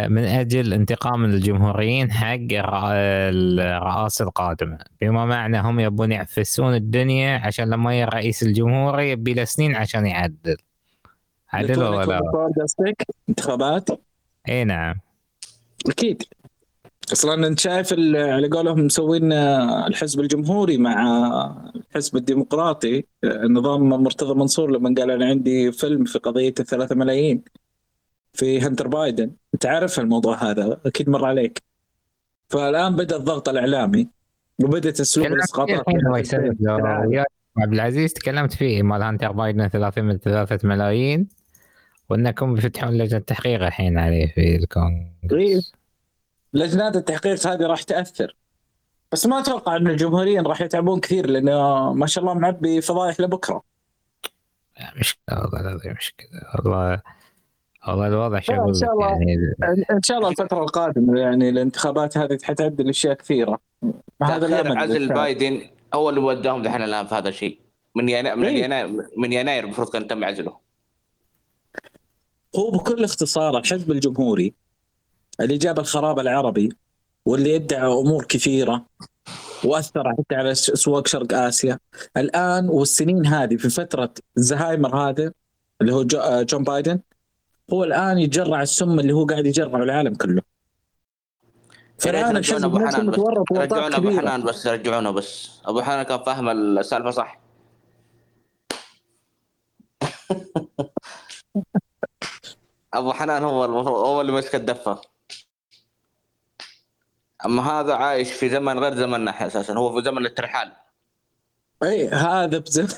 من 0.08 0.24
أجل 0.24 0.72
انتقام 0.72 1.24
الجمهوريين 1.24 2.12
حق 2.12 2.34
الرئ- 2.52 3.32
الرئاسه 3.60 4.24
القادمه 4.24 4.78
بما 5.00 5.24
معنى 5.26 5.60
هم 5.60 5.80
يبون 5.80 6.12
يعفسون 6.12 6.74
الدنيا 6.74 7.38
عشان 7.38 7.70
لما 7.70 7.94
يجي 7.94 8.04
الرئيس 8.04 8.42
الجمهوري 8.42 9.10
يبي 9.10 9.34
له 9.34 9.44
سنين 9.44 9.76
عشان 9.76 10.06
يعدل. 10.06 10.56
عدل 11.52 11.82
ولا 11.82 12.04
لا؟ 12.04 12.20
قصدك؟ 12.62 13.02
انتخابات؟ 13.28 13.88
إي 14.48 14.64
نعم. 14.64 14.94
أكيد. 15.88 16.22
أصلا 17.12 17.46
أنت 17.46 17.60
شايف 17.60 17.92
على 18.14 18.48
قولهم 18.48 18.80
مسوين 18.80 19.32
آه، 19.32 19.86
الحزب 19.86 20.20
الجمهوري 20.20 20.76
مع 20.78 21.06
آه، 21.06 21.72
الحزب 21.76 22.16
الديمقراطي 22.16 23.04
آه، 23.24 23.44
نظام 23.46 23.88
مرتضى 23.88 24.34
منصور 24.34 24.70
لما 24.70 24.94
قال 24.98 25.10
أنا 25.10 25.26
عندي 25.26 25.72
فيلم 25.72 26.04
في 26.04 26.18
قضية 26.18 26.54
الثلاثة 26.60 26.94
ملايين. 26.94 27.42
في 28.38 28.60
هنتر 28.60 28.88
بايدن. 28.88 29.30
انت 29.54 29.66
عارف 29.66 30.00
الموضوع 30.00 30.50
هذا؟ 30.50 30.80
أكيد 30.86 31.08
مر 31.08 31.24
عليك. 31.24 31.62
فالآن 32.48 32.96
بدأ 32.96 33.16
الضغط 33.16 33.48
الإعلامي 33.48 34.08
وبدأت 34.62 35.00
أسلوب 35.00 35.26
الإسقاطات. 35.26 35.84
عبد 37.58 37.72
العزيز 37.72 38.12
تكلمت 38.12 38.52
فيه 38.52 38.82
مال 38.82 39.02
هانتر 39.02 39.32
بايدن 39.32 39.68
3 39.68 40.02
من 40.02 40.18
3 40.18 40.68
ملايين 40.68 41.28
وإنكم 42.08 42.54
بيفتحون 42.54 42.98
لجنة 42.98 43.18
تحقيق 43.20 43.62
الحين 43.62 43.98
عليه 43.98 44.26
في 44.26 44.40
إيه. 44.40 44.56
الكونغرس 44.56 45.72
لجنات 46.52 46.96
التحقيق 46.96 47.46
هذه 47.46 47.66
راح 47.66 47.82
تأثر. 47.82 48.36
بس 49.12 49.26
ما 49.26 49.40
أتوقع 49.40 49.76
إن 49.76 49.88
الجمهوريين 49.88 50.46
راح 50.46 50.60
يتعبون 50.60 51.00
كثير 51.00 51.26
لأنه 51.26 51.92
ما 51.92 52.06
شاء 52.06 52.24
الله 52.24 52.34
معبي 52.34 52.80
فضايح 52.80 53.20
لبكرة. 53.20 53.62
مشكلة 54.96 55.40
والله 55.40 55.60
العظيم 55.60 55.92
مشكلة 55.92 56.28
والله. 56.54 57.02
والله 57.88 58.06
الوضع 58.06 58.40
إن 58.50 58.54
أقول 58.54 58.76
شاء 58.76 58.92
الله. 58.92 59.06
يعني 59.08 59.34
ان 59.90 60.02
شاء 60.02 60.18
الله 60.18 60.28
الفترة 60.28 60.62
القادمة 60.62 61.20
يعني 61.20 61.48
الانتخابات 61.48 62.18
هذه 62.18 62.38
حتعدل 62.42 62.88
أشياء 62.88 63.14
كثيرة 63.14 63.58
هذا 64.22 64.46
الأمل 64.46 64.78
عزل. 64.78 65.08
بايدن 65.14 65.60
هو 65.94 66.08
اللي 66.10 66.20
وداهم 66.20 66.62
دحين 66.62 66.82
الآن 66.82 67.06
في 67.06 67.14
هذا 67.14 67.28
الشيء 67.28 67.58
من 67.94 68.08
يناير 68.08 68.36
من 68.36 68.44
إيه. 68.44 68.64
يناير 68.64 69.08
من 69.16 69.32
يناير 69.32 69.64
المفروض 69.64 69.88
كان 69.88 70.06
تم 70.06 70.24
عزله 70.24 70.56
هو 72.56 72.70
بكل 72.70 73.04
اختصار 73.04 73.58
الحزب 73.58 73.90
الجمهوري 73.90 74.54
اللي 75.40 75.56
جاب 75.58 75.78
الخراب 75.78 76.18
العربي 76.18 76.68
واللي 77.26 77.56
ادعى 77.56 77.86
أمور 77.92 78.24
كثيرة 78.24 78.86
وأثر 79.64 80.10
حتى 80.18 80.34
على 80.34 80.54
س- 80.54 80.70
اسواق 80.70 81.06
شرق 81.06 81.34
آسيا 81.34 81.78
الآن 82.16 82.68
والسنين 82.68 83.26
هذه 83.26 83.56
في 83.56 83.70
فترة 83.70 84.14
زهايمر 84.36 84.96
هذا 84.96 85.32
اللي 85.80 85.92
هو 85.94 86.04
آه، 86.16 86.42
جون 86.42 86.64
بايدن 86.64 87.00
هو 87.72 87.84
الآن 87.84 88.18
يتجرع 88.18 88.62
السم 88.62 89.00
اللي 89.00 89.12
هو 89.12 89.24
قاعد 89.26 89.46
يجرعه 89.46 89.82
العالم 89.82 90.14
كله. 90.14 90.42
فالآن 91.98 92.36
رجعونا 92.36 92.66
أبو 92.66 92.78
حنان 92.78 93.10
بس. 93.10 93.18
رجعونا 93.18 93.96
أبو 93.96 94.10
حنان 94.10 94.42
بس 94.42 94.66
رجعونا 94.66 95.10
بس. 95.10 95.60
أبو 95.64 95.82
حنان 95.82 96.02
كان 96.02 96.18
فاهم 96.22 96.48
السالفة 96.48 97.10
صح. 97.10 97.40
أبو 102.94 103.12
حنان 103.12 103.42
هو 103.44 103.64
هو 103.64 104.20
اللي 104.20 104.32
مسك 104.32 104.54
الدفة. 104.54 105.00
أما 107.46 107.62
هذا 107.62 107.94
عايش 107.94 108.32
في 108.32 108.48
زمن 108.48 108.78
غير 108.78 108.94
زمننا 108.94 109.46
أساسا 109.46 109.74
هو 109.74 109.92
في 109.96 110.04
زمن 110.04 110.26
الترحال. 110.26 110.72
اي 111.82 112.08
هذا 112.08 112.58
بزمن 112.58 112.88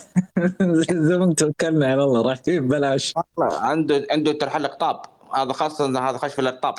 زمن 1.08 1.34
توكلنا 1.34 1.86
على 1.86 2.04
الله 2.04 2.22
راح 2.22 2.36
تجيب 2.38 2.62
ببلاش. 2.68 3.14
عنده 3.40 4.06
عنده 4.10 4.32
ترحال 4.32 4.64
اقطاب 4.64 5.02
هذا 5.34 5.52
خاصة 5.52 6.08
هذا 6.08 6.18
خش 6.18 6.32
في 6.34 6.38
الاقطاب 6.38 6.74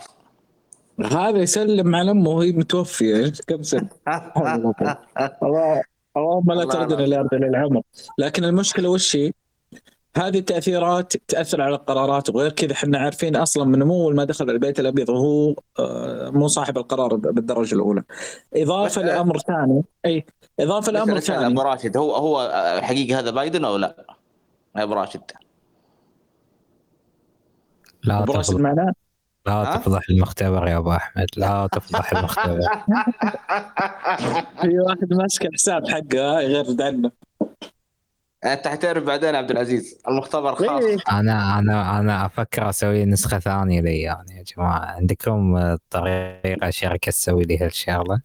هذا 1.12 1.38
يسلم 1.38 1.96
على 1.96 2.12
أمه 2.12 2.30
وهي 2.30 2.52
متوفية. 2.52 3.34
كم 3.48 3.64
سنه 3.64 3.90
الله 5.44 5.82
اللهم 6.18 6.52
لا 6.52 6.66
تردنا 6.66 7.04
الله. 7.04 7.06
لارض 7.18 7.34
العمر 7.34 7.82
لكن 8.18 8.44
المشكلة 8.44 8.90
وش 8.90 9.16
هي؟ 9.16 9.32
هذه 10.18 10.40
التأثيرات 10.40 11.18
تأثر 11.18 11.62
على 11.62 11.76
القرارات 11.76 12.30
وغير 12.30 12.52
كذا 12.52 12.72
إحنا 12.72 12.98
عارفين 12.98 13.36
أصلا 13.36 13.66
من 13.66 13.84
مو 13.84 14.04
اول 14.04 14.16
ما 14.16 14.24
دخل 14.24 14.50
البيت 14.50 14.80
الأبيض 14.80 15.10
وهو 15.10 15.56
آه، 15.80 16.30
مو 16.30 16.48
صاحب 16.48 16.78
القرار 16.78 17.16
بالدرجة 17.16 17.76
الأولى. 17.76 18.04
إضافة 18.56 19.02
لأمر 19.02 19.38
ثاني 19.40 19.84
إي 20.06 20.26
إضافة 20.60 20.92
لأمر 20.92 21.20
ثاني. 21.20 21.48
أبو 21.48 21.62
راشد 21.62 21.98
هو 21.98 22.16
هو 22.16 22.52
حقيقي 22.82 23.14
هذا 23.14 23.32
بايدن 23.32 23.66
أو 23.66 23.78
لا؟ 23.78 24.06
يا 24.78 24.84
أبو 24.84 24.94
راشد. 24.94 25.22
لا 28.04 28.24
أبو 28.24 28.34
راشد 28.34 28.50
تفضح. 28.50 28.62
معنا؟ 28.62 28.94
لا؟ 29.48 29.78
تفضح 29.78 30.02
المختبر 30.10 30.68
يا 30.68 30.78
أبو 30.78 30.92
أحمد. 30.92 31.28
لا 31.38 31.68
تفضح 31.72 32.14
المختبر. 32.14 32.60
في 34.62 34.80
واحد 34.80 35.14
ماسك 35.14 35.46
الحساب 35.46 35.88
حقه 35.88 36.40
غير 36.40 36.66
عنه 36.80 37.12
انت 38.46 38.68
حتعرف 38.68 39.04
بعدين 39.04 39.36
عبد 39.36 39.52
العزيز. 39.52 40.02
المختبر 40.08 40.56
خاص. 40.56 40.84
إيه. 40.84 40.98
أنا 41.12 41.60
أنا 41.60 42.00
أنا 42.00 42.26
أفكر 42.26 42.70
أسوي 42.70 43.06
نسخة 43.06 43.40
ثانية 43.40 43.82
لي 43.82 44.02
يعني 44.02 44.38
يا 44.38 44.44
جماعة. 44.44 44.80
عندكم 44.86 45.76
طريقة 45.90 46.70
شركة 46.70 47.12
تسوي 47.12 47.44
لي 47.44 47.58
هالشغلة؟ 47.58 48.22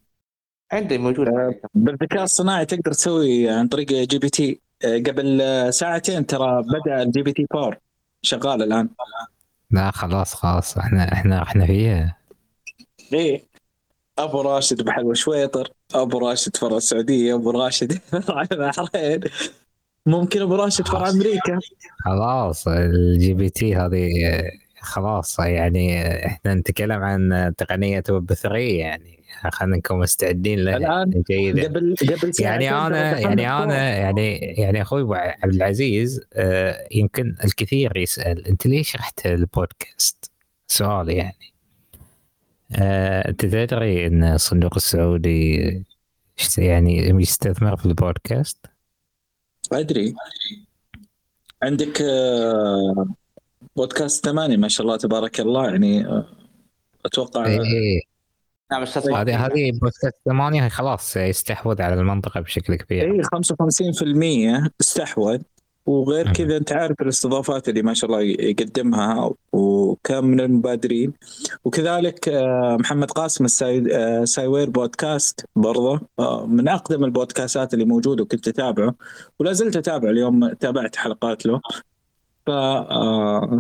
عندي 0.73 0.99
موجود. 0.99 1.29
بالذكاء 1.75 2.23
الصناعي 2.23 2.65
تقدر 2.65 2.93
تسوي 2.93 3.51
عن 3.51 3.69
طريق 3.69 3.87
GPT. 3.89 4.61
قبل 4.85 5.43
ساعتين 5.71 6.27
ترى 6.27 6.63
بدأ 6.63 7.03
ال 7.03 7.23
GPT 7.23 7.47
4 7.55 7.77
شغال 8.23 8.63
الآن. 8.63 8.89
لا 9.71 9.91
خلاص 9.91 10.35
خلاص. 10.35 10.79
إحنا 10.79 11.13
إحنا 11.13 11.43
إحنا 11.43 11.67
فيها. 11.67 12.17
إيه. 13.13 13.45
أبو 14.19 14.41
راشد 14.41 14.83
بحلوى 14.83 15.15
شويطر. 15.15 15.69
أبو 15.95 16.19
راشد 16.19 16.57
فرع 16.57 16.77
السعودية. 16.77 17.35
أبو 17.35 17.51
راشد 17.51 17.93
فرع 18.23 18.43
البحرين. 18.53 19.21
ممكن 20.07 20.43
أبو 20.43 20.55
راشد 20.55 20.89
فرع 20.89 21.11
أمريكا. 21.11 21.59
خلاص 22.05 22.69
ال 22.69 23.35
GPT 23.35 23.77
هذه 23.77 24.09
خلاص 24.81 25.39
يعني 25.39 26.07
إحنا 26.27 26.55
نتكلم 26.55 27.03
عن 27.03 27.53
تقنية 27.57 28.03
ويب 28.11 28.33
3 28.33 28.59
يعني 28.59 29.17
خلينا 29.53 29.77
نكون 29.77 29.99
مستعدين 29.99 30.59
لها. 30.59 30.77
الآن 30.77 31.23
جيدا 31.31 31.65
قبل 31.65 31.95
قبل 32.01 32.33
يعني 32.41 32.71
أنا 32.73 33.19
يعني 33.19 33.51
أنا 33.51 33.97
يعني 33.97 34.37
يعني 34.37 34.83
أخوي 34.83 35.19
عبد 35.19 35.55
العزيز 35.55 36.21
آه، 36.35 36.89
يمكن 36.93 37.37
الكثير 37.45 37.97
يسأل 37.97 38.47
أنت 38.47 38.67
ليش 38.67 38.97
رحت 38.97 39.27
البودكاست؟ 39.27 40.31
سؤال 40.67 41.09
يعني. 41.09 41.53
آه، 42.77 43.29
أنت 43.29 43.47
تدري 43.47 44.07
إن 44.07 44.25
الصندوق 44.25 44.75
السعودي 44.77 45.85
يعني 46.59 47.09
يستثمر 47.09 47.77
في 47.77 47.87
البودكاست؟ 47.87 48.67
أدري. 49.73 50.15
عندك 51.63 52.03
آه، 52.03 53.07
بودكاست 53.77 54.27
ثمانية 54.27 54.57
ما 54.57 54.69
شاء 54.69 54.87
الله 54.87 54.97
تبارك 54.97 55.41
الله 55.41 55.69
يعني 55.69 56.07
آه، 56.07 56.27
أتوقع 57.05 57.47
إيه 57.47 57.61
إيه. 57.61 58.01
نعم 58.73 58.83
أستاذ 58.83 59.13
هذه 59.13 59.47
هذه 59.47 59.73
بودكاست 59.73 60.15
ثمانية 60.25 60.69
خلاص 60.69 61.17
يستحوذ 61.17 61.83
على 61.83 61.95
المنطقة 61.95 62.41
بشكل 62.41 62.75
كبير. 62.75 63.15
اي 63.15 63.23
55% 63.23 64.71
استحوذ. 64.81 65.43
وغير 65.87 66.27
مم. 66.27 66.33
كذا 66.33 66.57
أنت 66.57 66.73
عارف 66.73 67.01
الاستضافات 67.03 67.69
اللي 67.69 67.83
ما 67.83 67.95
شاء 67.95 68.11
الله 68.11 68.23
يقدمها 68.23 69.31
وكان 69.53 70.25
من 70.25 70.41
المبادرين. 70.41 71.13
وكذلك 71.65 72.29
آه، 72.29 72.77
محمد 72.81 73.11
قاسم 73.11 73.45
الساي- 73.45 73.97
آه، 73.97 74.25
سايوير 74.25 74.71
بودكاست 74.71 75.45
برضه 75.57 76.01
آه، 76.19 76.47
من 76.47 76.69
أقدم 76.69 77.05
البودكاستات 77.05 77.75
اللي 77.75 77.85
موجودة 77.85 78.23
وكنت 78.23 78.49
أتابعه 78.49 78.95
ولا 79.39 79.53
زلت 79.53 79.77
أتابعه 79.77 80.11
اليوم 80.11 80.53
تابعت 80.53 80.97
حلقات 80.97 81.47
له. 81.47 81.61
ف 82.47 82.51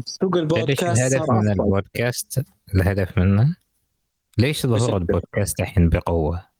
سوق 0.07 0.37
البودكاست 0.37 0.99
الهدف 1.13 1.31
من. 1.31 1.51
البودكاست؟ 1.51 2.43
الهدف 2.75 3.19
منه؟ 3.19 3.57
ليش 4.39 4.67
ظهور 4.67 4.97
البودكاست 4.97 5.61
الحين 5.61 5.89
بقوة؟ 5.89 6.56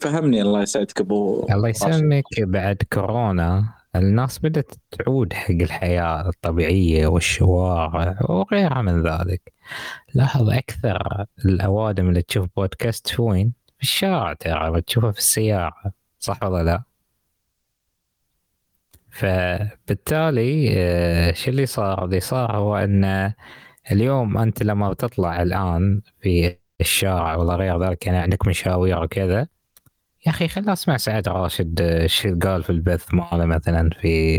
فهمني 0.00 0.42
الله 0.42 0.62
يسعدك 0.62 1.00
أبو 1.00 1.46
الله. 1.50 1.68
يسلمك 1.68 2.24
بعد 2.40 2.82
كورونا 2.92 3.74
الناس 3.96 4.38
بدأت 4.38 4.72
تعود 4.90 5.32
حق 5.32 5.50
الحياة 5.50 6.28
الطبيعية 6.28 7.06
والشوارع 7.06 8.18
وغيرها 8.28 8.82
من 8.82 9.02
ذلك 9.02 9.52
لاحظ 10.14 10.50
أكثر 10.50 11.24
الأوادم 11.44 12.08
اللي 12.08 12.22
تشوف 12.22 12.48
بودكاست 12.56 13.06
في 13.08 13.22
وين؟ 13.22 13.52
في 13.76 13.82
الشارع 13.82 14.32
ترى 14.32 14.70
بتشوفها 14.72 15.12
في 15.12 15.18
السيارة 15.18 15.92
صح 16.18 16.42
ولا 16.42 16.62
لا؟ 16.64 16.82
فبالتالي 19.10 20.74
آه، 20.76 21.32
شو 21.32 21.50
اللي 21.50 21.66
صار؟ 21.66 22.04
اللي 22.04 22.20
صار 22.20 22.56
هو 22.56 22.76
أن 22.76 23.32
اليوم 23.92 24.38
أنت 24.38 24.62
لما 24.62 24.90
بتطلع 24.92 25.42
الآن 25.42 26.02
في 26.20 26.56
الشارع 26.80 27.36
ولا 27.36 27.54
غير 27.54 27.82
ذلك 27.88 28.06
يعني 28.06 28.18
عندك 28.18 28.48
مشاوير 28.48 29.02
وكذا 29.02 29.48
يا 30.26 30.30
أخي 30.30 30.48
خلنا 30.48 30.72
اسمع 30.72 30.96
سعد 30.96 31.28
راشد 31.28 31.80
إيش 31.80 32.26
قال 32.26 32.62
في 32.62 32.70
البث 32.70 33.14
ماله 33.14 33.44
مثلا 33.44 33.90
في 34.00 34.38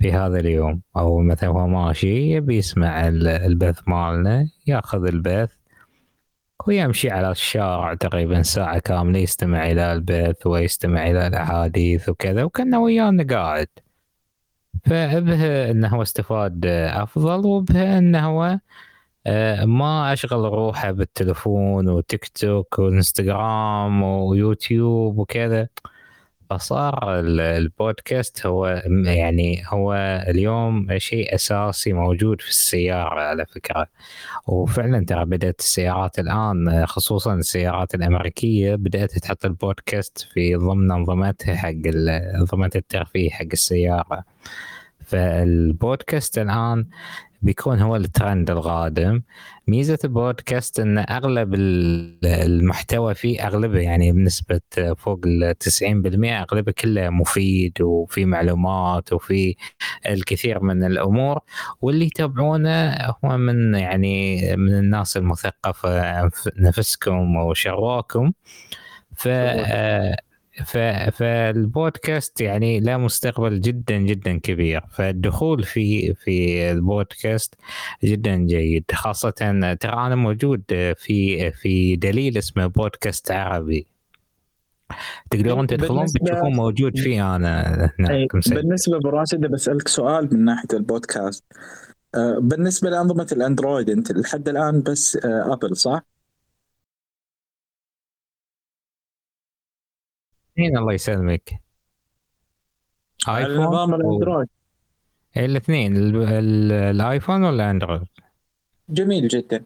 في 0.00 0.12
هذا 0.12 0.38
اليوم؟ 0.40 0.82
أو 0.96 1.18
مثلا 1.20 1.50
هو 1.50 1.66
ماشي 1.66 2.30
يبي 2.32 2.56
يسمع 2.56 3.08
ال- 3.08 3.28
البث 3.28 3.78
مالنا 3.88 4.48
يأخذ 4.66 5.06
البث 5.06 5.50
ويمشي 6.66 7.10
على 7.10 7.30
الشارع 7.30 7.94
تقريبا 7.94 8.42
ساعة 8.42 8.78
كاملة 8.78 9.18
يستمع 9.18 9.66
إلى 9.70 9.92
البث 9.92 10.46
ويستمع 10.46 11.10
إلى 11.10 11.26
الأحاديث 11.26 12.08
وكذا 12.08 12.44
وكأنه 12.44 12.80
ويانا 12.80 13.24
قاعد. 13.34 13.68
فبه 14.86 15.70
أنه 15.70 15.88
هو 15.88 16.02
استفاد 16.02 16.66
أفضل 16.66 17.46
وبه 17.46 17.98
أنه 17.98 18.26
هو 18.26 18.58
ما 19.64 20.12
أشغل 20.12 20.38
روحه 20.52 20.90
بالتلفون 20.90 21.88
وتيك 21.88 22.28
توك 22.28 22.78
وإنستغرام 22.78 24.02
ويوتيوب 24.02 25.18
وكذا. 25.18 25.68
فصار 26.50 27.20
ال- 27.20 27.40
البودكاست 27.40 28.46
هو 28.46 28.82
يعني 29.04 29.62
هو 29.68 29.94
اليوم 30.28 30.98
شيء 30.98 31.34
أساسي 31.34 31.92
موجود 31.92 32.40
في 32.40 32.48
السيارة 32.48 33.20
على 33.20 33.46
فكرة. 33.46 33.86
وفعلا 34.46 35.04
ترى 35.04 35.24
بدأت 35.24 35.60
السيارات 35.60 36.18
الآن 36.18 36.86
خصوصا 36.86 37.34
السيارات 37.34 37.94
الأمريكية 37.94 38.74
بدأت 38.74 39.18
تحط 39.18 39.44
البودكاست 39.44 40.28
في 40.32 40.54
ضمن 40.54 40.90
انظمتها 40.92 41.56
حق 41.56 41.72
انظمه 42.34 42.70
الترفيه 42.76 43.30
حق 43.30 43.46
السيارة. 43.52 44.24
فالبودكاست 45.04 46.38
الآن 46.38 46.86
بيكون 47.42 47.80
هو 47.80 47.96
الترند 47.96 48.50
القادم. 48.50 49.22
ميزة 49.68 49.98
البودكاست 50.04 50.80
إن 50.80 50.98
أغلب 50.98 51.54
ال- 51.54 52.26
المحتوى 52.26 53.14
فيه 53.14 53.46
اغلبه 53.46 53.78
يعني 53.80 54.12
بنسبة 54.12 54.60
فوق 54.98 55.20
ال 55.26 55.54
90% 55.58 56.42
اغلبه 56.42 56.72
كله 56.72 57.10
مفيد 57.10 57.82
وفي 57.82 58.24
معلومات 58.24 59.12
وفي 59.12 59.54
الكثير 60.08 60.62
من 60.62 60.84
الأمور. 60.84 61.38
واللي 61.80 62.06
يتابعونه 62.06 62.90
هو 63.24 63.36
من 63.38 63.74
يعني 63.74 64.40
من 64.56 64.74
الناس 64.78 65.16
المثقفة 65.16 66.22
نفسكم 66.56 67.36
وشرواكم 67.36 68.32
ف 69.16 69.28
ف 69.28 70.27
فالبودكاست 71.12 72.40
يعني 72.40 72.80
له 72.80 72.96
مستقبل 72.96 73.60
جدا 73.60 73.96
جدا 73.96 74.38
كبير. 74.38 74.80
فالدخول 74.92 75.62
في 75.64 76.14
في 76.14 76.70
البودكاست 76.72 77.54
جدا 78.04 78.36
جيد. 78.36 78.84
خاصة 78.92 79.30
ترى 79.80 79.92
أنا 80.06 80.14
موجود 80.14 80.62
في 80.96 81.50
في 81.52 81.96
دليل 81.96 82.38
اسمه 82.38 82.66
بودكاست 82.66 83.30
عربي. 83.30 83.86
تقدرون 85.30 85.66
تدخلون 85.66 86.06
بالنسبة- 86.06 86.12
بتشوفون 86.22 86.56
موجود 86.56 86.98
فيه 86.98 87.36
أنا. 87.36 87.84
أي، 87.84 87.90
هناك 87.98 88.34
مسجل. 88.34 88.56
بالنسبة 88.56 88.98
براشد 88.98 89.40
بسالك 89.40 89.88
سؤال 89.88 90.34
من 90.34 90.44
ناحية 90.44 90.68
البودكاست. 90.72 91.44
آه، 92.14 92.38
بالنسبة 92.40 92.90
لأنظمة 92.90 93.26
الأندرويد 93.32 93.90
أنت 93.90 94.12
لحد 94.12 94.48
الآن 94.48 94.82
بس 94.82 95.16
آه، 95.24 95.52
أبل 95.52 95.76
صح؟ 95.76 96.02
اثنين 100.58 100.78
الله 100.78 100.92
يسلمك؟ 100.92 101.60
ايفون 103.28 103.94
الأندرويد. 103.94 104.48
الاثنين 105.36 105.96
ال- 105.96 106.16
ال- 106.22 106.72
الآيفون 106.72 107.44
والاندرويد 107.44 108.06
جميل 108.88 109.28
جدا. 109.28 109.64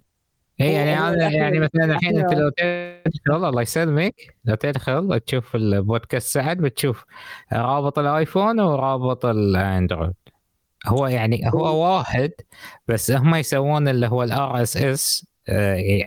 اي 0.61 0.73
يعني 0.73 0.99
أنا 0.99 1.31
يعني 1.31 1.59
مثلا 1.59 1.85
الحين 1.85 2.19
أنت 2.19 2.35
لو 2.35 2.49
تدخل 2.49 3.49
الله 3.49 3.63
يسلمك. 3.63 4.37
لو 4.45 4.55
تدخل 4.55 5.21
تشوف 5.21 5.57
البودكاست 5.57 6.35
سعد 6.35 6.57
بتشوف 6.57 7.05
رابط 7.53 7.99
الآيفون 7.99 8.61
ورابط 8.61 9.27
الأندرويد. 9.27 10.15
هو 10.87 11.07
يعني 11.07 11.51
هو 11.55 11.85
واحد 11.97 12.31
بس 12.89 13.11
هم 13.11 13.35
يسوون 13.35 13.89
اللي 13.89 14.07
هو 14.07 14.23
ال 14.23 14.63
RSS 14.63 15.27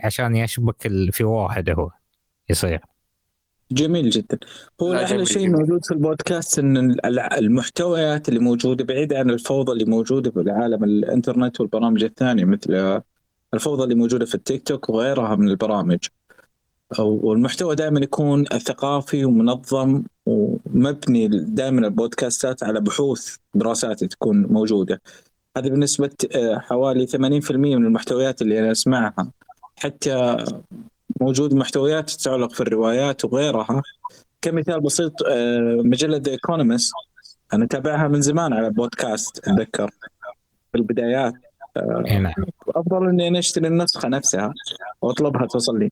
عشان 0.04 0.36
يشبك 0.36 0.82
في 1.12 1.24
واحد 1.24 1.70
هو 1.70 1.90
يصير. 2.48 2.80
جميل 3.72 4.10
جدا. 4.10 4.38
هو 4.82 4.94
أحلى 4.94 5.06
جميل 5.06 5.28
شيء 5.28 5.48
جدا. 5.48 5.58
موجود 5.58 5.84
في 5.84 5.94
البودكاست 5.94 6.58
إن 6.58 6.76
ال- 6.76 7.06
المحتويات 7.20 8.28
اللي 8.28 8.40
موجودة 8.40 8.84
بعيد 8.84 9.12
عن 9.12 9.30
الفوضى 9.30 9.72
اللي 9.72 9.84
موجودة 9.84 10.30
في 10.30 10.40
العالم 10.40 10.84
الإنترنت 10.84 11.60
والبرامج 11.60 12.04
الثانية 12.04 12.44
مثل 12.44 13.00
الفوضى 13.54 13.82
اللي 13.84 13.94
موجودة 13.94 14.24
في 14.26 14.34
التيك 14.34 14.62
توك 14.68 14.88
وغيرها 14.90 15.36
من 15.36 15.48
البرامج. 15.48 15.98
والمحتوى 16.98 17.74
دائما 17.74 18.00
يكون 18.00 18.44
ثقافي 18.44 19.24
ومنظم 19.24 20.02
ومبني 20.26 21.28
دائما 21.28 21.86
البودكاستات 21.86 22.62
على 22.62 22.80
بحوث 22.80 23.36
دراسات 23.54 24.04
تكون 24.04 24.42
موجودة. 24.46 25.00
هذه 25.56 25.68
بالنسبة 25.68 26.10
آه، 26.34 26.58
حوالي 26.58 27.06
80% 27.06 27.76
من 27.76 27.86
المحتويات 27.86 28.42
اللي 28.42 28.58
أنا 28.58 28.72
أسمعها. 28.72 29.30
حتى 29.76 30.36
موجود 31.20 31.54
محتويات 31.54 32.10
تتعلق 32.10 32.52
في 32.52 32.60
الروايات 32.60 33.24
وغيرها. 33.24 33.82
كمثال 34.42 34.80
بسيط 34.80 35.12
آه، 35.22 35.80
مجلة 35.84 36.16
ذا 36.16 36.32
ايكونومست 36.32 36.92
أنا 37.52 37.64
أتابعها 37.64 38.08
من 38.08 38.20
زمان 38.20 38.52
على 38.52 38.70
بودكاست 38.70 39.48
أتذكر. 39.48 39.90
في 40.72 40.78
البدايات 40.78 41.32
إي 42.10 42.18
نعم. 42.18 42.32
أفضل 42.68 43.08
إني 43.08 43.28
أنا 43.28 43.38
أشتري 43.38 43.66
النسخة 43.68 44.08
نفسها 44.08 44.54
وأطلبها 45.02 45.46
توصل 45.46 45.78
لي 45.78 45.90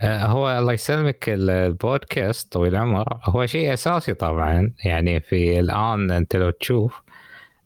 آه، 0.00 0.26
هو 0.26 0.58
الله 0.58 0.72
يسلمك 0.72 1.28
ال- 1.28 1.50
البودكاست 1.50 2.52
طويل 2.52 2.74
العمر. 2.74 3.18
هو 3.24 3.46
شيء 3.46 3.72
أساسي 3.72 4.14
طبعا. 4.14 4.74
يعني 4.84 5.20
في 5.20 5.60
الآن 5.60 6.10
أنت 6.10 6.36
لو 6.36 6.50
تشوف 6.50 7.02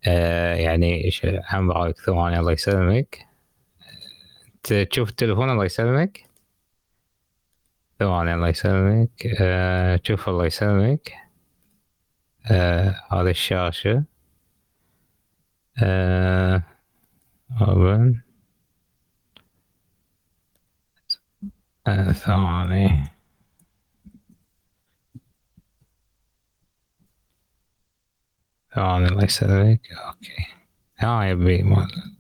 آه، 0.08 0.54
يعني 0.54 1.10
عمرك؟ 1.50 2.00
ثواني 2.00 2.38
الله 2.40 2.52
يسلمك. 2.52 3.25
تشوف 4.72 5.08
التليفون 5.10 5.50
الله 5.50 5.64
يسلمك. 5.64 6.26
ثواني 7.98 8.34
الله 8.34 8.48
يسلمك. 8.48 9.26
آه، 9.40 10.00
شوف 10.04 10.28
الله 10.28 10.46
يسلمك. 10.46 11.12
آه، 12.50 12.94
هذه 13.12 13.30
الشاشة. 13.30 14.04
آه، 15.82 16.62
open. 17.60 18.20
آه، 21.86 22.12
ثواني. 22.12 23.04
ثواني 28.74 29.06
الله 29.06 29.24
يسلمك. 29.24 29.80
أوكي. 29.92 30.46
ها 30.98 31.24
يبي 31.24 31.62
مال 31.62 32.15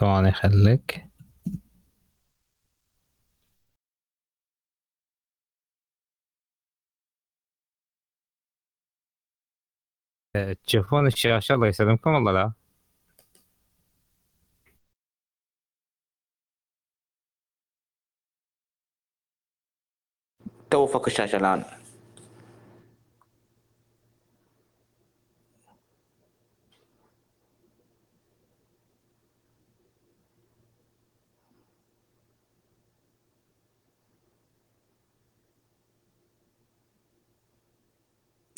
ثواني 0.00 0.32
خليك 0.32 1.06
آه، 10.36 10.56
تشوفون 10.66 11.06
الشاشة 11.06 11.54
الله 11.54 11.66
يسلمكم 11.66 12.10
ولا 12.14 12.30
لا؟ 12.30 12.52
تو 20.70 20.86
فك 20.86 21.06
الشاشه 21.06 21.38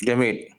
جميل. 0.05 0.52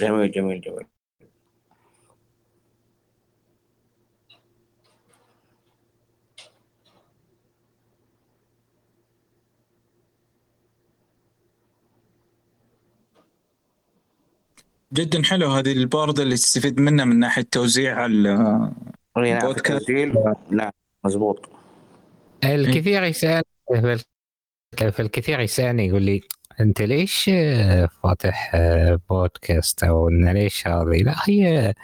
جميل 0.00 0.30
جميل 0.30 0.60
جميل. 0.60 0.86
جدا 14.92 15.22
حلو 15.22 15.48
هذه 15.48 15.72
البوردة 15.72 16.22
اللي 16.22 16.34
تستفيد 16.34 16.80
منها 16.80 17.04
من 17.04 17.18
ناحية 17.18 17.42
توزيع 17.52 18.06
ال- 18.06 18.26
اي 19.16 19.34
نعم 20.50 20.70
مزبوط 21.04 21.48
الكثير 22.44 23.02
يسأل 23.02 23.42
فالكثير 24.92 25.40
يسألني 25.40 25.86
يقول 25.86 26.02
لي 26.02 26.20
انت 26.60 26.82
ليش 26.82 27.30
آه، 27.34 27.88
فاتح 28.02 28.52
آه، 28.54 29.00
بودكاست 29.10 29.84
أو 29.84 30.08
ان 30.08 30.28
ليش 30.28 30.66
هذه؟ 30.68 31.02
لا 31.02 31.14
هي 31.24 31.74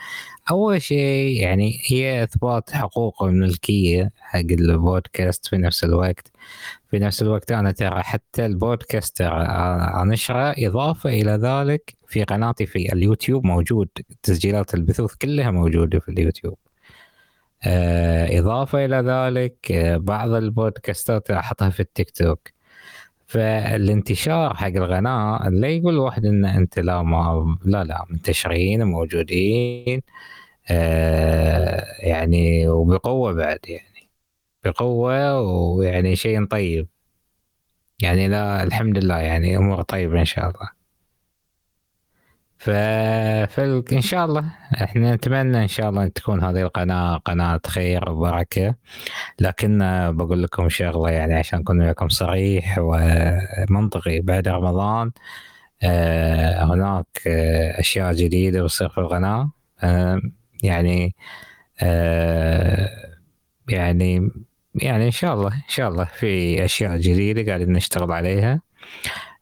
اول 0.50 0.82
شيء 0.82 1.42
يعني 1.42 1.80
هي 1.86 2.22
اثبات 2.24 2.70
حقوق 2.70 3.22
الملكية 3.22 4.12
حق 4.20 4.38
البودكاست 4.38 5.46
في 5.46 5.56
نفس 5.56 5.84
الوقت. 5.84 6.32
في 6.90 6.98
نفس 6.98 7.22
الوقت 7.22 7.52
أنا 7.52 7.72
ترى 7.72 8.02
حتى 8.02 8.46
البودكاست 8.46 9.16
ترى 9.16 9.42
انشره 10.02 10.54
إضافة 10.58 11.10
إلى 11.10 11.30
ذلك 11.32 11.94
في 12.08 12.24
قناتي 12.24 12.66
في 12.66 12.92
اليوتيوب 12.92 13.46
موجود 13.46 13.88
تسجيلات 14.22 14.74
البثوث 14.74 15.14
كلها 15.14 15.50
موجودة 15.50 15.98
في 16.00 16.08
اليوتيوب. 16.08 16.58
آه، 17.64 18.38
إضافة 18.40 18.84
إلى 18.84 18.96
ذلك 18.96 19.72
آه، 19.72 19.96
بعض 19.96 20.30
البودكاستات 20.30 21.30
أحطها 21.30 21.70
في 21.70 21.80
التيك 21.80 22.10
توك. 22.10 22.53
فالانتشار 23.26 24.56
حق 24.56 24.66
الغناء 24.66 25.50
لا 25.50 25.68
يقول 25.68 25.98
واحد 25.98 26.24
إن 26.26 26.44
أنت 26.44 26.78
لا 26.78 27.02
ما 27.02 27.56
لا 27.64 27.84
لا 27.84 28.04
منتشرين 28.10 28.84
موجودين 28.84 30.02
آه 30.70 31.84
يعني 32.00 32.68
وبقوة 32.68 33.32
بعد 33.32 33.58
يعني. 33.68 34.10
بقوة 34.64 35.40
ويعني 35.40 36.16
شيء 36.16 36.44
طيب. 36.46 36.88
يعني 38.02 38.28
لا 38.28 38.62
الحمد 38.62 38.98
لله 38.98 39.18
يعني 39.18 39.56
أمور 39.56 39.82
طيبة 39.82 40.20
إن 40.20 40.24
شاء 40.24 40.44
الله. 40.50 40.73
ف... 42.64 42.70
فإن 43.50 44.00
شاء 44.00 44.24
الله. 44.24 44.44
إحنا 44.82 45.14
نتمنى 45.14 45.62
إن 45.62 45.68
شاء 45.68 45.88
الله 45.88 46.08
تكون 46.08 46.44
هذه 46.44 46.62
القناة 46.62 47.16
قناة 47.16 47.60
خير 47.66 48.10
وبركة. 48.10 48.74
لكن 49.40 49.78
بقول 50.16 50.42
لكم 50.42 50.68
شغلة 50.68 51.10
يعني 51.10 51.34
عشان 51.34 51.60
أكون 51.60 51.80
وياكم 51.80 52.08
صريح 52.08 52.78
ومنطقي. 52.78 54.20
بعد 54.20 54.48
رمضان 54.48 55.10
آه، 55.82 56.64
هناك 56.64 57.06
آه، 57.26 57.80
أشياء 57.80 58.12
جديدة 58.12 58.62
بتصير 58.62 58.88
في 58.88 58.98
القناة. 58.98 59.52
آه، 59.82 60.20
يعني 60.62 61.14
يعني 63.68 64.30
يعني 64.74 65.06
إن 65.06 65.10
شاء 65.10 65.34
الله 65.34 65.48
إن 65.48 65.68
شاء 65.68 65.88
الله 65.88 66.04
في 66.04 66.64
أشياء 66.64 66.96
جديدة 66.96 67.46
قاعدين 67.46 67.72
نشتغل 67.72 68.12
عليها. 68.12 68.60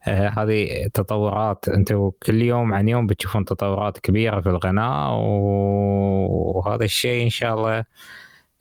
هذه 0.09 0.87
تطورات 0.93 1.69
أنتم 1.69 2.11
كل 2.25 2.41
يوم 2.41 2.73
عن 2.73 2.89
يوم 2.89 3.07
بتشوفون 3.07 3.45
تطورات 3.45 3.99
كبيرة 3.99 4.41
في 4.41 4.49
الغناء 4.49 5.13
وهذا 5.19 6.83
الشيء 6.85 7.23
إن 7.23 7.29
شاء 7.29 7.53
الله 7.55 7.83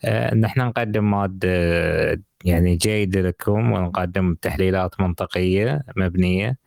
آه 0.05 0.32
ان 0.32 0.45
إحنا 0.45 0.64
نقدم 0.64 1.11
ماده 1.11 1.49
يعني 2.45 2.76
جيدة 2.76 3.20
لكم 3.20 3.72
ونقدم 3.72 4.34
تحليلات 4.43 5.01
منطقية 5.01 5.82
مبنية. 5.97 6.59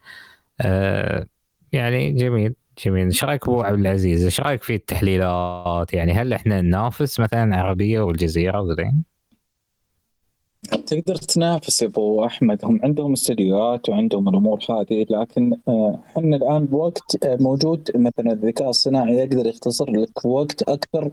آه 0.62 1.26
يعني 1.72 2.12
جميل 2.12 2.56
جميل. 2.86 3.06
إيش 3.06 3.24
رأيك 3.24 3.44
أبو 3.48 3.62
عبد 3.64 3.80
العزيز؟ 3.80 4.24
إيش 4.24 4.42
رأيك 4.42 4.64
في 4.64 4.76
التحليلات؟ 4.76 5.94
يعني 5.94 6.14
هل 6.14 6.34
إحنا 6.34 6.62
ننافس 6.62 7.20
مثلا 7.20 7.58
عربيه 7.58 8.00
والجزيرة 8.00 8.62
وزين 8.62 9.04
تقدر 10.66 11.16
تنافس 11.16 11.84
أبو 11.84 12.26
أحمد. 12.26 12.66
هم 12.66 12.80
عندهم 12.84 13.14
استديوهات 13.14 13.90
وعندهم 13.90 14.30
الأمور 14.30 14.60
هذه 14.70 15.06
لكن 15.10 15.58
آه، 15.68 16.00
إحنا 16.18 16.36
الآن 16.36 16.66
بوقت 16.66 17.26
آه، 17.26 17.38
موجود 17.42 17.92
مثلا 17.96 18.32
الذكاء 18.32 18.70
الصناعي 18.70 19.16
يقدر 19.18 19.48
يختصر 19.48 19.92
لك 19.92 20.26
وقت 20.26 20.62
أكثر 20.62 21.12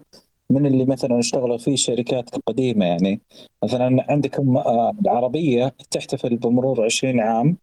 من 0.50 0.66
اللي 0.66 0.84
مثلا 0.84 1.18
اشتغلوا 1.18 1.58
فيه 1.58 1.74
الشركات 1.74 2.36
القديمه 2.36 2.84
يعني. 2.86 3.20
مثلا 3.64 4.06
عندكم 4.08 4.56
آه، 4.56 4.94
العربية 5.02 5.74
تحتفل 5.90 6.36
بمرور 6.36 6.84
20 6.84 7.20
عام 7.20 7.56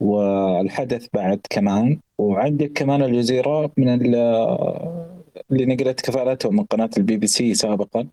والحدث 0.00 1.06
بعد 1.14 1.40
كمان 1.50 2.00
وعندك 2.18 2.72
كمان 2.72 3.02
الجزيرة 3.02 3.72
من 3.76 3.88
اللي 3.88 5.66
نقلت 5.66 6.00
كفالتهم 6.00 6.56
من 6.56 6.64
قناة 6.64 6.90
البي 6.96 7.16
بي 7.16 7.26
سي 7.26 7.54
سابقا. 7.54 8.08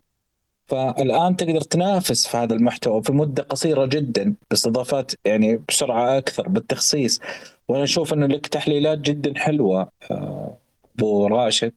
فالآن 0.69 1.35
تقدر 1.35 1.61
تنافس 1.61 2.27
في 2.27 2.37
هذا 2.37 2.53
المحتوى 2.53 3.03
في 3.03 3.11
مدة 3.11 3.43
قصيرة 3.43 3.85
جدا 3.85 4.35
باستضافات 4.49 5.11
يعني 5.25 5.61
بسرعة 5.69 6.17
أكثر 6.17 6.49
بالتخصيص. 6.49 7.21
وأنا 7.67 7.83
أشوف 7.83 8.13
انه 8.13 8.25
لك 8.25 8.47
تحليلات 8.47 8.99
جدا 8.99 9.39
حلوة 9.39 9.91
آه، 10.11 10.57
أبو 10.95 11.27
راشد. 11.27 11.73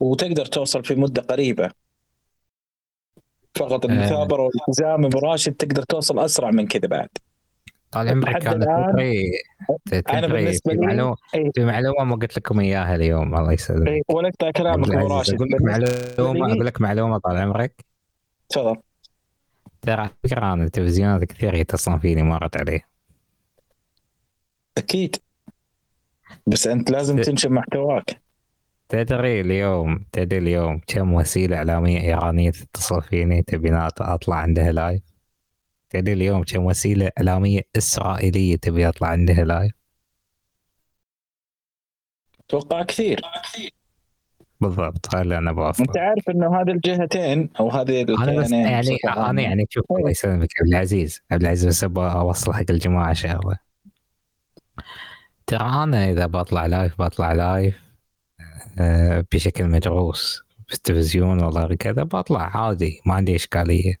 وتقدر 0.00 0.46
توصل 0.46 0.84
في 0.84 0.94
مدة 0.94 1.22
قريبة. 1.22 1.70
فقط 3.54 3.84
المثابرة 3.84 4.42
والالتزام 4.42 5.04
أبو 5.04 5.18
راشد 5.18 5.52
تقدر 5.52 5.82
توصل 5.82 6.18
أسرع 6.18 6.50
من 6.50 6.66
كذا 6.66 6.88
بعد. 6.88 7.08
طال 7.90 8.08
عمرك 8.08 8.46
أنا 8.46 8.94
أنا 10.08 10.26
بالنسبة 10.26 10.72
لي 10.72 10.86
معلومه 10.86 11.16
إيه. 11.34 11.50
في 11.54 11.64
معلومة 11.64 12.04
ما 12.04 12.16
قلت 12.16 12.36
لكم 12.36 12.60
إياها 12.60 12.94
اليوم 12.94 13.34
الله 13.34 13.52
يسلمك. 13.52 13.88
إيه، 13.88 14.02
ونقطع 14.08 14.50
كلامك 14.50 14.94
أبو 14.94 15.06
راشد. 15.06 15.34
أقول 15.34 15.48
لك 15.50 15.62
معلومة 15.62 16.52
أقول 16.52 16.66
لك 16.66 16.80
معلومة 16.80 17.18
طال 17.18 17.36
عمرك. 17.36 17.84
تفضل. 18.48 18.76
ترى 19.82 20.10
فكرة 20.24 20.52
أنا 20.52 20.64
التلفزيونات 20.64 21.24
كثير 21.24 21.54
يتصلون 21.54 21.98
فيني 21.98 22.22
مرت 22.22 22.56
عليه. 22.56 22.88
أكيد. 24.78 25.16
بس 26.46 26.66
أنت 26.66 26.90
لازم 26.90 27.20
تنشر 27.20 27.50
محتواك. 27.50 28.20
تدري 28.88 29.40
اليوم 29.40 30.04
تدري 30.12 30.38
اليوم 30.38 30.80
كم 30.86 31.12
وسيلة 31.12 31.56
إعلامية 31.56 32.00
إيرانية 32.00 32.50
تتصل 32.50 33.02
فيني 33.02 33.42
تبي 33.42 33.76
أطلع 33.76 34.36
عندها 34.36 34.72
live 34.72 35.02
تدري 35.90 36.12
اليوم 36.12 36.42
كم 36.42 36.64
وسيلة 36.64 37.10
إعلامية 37.18 37.60
إسرائيلية 37.76 38.56
تبي 38.56 38.88
أطلع 38.88 39.08
عندها 39.08 39.44
لايف 39.44 39.72
أتوقع 42.40 42.82
كثير. 42.82 43.20
بالضبط 44.60 45.14
هذا 45.14 45.38
أنا 45.38 45.52
بوصل 45.52 45.82
أنت 45.82 45.98
عارف 45.98 46.30
إنه 46.30 46.60
هذه 46.60 46.70
الجهتين 46.70 47.50
أو 47.60 47.70
هذه 47.70 48.02
أنا 48.02 48.40
بس 48.42 48.50
يعني 48.50 48.98
أنا 49.16 49.42
يعني 49.42 49.66
شوف 49.70 49.84
الله. 49.90 50.10
يسلمك 50.10 50.48
عبد 50.60 50.68
العزيز 50.68 51.22
عبد 51.30 51.42
العزيز 51.42 51.66
بس 51.66 51.84
أبغى 51.84 52.12
أوصل 52.12 52.52
حق 52.52 52.64
الجماعة 52.70 53.12
شغله 53.12 53.56
ترى 55.46 55.82
أنا 55.84 56.10
إذا 56.10 56.26
بطلع 56.26 56.66
live 56.66 57.02
بطلع 57.02 57.32
live 57.32 57.88
آه، 58.78 59.24
بشكل 59.32 59.64
مدروس 59.64 60.42
في 60.66 60.74
التلفزيون 60.74 61.42
ولا 61.44 61.76
كذا 61.76 62.02
بطلع 62.02 62.56
عادي 62.56 63.00
ما 63.06 63.14
عندي 63.14 63.36
إشكالية. 63.36 63.94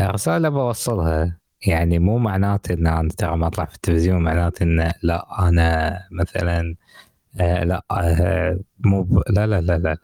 رساله 0.00 0.48
بوصلها 0.48 1.38
يعني 1.66 1.98
مو 1.98 2.18
معناته 2.18 2.72
إن 2.74 2.86
أنا 2.86 3.08
ترى 3.08 3.36
ما 3.36 3.46
أطلع 3.46 3.64
في 3.64 3.74
التلفزيون 3.74 4.22
معناته 4.22 4.62
إن 4.62 4.92
لا 5.02 5.48
أنا 5.48 5.98
مثلا 6.10 6.76
آه 7.40 7.64
لا 7.64 7.84
آه 7.90 8.60
مو. 8.78 9.22
لا, 9.30 9.46
لا 9.46 9.60
لا 9.60 9.78
لا 9.78 9.78
لا. 9.78 9.98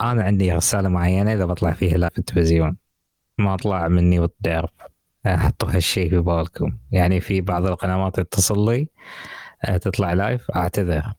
أنا 0.00 0.22
عندي 0.22 0.52
رسالة 0.52 0.88
معينة 0.88 1.32
إذا 1.32 1.44
بطلع 1.44 1.72
فيها 1.72 1.98
لا 1.98 2.08
في 2.08 2.18
التلفزيون. 2.18 2.76
ما 3.38 3.54
أطلع 3.54 3.88
مني 3.88 4.18
والدرب 4.18 4.70
حطوا 5.26 5.68
هالشيء 5.70 6.10
في 6.10 6.18
بالكم. 6.18 6.78
يعني 6.92 7.20
في 7.20 7.40
بعض 7.40 7.66
القنوات 7.66 8.20
تتصل 8.20 8.70
لي 8.70 8.88
آه، 9.64 9.76
تطلع 9.76 10.12
live 10.12 10.50
أعتذر. 10.50 11.12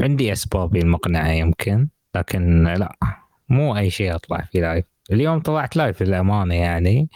عندي 0.00 0.32
اسبابي 0.32 0.80
المقنعة 0.80 1.28
يمكن 1.28 1.88
لكن 2.14 2.64
لا 2.64 2.96
مو 3.48 3.76
أي 3.76 3.90
شيء 3.90 4.14
أطلع 4.14 4.40
فيه 4.52 4.60
live 4.60 4.84
اليوم 5.12 5.40
طلعت 5.40 5.76
live 5.76 6.02
للأمانة 6.02 6.54
يعني. 6.54 7.08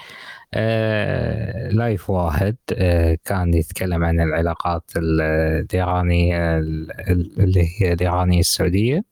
آه 0.55 1.69
live 1.69 2.11
واحد. 2.11 2.57
آه 2.73 3.19
كان 3.25 3.55
يتكلم 3.55 4.05
عن 4.05 4.21
العلاقات 4.21 4.91
الإيرانية 4.97 6.59
اللي 6.59 7.69
هي 7.81 7.93
الإيرانية 7.93 8.41
السعودية. 8.41 9.05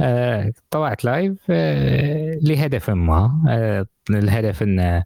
آه 0.00 0.52
طلعت 0.70 1.04
live 1.04 1.38
آه 1.50 2.38
لهدف 2.42 2.90
ما. 2.90 3.44
آه 3.48 3.86
الهدف 4.10 4.62
إنه 4.62 5.04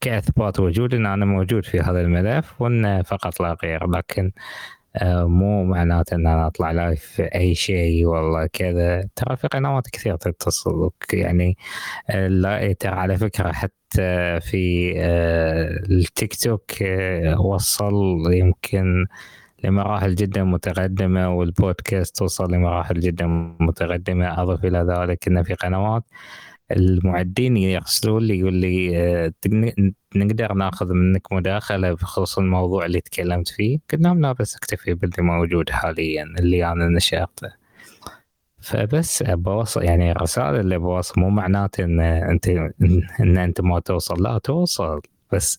كأثبات 0.00 0.60
وجود 0.60 0.94
ان 0.94 1.06
أنا 1.06 1.24
موجود 1.24 1.64
في 1.64 1.80
هذا 1.80 2.00
الملف 2.00 2.62
وإنه 2.62 3.02
فقط 3.02 3.40
لا 3.40 3.56
غير. 3.64 3.90
لكن 3.90 4.32
مو 5.04 5.64
معناته 5.64 6.14
إن 6.14 6.26
أنا 6.26 6.46
أطلع 6.46 6.70
live 6.72 7.20
أي 7.20 7.54
شيء 7.54 8.06
والله 8.06 8.46
كذا. 8.46 9.08
ترى 9.16 9.36
في 9.36 9.48
قنوات 9.48 9.88
كثير 9.90 10.16
تتصل 10.16 10.90
يعني 11.12 11.56
آه، 12.10 12.28
لا 12.28 12.72
ترى 12.72 12.92
على 12.94 13.16
فكرة 13.16 13.52
حتى 13.52 14.40
في 14.40 14.92
آه، 14.96 15.82
التيك 15.90 16.34
توك 16.34 16.72
وصل 17.38 17.94
يمكن 18.32 19.06
لمراحل 19.64 20.14
جدا 20.14 20.44
متقدمة 20.44 21.30
والبودكاست 21.36 22.22
وصل 22.22 22.52
لمراحل 22.52 23.00
جدا 23.00 23.26
متقدمة 23.60 24.42
أضف 24.42 24.64
إلى 24.64 24.78
ذلك 24.78 25.28
أن 25.28 25.42
في 25.42 25.54
قنوات 25.54 26.04
المعدين 26.72 27.56
يرسلوا 27.56 28.20
لي 28.20 28.38
يقول 28.38 28.54
لي 28.54 28.98
آه، 28.98 29.32
نقدر 30.16 30.52
ناخذ 30.52 30.92
منك 30.92 31.32
مداخلة 31.32 31.92
بخصوص 31.92 32.38
الموضوع 32.38 32.86
اللي 32.86 33.00
تكلمت 33.00 33.48
فيه؟ 33.48 33.78
قلنا 33.92 34.08
لهم 34.08 34.20
لا 34.20 34.32
بس 34.32 34.56
أكتفي 34.56 34.94
باللي 34.94 35.22
موجود 35.22 35.70
حاليا 35.70 36.24
اللي 36.38 36.72
أنا 36.72 36.88
نشرته. 36.88 37.48
فبس 38.60 39.22
بوصل 39.22 39.82
يعني 39.84 40.10
الرسائل 40.10 40.60
اللي 40.60 40.78
بوصل 40.78 41.20
مو 41.20 41.30
معناته 41.30 41.84
إن 41.84 42.00
أنت 42.00 42.48
إن 43.20 43.38
أنت 43.38 43.60
ما 43.60 43.80
توصل 43.80 44.22
لا 44.22 44.38
توصل. 44.38 45.00
بس 45.32 45.58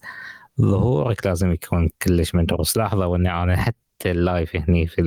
ظهورك 0.61 1.25
لازم 1.25 1.51
يكون 1.51 1.89
كلش 2.01 2.35
مدروس. 2.35 2.77
لاحظوا 2.77 3.17
ان 3.17 3.27
أنا 3.27 3.55
حتى 3.57 4.11
ال 4.11 4.20
live 4.20 4.55
هني 4.55 4.87
في 4.87 5.01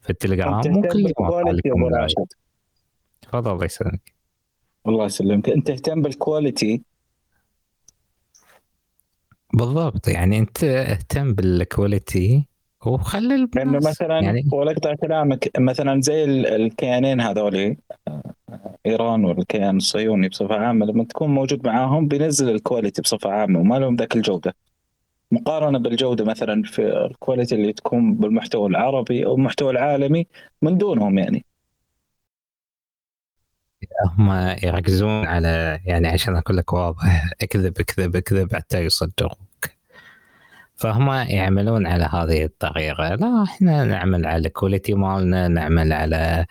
في 0.00 0.10
التليجرام 0.10 0.60
مو 0.66 0.82
كل 0.82 1.00
يوم 1.66 1.88
تفضل 3.22 3.52
الله 3.52 3.64
يسلمك. 3.64 4.12
الله 4.88 5.04
يسلمك. 5.04 5.48
أنت 5.48 5.66
تهتم 5.66 6.02
بال 6.02 6.20
quality 6.20 6.82
بالضبط. 9.58 10.08
يعني 10.08 10.38
أنت 10.38 10.64
اهتم 10.64 11.34
بال 11.34 11.59
quality 11.59 12.46
وخلي 12.86 13.34
الناس 13.34 13.56
لأنه 13.56 13.78
مثلا 13.78 14.20
يعني 14.20 14.44
ولا 14.52 14.70
اقطع 14.72 14.94
كلامك 14.94 15.50
مثلا 15.58 16.00
زي 16.00 16.24
ال- 16.24 16.46
الكيانين 16.46 17.20
هذول 17.20 17.76
إيران 18.86 19.24
والكيان 19.24 19.76
الصهيوني 19.76 20.28
بصفة 20.28 20.54
عامة 20.54 20.86
لما 20.86 21.04
تكون 21.04 21.28
موجود 21.30 21.66
معاهم 21.66 22.08
بينزل 22.08 22.50
ال 22.50 22.56
quality 22.56 23.02
بصفة 23.02 23.30
عامة 23.30 23.60
وما 23.60 23.78
لهم 23.78 23.96
ذاك 23.96 24.16
الجودة. 24.16 24.54
مقارنة 25.32 25.78
بالجودة 25.78 26.24
مثلا 26.24 26.62
في 26.62 27.06
ال 27.06 27.12
quality 27.12 27.54
اللي 27.54 27.72
تكون 27.72 28.14
بالمحتوى 28.14 28.68
العربي 28.68 29.26
أو 29.26 29.34
المحتوى 29.34 29.70
العالمي 29.70 30.26
من 30.62 30.78
دونهم 30.78 31.18
يعني. 31.18 31.44
هم 34.18 34.30
يركزون 34.62 35.26
على 35.26 35.80
يعني 35.84 36.08
عشان 36.08 36.36
أقول 36.36 36.56
لك 36.56 36.72
واضح 36.72 37.30
اكذب 37.42 37.80
اكذب 37.80 38.16
اكذب 38.16 38.54
حتى 38.54 38.84
يصدقوك 38.84 39.47
فهم 40.78 41.10
يعملون 41.10 41.86
على 41.86 42.04
هذه 42.04 42.44
الطريقة. 42.44 43.14
لا 43.14 43.42
إحنا 43.42 43.84
نعمل 43.84 44.26
على 44.26 44.48
ال 44.48 44.54
quality 44.54 44.94
مالنا 44.94 45.48
نعمل 45.48 45.92
على 45.92 46.46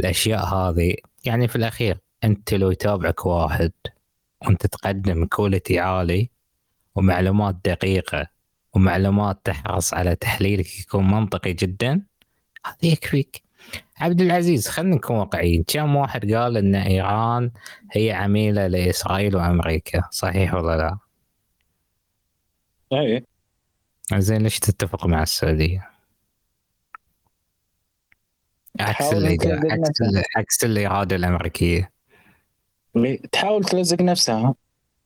الأشياء 0.00 0.44
هذه. 0.44 0.94
يعني 1.24 1.48
في 1.48 1.56
الأخير 1.56 1.98
أنت 2.24 2.54
لو 2.54 2.70
يتابعك 2.70 3.26
واحد 3.26 3.72
وأنت 4.42 4.66
تقدم 4.66 5.26
كواليتي 5.26 5.78
عالي 5.78 6.30
ومعلومات 6.94 7.56
دقيقة 7.64 8.26
ومعلومات 8.74 9.40
تحرص 9.44 9.94
على 9.94 10.16
تحليلك 10.16 10.80
يكون 10.80 11.10
منطقي 11.10 11.52
جدا 11.52 12.02
هذا 12.66 12.76
يكفيك. 12.82 13.42
عبد 13.98 14.20
العزيز 14.20 14.68
خلينا 14.68 14.96
نكون 14.96 15.16
واقعيين. 15.16 15.64
كم 15.66 15.96
واحد 15.96 16.32
قال 16.32 16.56
إن 16.56 16.74
إيران 16.74 17.50
هي 17.92 18.12
عميلة 18.12 18.66
لإسرائيل 18.66 19.36
وأمريكا؟ 19.36 20.02
صحيح 20.10 20.54
ولا 20.54 20.76
لا؟ 20.76 20.98
اي 22.92 23.31
زين 24.16 24.42
ليش 24.42 24.58
تتفق 24.58 25.06
مع 25.06 25.22
السعودية؟ 25.22 25.90
عكس 28.80 29.12
اللي 29.12 29.28
عكس 29.52 29.88
نفسها. 29.88 30.08
ال- 30.08 30.24
عكس 30.36 30.64
الاراده 30.64 31.16
الأمريكية 31.16 31.92
اللي 32.96 33.16
تحاول 33.16 33.64
تلزق 33.64 34.02
نفسها 34.02 34.54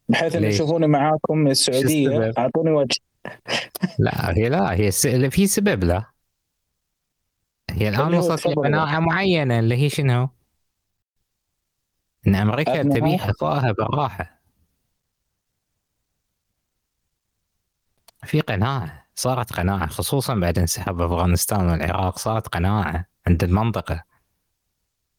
بحيث 0.09 0.37
ان 0.37 0.43
ليش؟ 0.43 0.55
يشوفوني 0.55 0.87
معاكم 0.87 1.47
السعودية 1.49 2.09
السبب؟ 2.09 2.39
أعطوني 2.39 2.71
وجه 2.71 2.97
لا 3.99 4.37
هي 4.37 4.49
لا 4.49 4.73
هي 4.73 4.91
س... 4.91 5.07
في 5.07 5.47
سبب 5.47 5.85
لا 5.85 6.05
هي 7.71 7.89
الآن 7.89 8.07
اللي 8.07 8.19
وصلت. 8.19 8.47
لقناعه 8.47 8.99
معينة 9.01 9.59
اللي 9.59 9.77
هي 9.77 9.89
شنو؟ 9.91 10.29
إن 12.27 12.35
أمريكا 12.35 12.83
تبي 12.83 13.19
حفاها 13.19 13.73
بالراحه 13.73 14.36
في 18.27 18.41
قناعة 18.41 19.07
صارت 19.15 19.53
قناعة 19.53 19.87
خصوصا 19.87 20.35
بعد 20.35 20.59
انسحاب 20.59 21.01
أفغانستان 21.01 21.69
والعراق 21.69 22.19
صارت 22.19 22.49
قناعة 22.49 23.07
عند 23.27 23.45
المنطقة. 23.45 24.03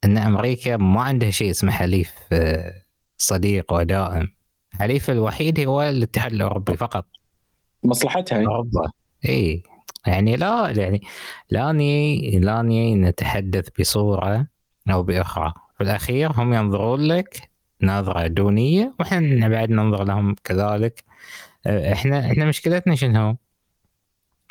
إن 0.06 0.18
أمريكا 0.18 0.78
ما 0.78 1.02
عندها 1.02 1.30
شيء 1.32 1.50
اسمه 1.52 1.72
حليف 1.72 2.14
آه، 2.32 2.74
صديق 3.18 3.74
ودائم. 3.74 4.28
حليف 4.74 5.10
الوحيد 5.10 5.60
هو 5.60 5.82
الاتحاد 5.82 6.34
الأوروبي 6.34 6.78
فقط. 6.78 7.06
مصلحتها 7.84 8.40
هي. 8.40 8.46
أوروبا. 8.46 8.92
إي. 9.30 9.64
يعني 10.08 10.36
لا 10.36 10.70
يعني 10.78 11.02
لا 11.50 11.72
ني 11.72 12.32
لا 12.40 12.62
ني 12.62 12.96
نتحدث 12.96 13.70
بصورة 13.80 14.48
أو 14.90 15.04
بأخرى. 15.04 15.54
في 15.78 15.84
الأخير 15.84 16.32
هم 16.32 16.54
ينظرون 16.54 17.02
لك 17.02 17.50
نظرة 17.82 18.28
دونية 18.28 18.94
وإحنا 19.00 19.48
بعد 19.48 19.70
ننظر 19.70 20.04
لهم 20.04 20.36
كذلك. 20.44 21.04
إحنا 21.68 22.32
إحنا 22.32 22.46
مشكلتنا 22.46 22.96
شنو؟ 22.96 23.36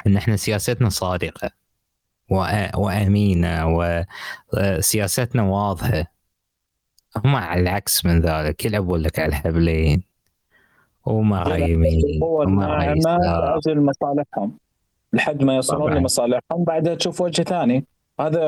إن 0.06 0.16
إحنا 0.16 0.36
سياستنا 0.36 0.88
صادقة 0.88 1.51
وأمينة 2.76 3.66
وسياستنا 4.55 5.43
واضحة. 5.43 6.05
هم 7.24 7.36
على 7.36 7.60
العكس 7.60 8.06
من 8.06 8.20
ذلك. 8.20 8.64
يلعبون 8.64 9.01
لك 9.01 9.18
على 9.18 9.28
الحبلين. 9.28 10.02
ومره 11.06 11.56
يمين 11.56 12.02
القوة 12.16 12.47
ومره 12.47 12.64
الناعمة 12.64 12.98
يسار 12.98 13.55
لأجل 13.55 13.80
مصالحهم 13.80 14.59
لحد 15.12 15.43
ما 15.43 15.56
يصلون. 15.56 15.94
لمصالحهم. 15.94 16.64
بعدها 16.64 16.94
تشوف 16.94 17.20
وجه 17.20 17.43
ثاني. 17.43 17.84
هذا 18.20 18.40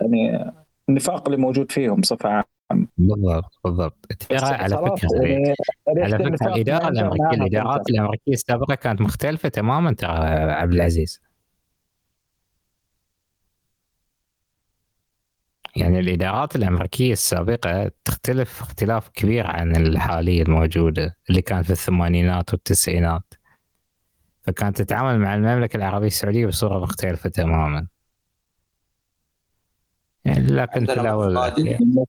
يعني 0.00 0.52
النفاق 0.88 1.28
اللي 1.28 1.40
موجود 1.40 1.72
فيهم 1.72 2.00
بصفة 2.00 2.28
عامة. 2.28 2.59
بالضبط 2.98 3.58
بالضبط. 3.64 4.06
ترى 4.28 4.46
على 4.46 4.76
فكرة 4.76 5.22
يعني 5.22 5.54
على 5.88 6.16
ريحة 6.16 6.36
فكرة 6.36 6.46
الاداره 6.46 6.88
الأمريكية 6.88 7.30
الإدارات. 7.30 7.90
الأمريكية 7.90 8.32
السابقة 8.32 8.74
كانت 8.74 9.00
مختلفة 9.00 9.48
تماما 9.48 9.92
ترى 9.92 10.10
عبد 10.52 10.72
العزيز. 10.72 11.20
يعني 15.76 16.00
الإدارات 16.00 16.56
الأمريكية 16.56 17.12
السابقة 17.12 17.90
تختلف 18.04 18.60
اختلاف 18.60 19.08
كبير 19.08 19.46
عن 19.46 19.76
الحالية 19.76 20.42
الموجودة 20.42 21.16
اللي 21.30 21.42
كانت 21.42 21.64
في 21.66 21.72
الثمانينات 21.72 22.52
والتسعينات. 22.52 23.34
فكانت 24.42 24.82
تتعامل 24.82 25.18
مع 25.18 25.34
المملكة 25.34 25.76
العربية 25.76 26.06
السعودية 26.06 26.46
بصورة 26.46 26.78
مختلفة 26.78 27.30
تماما. 27.30 27.86
يعني 30.24 30.46
لكن 30.46 30.86
في 30.86 31.00
الأول 31.00 31.34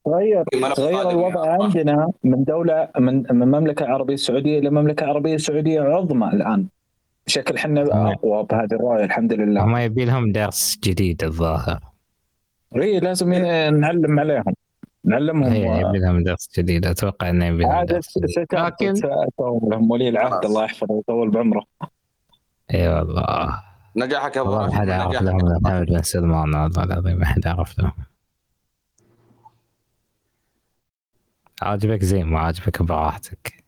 تغير 0.06 0.44
تغير 0.76 1.10
الوضع 1.10 1.44
أخوان. 1.44 1.62
عندنا 1.62 2.12
من 2.24 2.44
دولة 2.44 2.90
من 3.00 3.24
من 3.32 3.48
مملكة 3.48 3.86
عربية 3.86 4.16
سعودية 4.16 4.60
إلى 4.60 4.70
مملكة 4.70 5.06
عربية 5.06 5.38
سعودية 5.38 5.82
عظمى 5.82 6.28
الآن. 6.28 6.68
بشكل 7.28 7.56
إحنا 7.56 7.86
تمام. 7.86 8.08
أقوى 8.08 8.44
بهذه 8.44 8.74
الرؤية 8.74 9.04
الحمد 9.04 9.34
لله. 9.34 9.64
هم 9.64 9.78
يبي 9.78 10.06
لهم 10.06 10.32
درس 10.32 10.80
جديد 10.84 11.24
الظاهر. 11.24 11.80
إي 12.76 13.00
لازم 13.00 13.34
نعلم 13.34 14.20
عليهم. 14.20 14.54
نعلمهم 15.06 15.44
هي 15.44 15.82
يبي 15.82 15.98
لهم 15.98 16.24
درس 16.24 16.50
جديد. 16.58 16.86
أتوقع 16.86 17.30
إنه 17.30 17.46
يبي 17.46 17.64
لهم 17.64 17.84
درس 17.84 18.18
جديد. 18.18 18.46
لكن 18.54 18.94
لهم 19.72 19.92
ولي 19.92 20.10
العهد. 20.10 20.46
الله 20.46 20.64
يحفظه 20.64 20.94
ويطول 20.94 21.30
بعمره. 21.30 21.64
إي 22.74 22.88
والله. 22.88 23.71
نجاحك 23.96 24.36
يا 24.36 24.42
أبو 24.42 24.52
ما 24.52 24.76
حد 24.76 24.90
عرف. 24.90 25.22
لهم 25.22 25.38
محمد 25.62 25.86
بن 25.86 26.02
سلمان 26.02 26.56
والله 26.56 26.84
العظيم 26.84 27.18
ما 27.20 27.26
حد 27.26 27.48
عرف 27.48 27.80
لهم. 27.80 27.92
عاجبك 31.62 32.04
زين 32.04 32.26
ما 32.26 32.40
عاجبك 32.40 32.82
براحتك 32.82 33.64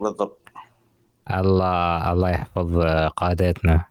بالضبط. 0.00 0.48
الله 1.30 2.12
الله 2.12 2.30
يحفظ 2.30 2.78
قادتنا 3.16 3.84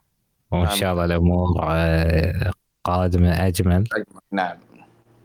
وإن. 0.52 0.70
شاء 0.70 0.94
الله 0.94 1.06
الأمور 1.06 1.60
آه، 1.64 2.52
قادمة 2.84 3.48
أجمل. 3.48 3.84
نعم. 4.32 4.58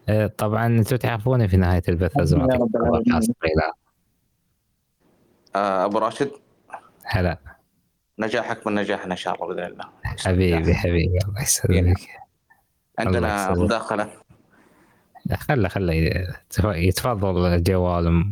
آه، 0.09 0.27
طبعا 0.27 0.67
أنتم 0.67 0.97
تعرفوني 0.97 1.49
في 1.49 1.57
نهاية 1.57 1.83
البث 1.89 2.17
لازم 2.17 2.41
اعطيكم. 2.41 2.69
آه، 5.57 5.85
أبو 5.85 5.99
راشد. 5.99 6.31
هلا. 7.05 7.39
نجاحك 8.19 8.67
من 8.67 8.75
نجاحنا 8.75 9.13
إن 9.13 9.17
شاء 9.17 9.35
الله 9.35 9.55
بإذن 9.55 9.67
الله. 9.73 9.85
حبيبي 10.05 10.75
حبيبي. 10.75 11.19
الله 11.29 11.43
يسلمك. 11.43 12.01
عندنا. 12.99 13.51
مداخلة؟ 13.51 14.11
خله 15.35 15.69
خله. 15.69 15.95
يتفضل 16.65 17.63
جوال. 17.63 18.25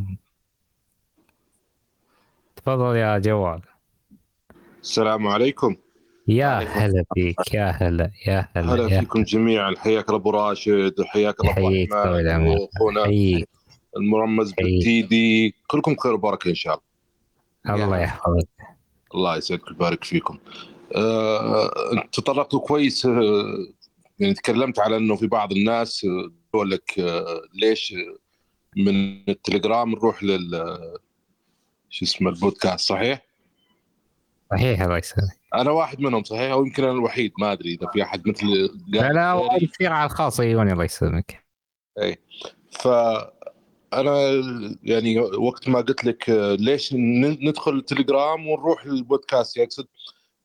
تفضل 2.57 2.97
يا 2.97 3.19
جوال. 3.19 3.61
السلام 4.83 5.27
عليكم. 5.27 5.77
يا 6.29 6.59
هلا 6.59 7.05
فيك. 7.15 7.55
يا 7.55 7.71
هلا 7.71 8.11
يا 8.27 8.49
هلا 8.57 8.75
هلا 8.75 9.01
فيكم 9.01 9.23
جميعا. 9.23 9.75
حياك 9.79 10.09
الله 10.09 10.21
ابو 10.21 10.31
راشد 10.31 11.01
وحياك 11.01 11.41
الله 11.41 11.53
ابو 11.53 11.69
العمر. 12.19 12.49
وأخونا 12.49 13.05
المرمز 13.97 14.53
حييك. 14.53 14.59
بالتيدي 14.59 15.55
كلكم 15.67 15.97
خير 15.97 16.13
وبركة 16.13 16.49
إن 16.49 16.55
شاء 16.55 16.81
الله. 17.67 17.85
الله 17.85 17.99
يحفظك. 17.99 18.49
الله 19.15 19.37
يسعدك 19.37 19.69
ويبارك 19.69 20.05
فيكم. 20.05 20.39
آه، 20.97 21.71
تطرقتوا 22.13 22.61
كويس 22.61 23.07
آه، 23.07 23.67
يعني 24.19 24.35
تكلمت 24.35 24.79
على 24.79 24.97
إنه 24.97 25.17
في 25.17 25.27
بعض 25.27 25.53
الناس 25.53 26.05
آه، 26.05 26.33
يقول 26.55 26.71
لك 26.71 26.99
آه، 26.99 27.43
ليش 27.55 27.95
من 28.77 29.29
التليجرام 29.29 29.91
نروح 29.91 30.23
لل 30.23 30.79
شو 31.91 32.05
اسمه 32.05 32.31
البودكاست 32.31 32.89
صحيح؟ 32.89 33.27
صحيح 34.51 34.83
الله 34.83 34.99
يسلمك 34.99 35.39
أنا 35.55 35.71
واحد 35.71 36.01
منهم 36.01 36.25
صحيح؟ 36.25 36.53
أو 36.53 36.65
يمكن 36.65 36.85
أنا 36.85 36.93
الوحيد 36.93 37.33
ما 37.39 37.53
أدري 37.53 37.75
إذا 37.75 37.91
في 37.93 38.03
أحد 38.03 38.29
مثل 38.29 38.47
لا 38.89 39.13
لا 39.13 39.59
كثير 39.73 39.93
على 39.93 40.11
الخاص 40.11 40.41
يجوني 40.41 40.73
الله 40.73 40.85
يسلمك 40.85 41.45
فانا 43.95 44.31
يعني 44.83 45.19
وقت 45.21 45.69
ما 45.69 45.81
قلت 45.81 46.05
لك 46.05 46.25
ليش 46.61 46.95
ندخل 46.95 47.73
التليجرام 47.75 48.49
ونروح 48.49 48.87
للبودكاست 48.87 49.57
يقصد 49.57 49.87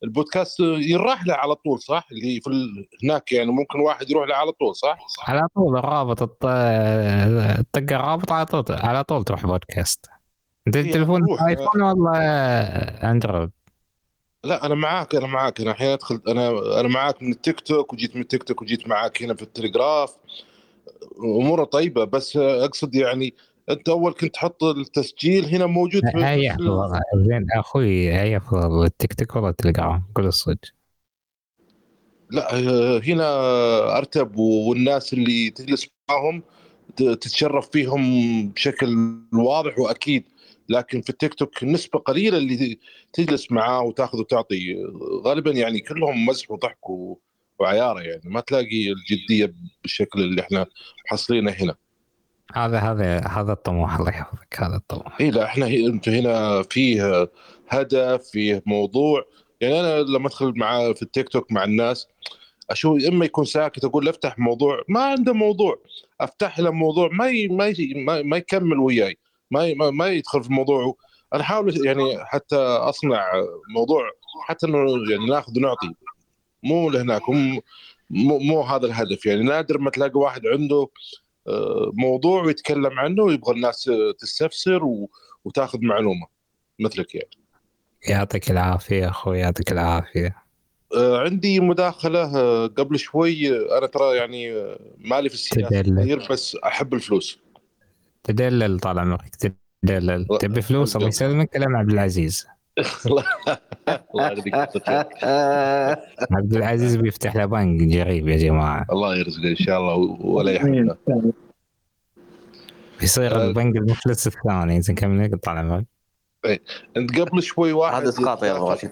البودكاست 0.04 0.60
ينراح 0.60 1.26
له 1.28 1.34
على 1.34 1.56
طول 1.56 1.80
صح؟ 1.80 2.08
اللي 2.12 2.42
في 2.42 2.48
ال- 2.50 2.88
هناك 3.04 3.32
يعني 3.32 3.52
ممكن 3.52 3.80
واحد 3.80 4.10
يروح 4.10 4.28
له 4.28 4.36
على 4.36 4.52
طول 4.52 4.76
صح؟ 4.76 4.98
على 5.28 5.48
طول 5.56 5.78
الرابط 5.78 6.22
الط- 6.22 7.66
تطق 7.74 7.94
الرابط 7.96 8.32
على 8.32 8.46
طول 8.46 8.64
على 8.70 9.04
طول 9.04 9.24
تروح 9.24 9.46
بودكاست. 9.46 10.06
أنت 10.68 10.78
هي 10.78 10.82
التليفون. 10.82 11.22
آيفون 11.50 11.82
ولا 11.82 13.12
أندرويد؟ 13.12 13.50
لا 14.44 14.66
أنا 14.66 14.76
معاك 14.76 15.16
أنا 15.16 15.28
معاك. 15.28 15.62
أنا 15.62 15.72
الحين 15.72 15.88
أدخل 15.88 16.22
أنا 16.28 16.50
أنا 16.80 16.88
معاك 16.88 17.24
من 17.24 17.32
التيك 17.32 17.60
توك 17.60 17.94
وجيت 17.94 18.16
من 18.16 18.22
التيك 18.22 18.44
توك 18.44 18.62
وجيت 18.62 18.88
معاك 18.88 19.24
هنا 19.24 19.34
في 19.34 19.42
التليجراف. 19.42 20.16
أموره 21.24 21.64
طيبة 21.64 22.04
بس 22.04 22.38
أقصد 22.38 22.96
يعني 22.96 23.34
أنت 23.70 23.90
أول 23.90 24.14
كنت 24.14 24.34
تحط 24.34 24.64
التسجيل 24.64 25.46
هنا 25.46 25.66
موجود 25.66 26.04
في 26.12 26.18
اي 26.30 26.50
في- 26.50 26.56
افضل 26.56 27.00
زين 27.28 27.48
أخوي 27.52 28.22
اي 28.22 28.38
افضل 28.38 28.84
التيك 28.86 29.14
توك 29.14 29.36
ولا 29.36 29.50
التليجرام 29.50 30.04
قول 30.16 30.26
الصدق. 30.26 30.60
لا 32.32 32.56
هنا 33.08 33.28
أرتب 33.98 34.36
والناس 34.38 35.14
اللي 35.14 35.50
تجلس 35.50 35.88
معاهم 36.10 36.44
تتشرف 36.96 37.70
فيهم 37.70 38.02
بشكل 38.50 39.18
واضح 39.34 39.80
وأكيد 39.80 40.24
لكن 40.70 41.02
في 41.02 41.10
التيك 41.10 41.34
توك 41.34 41.64
نسبة 41.64 42.00
قليلة 42.00 42.38
اللي 42.38 42.80
تجلس 43.14 43.52
معاه 43.52 43.82
وتاخذ 43.82 44.20
وتعطي 44.20 44.76
غالبا 45.26 45.52
يعني 45.52 45.80
كلهم 45.80 46.26
مزح 46.26 46.52
وضحك 46.52 46.90
و- 46.90 47.20
وعياره 47.60 48.00
يعني 48.02 48.22
ما 48.26 48.40
تلاقي 48.42 48.92
الجدية 48.92 49.54
بالشكل 49.82 50.20
اللي 50.20 50.42
إحنا 50.42 50.66
محصلينه 51.12 51.52
هنا. 51.52 51.76
هذا 52.54 52.80
هذا 52.80 53.20
هذا 53.20 53.52
الطموح 53.54 54.00
الله 54.00 54.10
يحفظك 54.10 54.56
هذا 54.60 54.76
الطموح. 54.76 55.22
اي 55.22 55.32
لا 55.32 55.46
إحنا 55.46 55.66
هي- 55.66 55.88
أنت 55.88 56.10
هنا 56.10 56.62
فيه 56.64 57.30
هدف 57.70 58.24
فيه 58.32 58.64
موضوع. 58.66 59.26
يعني 59.62 59.80
أنا 59.80 60.00
لما 60.02 60.28
أدخل 60.28 60.54
مع 60.56 60.94
في 60.94 61.02
التيك 61.02 61.30
توك 61.30 61.52
مع 61.52 61.64
الناس 61.64 62.08
أشوف 62.70 63.06
إما 63.06 63.26
يكون 63.26 63.46
ساكت 63.46 63.84
أقول 63.86 64.06
له 64.06 64.12
أفتح 64.12 64.40
موضوع 64.40 64.82
ما 64.88 65.04
عنده 65.04 65.34
موضوع. 65.34 65.76
أفتح 66.22 66.60
له 66.60 66.72
موضوع 66.72 67.10
ما 67.12 67.28
ي... 67.28 67.48
ما 67.48 67.68
ي... 67.68 67.94
ما, 68.24 68.38
يكمل 68.38 68.80
وياي. 68.80 69.18
ما 69.52 69.66
ي... 69.68 69.76
ما- 69.76 70.08
يدخل 70.08 70.44
في 70.44 70.54
موضوع. 70.54 70.96
أنا 71.34 71.42
أحاول 71.42 71.86
يعني 71.86 72.26
حتى 72.26 72.56
أصنع 72.56 73.26
موضوع 73.76 74.04
حتى 74.48 74.68
إنه 74.68 74.78
يعني 75.12 75.26
ناخذ 75.26 75.58
ونعطي. 75.58 75.88
مو 76.64 76.90
لهناك 76.90 77.30
مو 77.30 77.62
مو, 78.10 78.40
مو 78.40 78.62
هذا 78.62 78.86
الهدف. 78.86 79.26
يعني 79.26 79.44
نادر 79.44 79.78
ما 79.78 79.90
تلاقي 79.90 80.20
واحد 80.20 80.48
عنده 80.48 80.88
آه، 81.48 81.92
موضوع 81.94 82.44
ويتكلم 82.44 83.00
عنه 83.00 83.24
ويبغى 83.24 83.56
الناس 83.56 83.92
تستفسر. 84.20 84.82
وتاخذ 85.46 85.80
معلومة 85.82 86.28
مثلك 86.80 87.16
يعني. 87.16 87.30
يعطيك 88.10 88.52
العافية 88.52 89.10
أخوي 89.10 89.40
يعطيك 89.40 89.72
العافية. 89.72 90.36
آه، 90.96 91.20
عندي 91.20 91.60
مداخلة 91.60 92.38
آه، 92.38 92.68
قبل 92.68 93.00
شوي 93.00 93.50
أنا 93.78 93.88
ترى 93.88 94.16
يعني 94.16 94.76
مالي 94.98 95.30
في 95.30 95.36
السياسة. 95.36 95.82
كثير 95.82 96.28
بس 96.32 96.56
أحب 96.56 96.94
الفلوس. 96.94 97.40
تدلل 98.24 98.80
طال 98.80 99.00
عمرك 99.00 99.36
تدلل. 99.84 100.28
تبي 100.40 100.62
فلوس 100.62 100.96
الله 100.96 101.08
يسلمك؟ 101.08 101.50
كلام 101.50 101.76
عبد 101.76 101.92
العزيز. 101.92 102.48
الله 104.16 104.32
يرزقك 104.32 105.24
عبد 106.38 106.54
العزيز 106.54 106.96
بيفتح 106.96 107.36
له 107.36 107.46
بنك 107.46 107.98
قريب 108.00 108.28
يا 108.28 108.38
جماعة. 108.38 108.86
الله 108.92 109.16
يرزقه 109.16 109.50
إن 109.50 109.56
شاء 109.56 109.80
الله 109.80 109.96
ولا 110.22 110.52
يحرمنا. 110.52 110.96
بيصير 113.00 113.36
آه. 113.36 113.48
البنك 113.48 113.76
المفلس 113.76 114.28
الثاني. 114.28 114.82
زين 114.82 114.96
كمل 114.96 115.38
طال 115.38 115.58
عمرك 115.58 115.86
أنت 116.98 117.20
قبل 117.20 117.44
شوي 117.44 117.74
واحد 117.74 118.02
هذا 118.02 118.10
إسقاط 118.10 118.44
يا 118.44 118.58
أبو 118.58 118.70
راشد. 118.70 118.92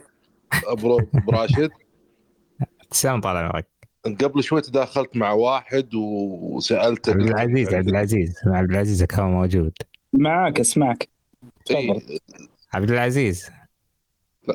أبو 0.67 0.99
أبو 0.99 1.31
راشد. 1.31 1.69
تسلم 2.91 3.21
طال 3.21 3.37
عمرك 3.37 3.67
أنت 4.05 4.23
قبل 4.23 4.43
شوي 4.43 4.61
تداخلت 4.61 5.17
مع 5.17 5.31
واحد 5.31 5.95
وسألته. 5.95 7.11
عبد 7.11 7.21
العزيز 7.21 7.73
عبد 7.73 7.87
العزيز. 7.87 8.35
عبد 8.45 8.69
العزيز 8.71 9.03
كان 9.03 9.25
موجود. 9.25 9.73
معاك 10.13 10.59
أسمعك. 10.59 11.09
إيه، 11.71 11.93
تفضل 11.93 12.19
عبد 12.73 12.91
العزيز. 12.91 13.49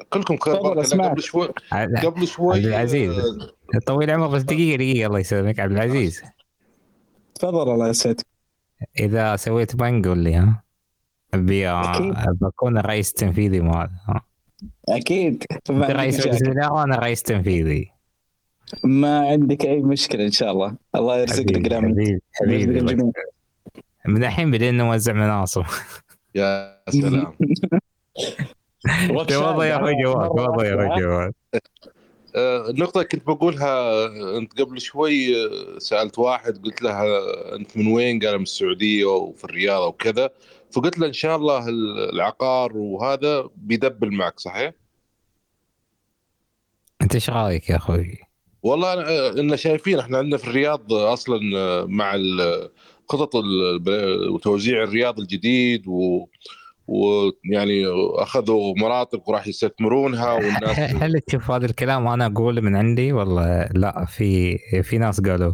كلكم 0.09 0.37
خير 0.37 0.55
تفضل، 0.55 0.75
بارك 0.75 0.93
الله. 0.93 1.09
قبل 1.09 1.23
شوي 1.23 1.49
عبد 1.73 2.07
قبل 2.07 2.27
شوي 2.27 2.57
عبد 2.57 2.67
العزيز. 2.67 3.19
آه، 3.19 3.79
طويل 3.87 4.11
العمر 4.11 4.27
بس 4.27 4.43
دقيقة 4.43 4.77
دقيقة 4.77 5.07
الله 5.07 5.19
يسلمك 5.19 5.61
عبد 5.61 5.73
العزيز. 5.73 6.23
تفضل 7.35 7.75
الله 7.75 7.89
يسعدك. 7.89 8.27
إذا 9.01 9.37
سويت 9.37 9.77
بنك 9.77 10.07
قول 10.07 10.19
لي 10.19 10.35
ها؟ 10.35 10.63
أبي 11.35 11.69
أكيد. 11.69 12.15
بكون 12.41 12.79
الرئيس 12.79 13.11
التنفيذي 13.11 13.61
مال 13.61 13.91
ها. 14.09 14.21
أكيد. 14.89 15.45
رئيس 15.71 16.27
وأنا 16.71 16.97
رئيس 16.97 17.23
تنفيذي. 17.23 17.93
ما 18.85 19.29
عندك 19.29 19.67
أي 19.67 19.81
مشكلة 19.81 20.27
إن 20.27 20.31
شاء 20.31 20.53
الله. 20.53 20.77
الله 20.95 21.19
يرزقنا 21.19 21.43
حبيبي 21.43 21.69
قدام 21.69 21.85
حبيبي 22.33 22.81
حبيبي. 22.81 23.13
من 24.07 24.25
الحين 24.25 24.51
بدينا 24.51 24.85
نوزع 24.85 25.13
مناصب. 25.13 25.65
يا 26.35 26.83
سلام. 26.91 27.33
تفضل 29.29 29.65
يا 29.65 29.77
أخوي 29.77 30.03
جواد 30.03 30.31
تفضل 30.31 30.65
يا 30.65 30.75
أخوي 30.75 31.01
جواد 31.01 31.33
آه، 32.35 32.71
النقطة 32.71 33.03
كنت 33.03 33.27
بقولها 33.27 33.69
آه، 33.69 34.39
أنت 34.39 34.61
قبل 34.61 34.81
شوي 34.81 35.45
آه، 35.47 35.79
سألت 35.79 36.19
واحد 36.19 36.65
قلت 36.65 36.83
له 36.83 36.91
آه، 36.91 37.57
أنت 37.57 37.77
من 37.77 37.87
وين؟ 37.87 38.21
قال 38.21 38.37
من 38.37 38.43
السعودية 38.43 39.05
وفي 39.05 39.45
الرياض 39.45 39.89
وكذا 39.89 40.31
فقلت 40.71 40.99
له 40.99 41.07
إن 41.07 41.13
شاء 41.13 41.37
الله 41.37 41.69
العقار 42.13 42.77
وهذا 42.77 43.49
بيدبل 43.57 44.11
معك 44.13 44.41
صحيح؟ 44.41 44.73
أنت 47.03 47.15
إيش 47.15 47.31
رأيك 47.31 47.71
يا 47.71 47.77
أخوي؟ 47.77 48.19
والله 48.63 48.93
أنا 48.93 49.09
آه، 49.09 49.41
إن 49.41 49.57
شايفين 49.57 49.99
إحنا 49.99 50.19
عندنا 50.19 50.37
في 50.37 50.49
الرياض 50.49 50.93
آه، 50.93 51.13
أصلا 51.13 51.59
آه، 51.59 51.85
مع 51.85 52.17
خطط 53.09 53.35
وتوزيع 54.31 54.83
الرياض 54.83 55.21
الجديد 55.21 55.89
و 55.89 56.27
ويعني 56.87 57.85
أخذوا 58.15 58.75
مناطق 58.77 59.29
وراح 59.29 59.47
يستثمرونها 59.47 60.33
والناس 60.43 60.79
هل 60.79 61.21
تشوف 61.21 61.51
هذا 61.51 61.67
الكلام 61.67 62.07
أنا 62.07 62.27
أقوله 62.27 62.61
من 62.61 62.77
عندي 62.77 63.13
ولا 63.13 63.69
لا؟ 63.75 64.05
في 64.05 64.59
في 64.83 64.99
ناس 64.99 65.21
قالوا. 65.21 65.53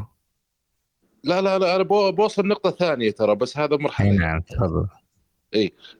لا 1.24 1.40
لا 1.40 1.58
لا 1.58 1.76
أنا 1.76 1.82
بو- 1.84 2.12
بوصل 2.12 2.46
نقطه 2.46 2.70
ثانية 2.70 3.10
ترى 3.10 3.34
بس 3.34 3.58
هذا 3.58 3.72
أي 3.76 3.78
مرحله 3.82 4.10
نعم 4.12 4.40
تفضل. 4.40 4.86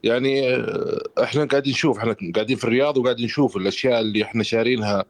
يعني 0.03 0.55
آه، 0.55 1.03
إحنا 1.23 1.45
قاعدين 1.45 1.73
نشوف 1.73 1.99
إحنا 1.99 2.17
قاعدين 2.35 2.57
في 2.57 2.65
الرياض 2.65 2.97
وقاعدين 2.99 3.25
نشوف 3.25 3.57
الأشياء 3.57 4.01
اللي 4.01 4.23
إحنا 4.23 4.43
شارينها 4.43 5.05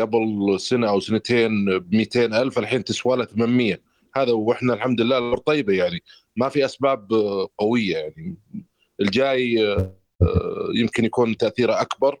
قبل 0.00 0.56
سنة 0.60 0.88
أو 0.88 1.00
سنتين 1.00 1.78
ب 1.78 1.94
200 1.94 2.24
ألف 2.42 2.58
الحين 2.58 2.84
تسوى 2.84 3.16
لها 3.16 3.24
800 3.26 3.80
هذا 4.16 4.32
وإحنا 4.32 4.74
الحمد 4.74 5.00
لله 5.00 5.18
الأمور 5.18 5.38
طيبة 5.38 5.72
يعني 5.72 6.00
ما 6.36 6.48
في 6.48 6.64
أسباب 6.64 7.12
آه، 7.12 7.48
قوية 7.58 7.96
يعني. 7.96 8.36
الجاي 9.00 9.66
آه، 9.72 9.92
يمكن 10.74 11.04
يكون 11.04 11.36
تأثيره 11.36 11.80
أكبر 11.80 12.18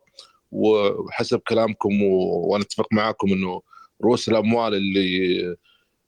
وحسب 0.52 1.38
كلامكم 1.38 2.02
و- 2.02 2.46
وأنا 2.48 2.64
أتفق 2.64 2.86
معاكم 2.92 3.32
إنه 3.32 3.62
رؤوس 4.04 4.28
الأموال 4.28 4.74
اللي 4.74 5.56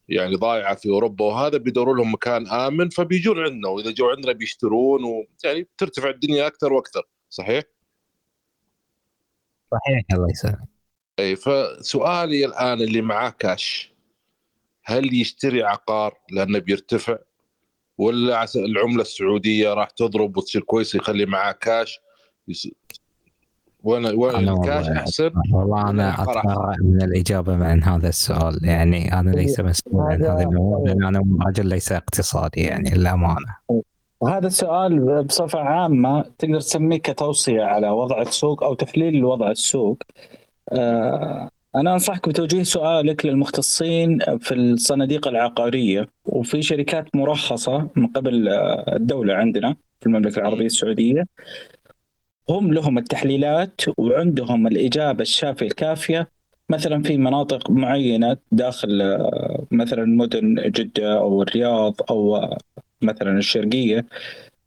يعني 0.09 0.35
ضايعة 0.37 0.75
في 0.75 0.89
أوروبا 0.89 1.25
وهذا 1.25 1.59
بيدوروا 1.59 1.97
لهم 1.97 2.13
مكان 2.15 2.47
آمن 2.49 2.89
فبيجون 2.89 3.39
عندنا 3.39 3.69
وإذا 3.69 3.91
جو 3.91 4.09
عندنا 4.11 4.33
بيشترون 4.33 5.05
ويعني 5.05 5.69
ترتفع 5.79 6.09
الدنيا 6.09 6.47
أكثر 6.47 6.73
وأكثر 6.73 7.03
صحيح؟ 7.31 7.65
صحيح 9.73 10.05
الله 10.13 10.31
يسلمك 10.31 10.69
اي 11.19 11.37
فسؤالي 11.37 12.45
الآن 12.45 12.81
اللي 12.81 13.01
معاه 13.01 13.31
كاش 13.31 13.93
هل 14.85 15.15
يشتري 15.15 15.63
عقار 15.63 16.15
لأنه 16.31 16.59
بيرتفع 16.59 17.19
ولا 17.99 18.37
عس- 18.39 18.57
العملة 18.57 19.03
السعودية 19.03 19.75
راح 19.75 19.91
تضرب 19.91 20.37
وتصير 20.37 20.63
كويسه 20.63 20.97
يخلي 20.97 21.27
معاه 21.27 21.53
كاش 21.53 22.01
يس... 22.49 22.69
وين 23.85 24.07
وين 24.07 24.35
أنا 24.35 24.53
الكاش 24.53 24.89
احسن 24.89 25.31
والله 25.53 25.91
أنا 25.91 26.23
اتبرع 26.23 26.75
من 26.83 27.03
الإجابة 27.03 27.65
عن 27.67 27.83
هذا 27.83 28.09
السؤال. 28.09 28.65
يعني 28.65 29.13
أنا 29.21 29.31
ليس 29.31 29.61
مسؤول 29.61 30.03
عن 30.03 30.23
هذا- 30.23 30.33
هذه 30.35 30.41
الأمور 30.43 30.87
لأن 30.89 31.05
أنا 31.05 31.25
رجل 31.47 31.67
ليس 31.67 31.93
اقتصادي 31.93 32.61
يعني 32.61 32.91
للامانه 32.91 33.57
وهذا 34.21 34.47
السؤال 34.47 35.25
بصفة 35.25 35.59
عامة 35.61 36.25
تقدر 36.39 36.61
تسميه 36.61 36.97
كتوصية 36.99 37.63
على 37.63 37.89
وضع 37.91 38.23
السوق 38.23 38.65
أو 38.65 38.75
تحليل 38.75 39.15
لوضع 39.15 39.51
السوق. 39.51 40.03
آه، 40.73 41.51
أنا 41.79 41.93
أنصحك 41.93 42.29
بتوجيه 42.29 42.63
سؤالك 42.63 43.27
للمختصين 43.27 44.19
في 44.41 44.55
الصناديق 44.55 45.29
العقارية 45.29 46.09
وفي 46.25 46.63
شركات 46.63 47.17
مرخصة 47.17 47.91
من 47.97 48.07
قبل 48.07 48.49
آه، 48.49 48.97
الدولة 48.97 49.35
عندنا 49.35 49.77
في 50.01 50.07
المملكة 50.07 50.39
العربية 50.39 50.67
السعودية 50.67 51.25
هم 52.51 52.75
لهم 52.75 52.99
التحليلات 52.99 53.81
وعندهم 53.99 54.67
الإجابة 54.67 55.23
الشافية 55.23 55.67
الكافية 55.67 56.31
مثلا 56.71 57.03
في 57.03 57.17
مناطق 57.17 57.71
معينة 57.71 58.37
داخل 58.53 59.03
آه، 59.03 59.67
مثلا 59.71 60.05
مدن 60.05 60.55
جدة 60.55 61.19
أو 61.19 61.43
الرياض 61.43 61.95
أو 62.11 62.37
آه، 62.37 62.59
مثلا 63.03 63.39
الشرقية 63.39 64.07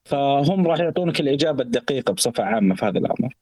فهم 0.05 0.67
راح 0.67 0.79
يعطونك 0.79 1.19
الإجابة 1.19 1.63
الدقيقة 1.63 2.13
بصفة 2.13 2.43
عامة 2.43 2.75
في 2.75 2.85
هذا 2.85 2.99
الأمر. 2.99 3.35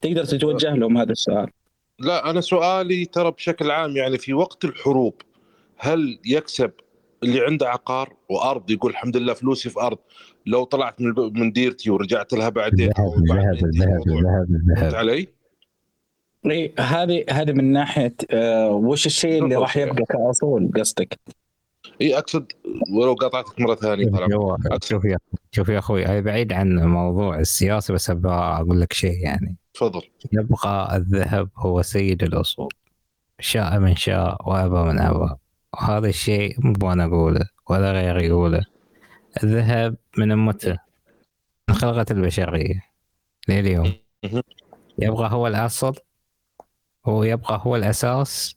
تقدر 0.00 0.24
تتوجه 0.24 0.74
لهم 0.74 0.98
هذا 0.98 1.12
السؤال. 1.12 1.50
لا 1.98 2.30
أنا 2.30 2.40
سؤالي 2.40 3.04
ترى 3.04 3.30
بشكل 3.30 3.70
عام 3.70 3.96
يعني 3.96 4.18
في 4.18 4.34
وقت 4.34 4.64
الحروب 4.64 5.14
هل 5.76 6.18
يكسب 6.26 6.70
اللي 7.22 7.40
عنده 7.40 7.68
عقار 7.68 8.12
وأرض 8.28 8.70
يقول 8.70 8.90
الحمد 8.90 9.16
لله 9.16 9.34
فلوسي 9.34 9.70
في 9.70 9.80
أرض 9.80 9.98
لو 10.46 10.64
طلعت 10.64 11.00
من 11.00 11.12
من 11.16 11.52
ديرتي 11.52 11.90
ورجعت 11.90 12.32
لها 12.32 12.48
بعدين؟ 12.48 12.90
الذهب 12.90 13.04
أو 13.04 14.20
بعد 14.22 14.48
الذهب 14.50 14.94
علي؟ 14.94 15.28
إيه، 16.46 16.72
هذه 16.78 17.24
هذه 17.30 17.52
من 17.52 17.72
ناحية 17.72 18.14
آه 18.30 18.70
وش 18.70 19.06
الشيء 19.06 19.44
اللي 19.44 19.56
راح 19.56 19.76
يبقى 19.76 20.04
كأصول؟ 20.04 20.70
قصدك؟ 20.76 21.18
إي 22.00 22.18
أقصد 22.18 22.52
ولو 22.94 23.14
قاطعتك 23.14 23.60
مرة 23.60 23.74
ثانية 23.74 24.10
شوف 24.82 25.04
يا 25.04 25.18
شوف 25.52 25.68
يا 25.68 25.78
أخوي 25.78 26.04
هذا 26.04 26.20
بعيد 26.20 26.52
عن 26.52 26.76
موضوع 26.78 27.38
السياسي 27.38 27.92
بس 27.92 28.10
أبغى 28.10 28.32
أقول 28.34 28.80
لك 28.80 28.92
شيء 28.92 29.24
يعني. 29.24 29.56
تفضل. 29.78 30.02
يبقى 30.32 30.96
الذهب 30.96 31.50
هو 31.56 31.82
سيد 31.82 32.22
الأصول. 32.22 32.68
شاء 33.40 33.78
من 33.78 33.96
شاء 33.96 34.50
وأبى 34.50 34.92
من 34.92 34.98
أبى. 34.98 35.34
وهذا 35.74 36.08
الشيء 36.08 36.56
مو 36.58 36.92
أنا 36.92 37.04
أقوله 37.04 37.48
ولا 37.70 37.92
غيري 37.92 38.26
يقوله. 38.26 38.64
الذهب 39.44 39.96
من 40.18 40.36
متى 40.36 40.76
انخلقت 41.68 42.10
البشرية 42.10 42.84
لليوم. 43.48 43.92
مهم. 44.24 44.42
يبقى 44.98 45.32
هو 45.32 45.46
الأصل 45.46 45.94
ويبقى 47.06 47.60
هو 47.62 47.76
الأساس 47.76 48.56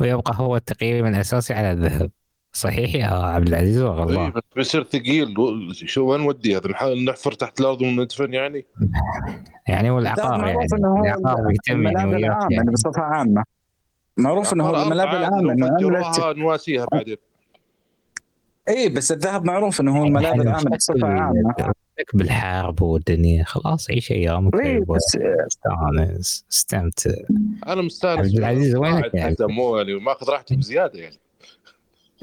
ويبقى 0.00 0.34
هو 0.36 0.56
التقييم 0.56 1.06
الأساسي 1.06 1.54
على 1.54 1.72
الذهب. 1.72 2.10
صحيح 2.52 2.94
يا 2.94 3.06
عبد 3.06 3.48
العزيز 3.48 3.78
إيه 3.78 3.90
والله 3.90 4.28
بس 4.28 4.42
بيصير 4.56 4.84
ثقيل. 4.84 5.34
شو 5.72 6.06
وين 6.06 6.20
نودي 6.20 6.56
هذا 6.56 6.68
نحاول 6.68 7.04
نحفر 7.04 7.32
تحت 7.32 7.60
الأرض 7.60 7.82
وندفن 7.82 8.34
يعني؟ 8.34 8.64
يعني 8.64 8.66
يعني 9.68 9.90
هو 9.90 9.98
العقار 9.98 10.46
يعني 10.46 10.58
وياك 10.84 11.18
العام 11.70 12.12
يعني. 12.12 12.54
يعني. 12.54 12.70
بصفة 12.70 13.02
عامة. 13.02 13.44
معروف 14.16 14.52
إنه 14.52 14.66
هو 14.66 14.82
الملاذ 14.82 15.06
العام 15.06 15.50
إنه 15.50 16.32
نواسيها 16.32 16.86
بعدين. 16.92 17.16
اي 18.68 18.88
بس 18.88 19.12
الذهب 19.12 19.44
معروف 19.44 19.80
إنه 19.80 19.98
هو 19.98 20.04
الملاذ 20.04 20.24
يعني 20.24 20.42
العام 20.42 20.64
بصفة 20.64 21.06
عامة. 21.06 21.72
بالحرب 22.14 22.82
والدنيا. 22.82 23.44
خلاص 23.44 23.90
عيش 23.90 24.12
أيامك 24.12 24.54
إيه 24.54 24.80
بس 24.80 25.18
استانس 25.46 26.44
استمتع. 26.52 27.10
أنا 27.66 27.82
مستانس. 27.82 28.26
عبد 28.26 28.38
العزيز 28.38 28.74
وينك 28.74 29.02
قاعد 29.02 29.14
يعني؟ 29.14 29.52
مو 29.52 29.76
يعني 29.76 29.94
ماخذ 29.94 30.30
راحتي 30.30 30.56
بزيادة 30.56 30.98
يعني. 30.98 31.16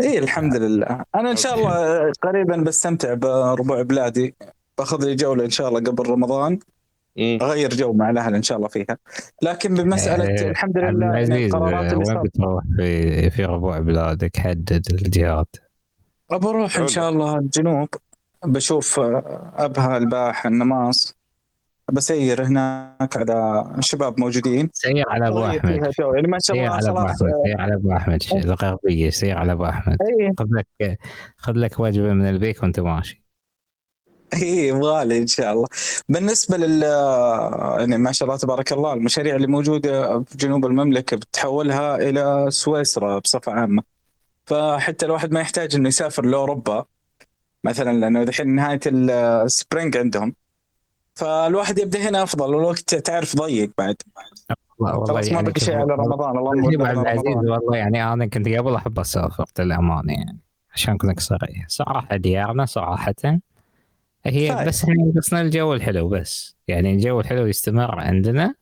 اي 0.02 0.20
الحمد 0.20 0.56
لله. 0.56 1.04
أنا 1.16 1.32
إن 1.32 1.36
شاء 1.36 1.56
الله 1.56 2.12
قريبا 2.24 2.58
بستمتع 2.58 3.14
بربوع 3.14 3.82
بلادي. 3.82 4.36
باخذ 4.78 5.06
لي 5.06 5.16
جولة 5.16 5.46
إن 5.46 5.50
شاء 5.50 5.70
الله 5.70 5.80
قبل 5.80 6.10
رمضان. 6.10 6.60
مم. 7.18 7.40
أغير 7.42 7.70
جو 7.70 7.94
مع 7.94 8.10
الأهل 8.10 8.36
إن 8.36 8.44
شاء 8.44 8.58
الله 8.58 8.68
فيها. 8.68 8.98
لكن 9.42 9.74
بمسألة 9.74 10.28
إيه، 10.28 10.50
الحمد 10.50 10.78
لله 10.78 11.06
يعني 11.06 11.46
اللي 11.46 11.58
وين 12.08 12.22
بتروح 12.22 12.64
في 12.78 13.30
في 13.30 13.46
ربوع 13.46 13.80
بلادك؟ 13.80 14.38
حدد 14.38 14.86
الجهات. 14.92 15.56
بروح 16.32 16.78
إن. 16.78 16.88
شاء 16.88 17.10
الله 17.10 17.38
الجنوب. 17.38 17.88
بشوف 18.46 19.00
آه، 19.00 19.54
أبها 19.56 19.98
الباحة 19.98 20.48
النماص. 20.50 21.17
بسير 21.92 22.44
هناك 22.46 23.18
على 23.18 23.66
شباب 23.80 24.20
موجودين. 24.20 24.70
سير 24.74 25.06
على 25.10 25.28
أبو 25.28 25.46
أغير 25.46 25.60
أحمد. 25.60 25.94
يعني 26.00 26.28
ما 26.28 26.38
شاء 26.40 26.56
سير 26.56 26.66
الله 26.66 26.76
على 26.76 26.90
أبو 26.90 27.00
أحمد 27.00 27.16
سير 27.44 27.62
على 27.62 27.74
أبو 27.74 27.92
أحمد. 27.92 28.24
الغربيه 28.34 29.10
سير 29.10 29.38
على 29.38 29.52
أبو 29.52 29.66
أحمد. 29.66 29.98
اي 30.02 30.34
خذ 30.40 30.48
لك 30.52 30.98
خذ 31.38 31.54
لك 31.54 31.80
وجبة 31.80 32.14
من 32.14 32.30
البيك 32.30 32.64
وأنت 32.64 32.80
ماشي. 32.80 33.24
اي 34.34 34.68
يبغالي 34.68 35.18
إن 35.18 35.28
شاء 35.28 35.54
الله. 35.54 35.68
بالنسبة 36.10 36.58
لل 36.58 36.84
يعني 37.80 37.98
ما 37.98 38.12
شاء 38.12 38.28
الله 38.28 38.40
تبارك 38.40 38.74
الله 38.74 38.94
المشاريع 38.94 39.36
اللي 39.36 39.48
موجودة 39.48 40.24
في 40.24 40.38
جنوب 40.38 40.66
المملكة 40.66 41.18
بتحولها 41.18 41.96
إلى 41.96 42.46
سويسرا 42.50 43.20
بصفة 43.20 43.52
عامة. 43.52 43.84
فحتى 44.46 45.06
الواحد 45.06 45.32
ما 45.32 45.40
يحتاج 45.40 45.76
إنه 45.76 45.88
يسافر 45.88 46.26
لأوروبا. 46.26 46.86
مثلا 47.64 47.98
لأنه 47.98 48.24
دحين 48.24 48.56
نهاية 48.56 48.80
السبرينج 48.86 49.98
عندهم. 49.98 50.36
فالواحد 51.18 51.80
يبدأ 51.80 52.10
هنا 52.10 52.24
أفضل 52.24 52.56
والوقت 52.56 52.96
تعرف 52.96 53.36
ضيق 53.36 53.72
بعد. 53.78 53.96
والله 54.80 55.06
خلاص 55.06 55.32
ما 55.32 55.42
بقي 55.42 55.60
شيء 55.60 55.76
على 55.76 55.94
رمضان 55.94 56.34
بلغنا 56.34 56.88
عبد 56.88 56.98
العزيز 56.98 57.36
والله 57.36 57.78
يعني 57.78 58.14
أنا 58.14 58.26
كنت 58.26 58.48
قبل 58.48 58.76
أحب 58.76 59.00
اسافر 59.00 59.46
للامانه 59.60 60.14
يعني 60.14 60.40
عشان 60.74 60.94
اكون 60.94 61.16
صريح 61.18 61.66
صراحة 61.68 62.16
ديارنا 62.16 62.66
صراحة 62.66 63.16
هي 64.26 64.56
طيب. 64.56 64.68
بس 64.68 64.84
إحنا 64.84 64.96
نقصنا 65.16 65.42
الجو 65.42 65.74
الحلو 65.74 66.10
بس. 66.10 66.58
يعني 66.68 66.94
الجو 66.94 67.20
الحلو 67.20 67.46
يستمر 67.46 68.00
عندنا 68.00 68.56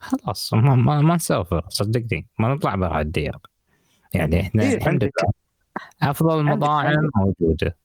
خلاص 0.00 0.54
ما, 0.54 0.74
ما, 0.74 1.00
ما 1.00 1.14
نسافر 1.14 1.64
صدقني 1.68 2.26
ما 2.38 2.54
نطلع 2.54 2.74
برا 2.74 3.00
الديار. 3.00 3.40
يعني 4.14 4.40
إحنا 4.40 4.62
إيه، 4.62 4.74
الحمد 4.74 5.04
لله. 5.04 5.32
أفضل 6.02 6.40
المطاعم. 6.40 7.10
موجودة 7.16 7.76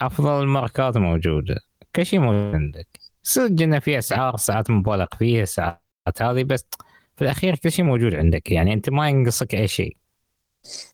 أفضل 0.00 0.42
الماركات 0.42 0.96
موجودة 0.96 1.56
كل 1.96 2.06
شيء 2.06 2.20
موجود 2.20 2.54
عندك. 2.54 3.03
صدق 3.26 3.62
إنه 3.62 3.78
في 3.78 3.98
أسعار 3.98 4.36
ساعات 4.36 4.70
مبالغ 4.70 5.06
فيها 5.18 5.44
ساعات 5.44 5.78
هذه 6.20 6.44
بس 6.44 6.66
في 7.16 7.24
الأخير 7.24 7.56
كل 7.56 7.72
شيء 7.72 7.84
موجود 7.84 8.14
عندك. 8.14 8.50
يعني 8.50 8.72
أنت 8.72 8.90
ما 8.90 9.08
ينقصك 9.08 9.54
أي 9.54 9.68
شيء. 9.68 9.96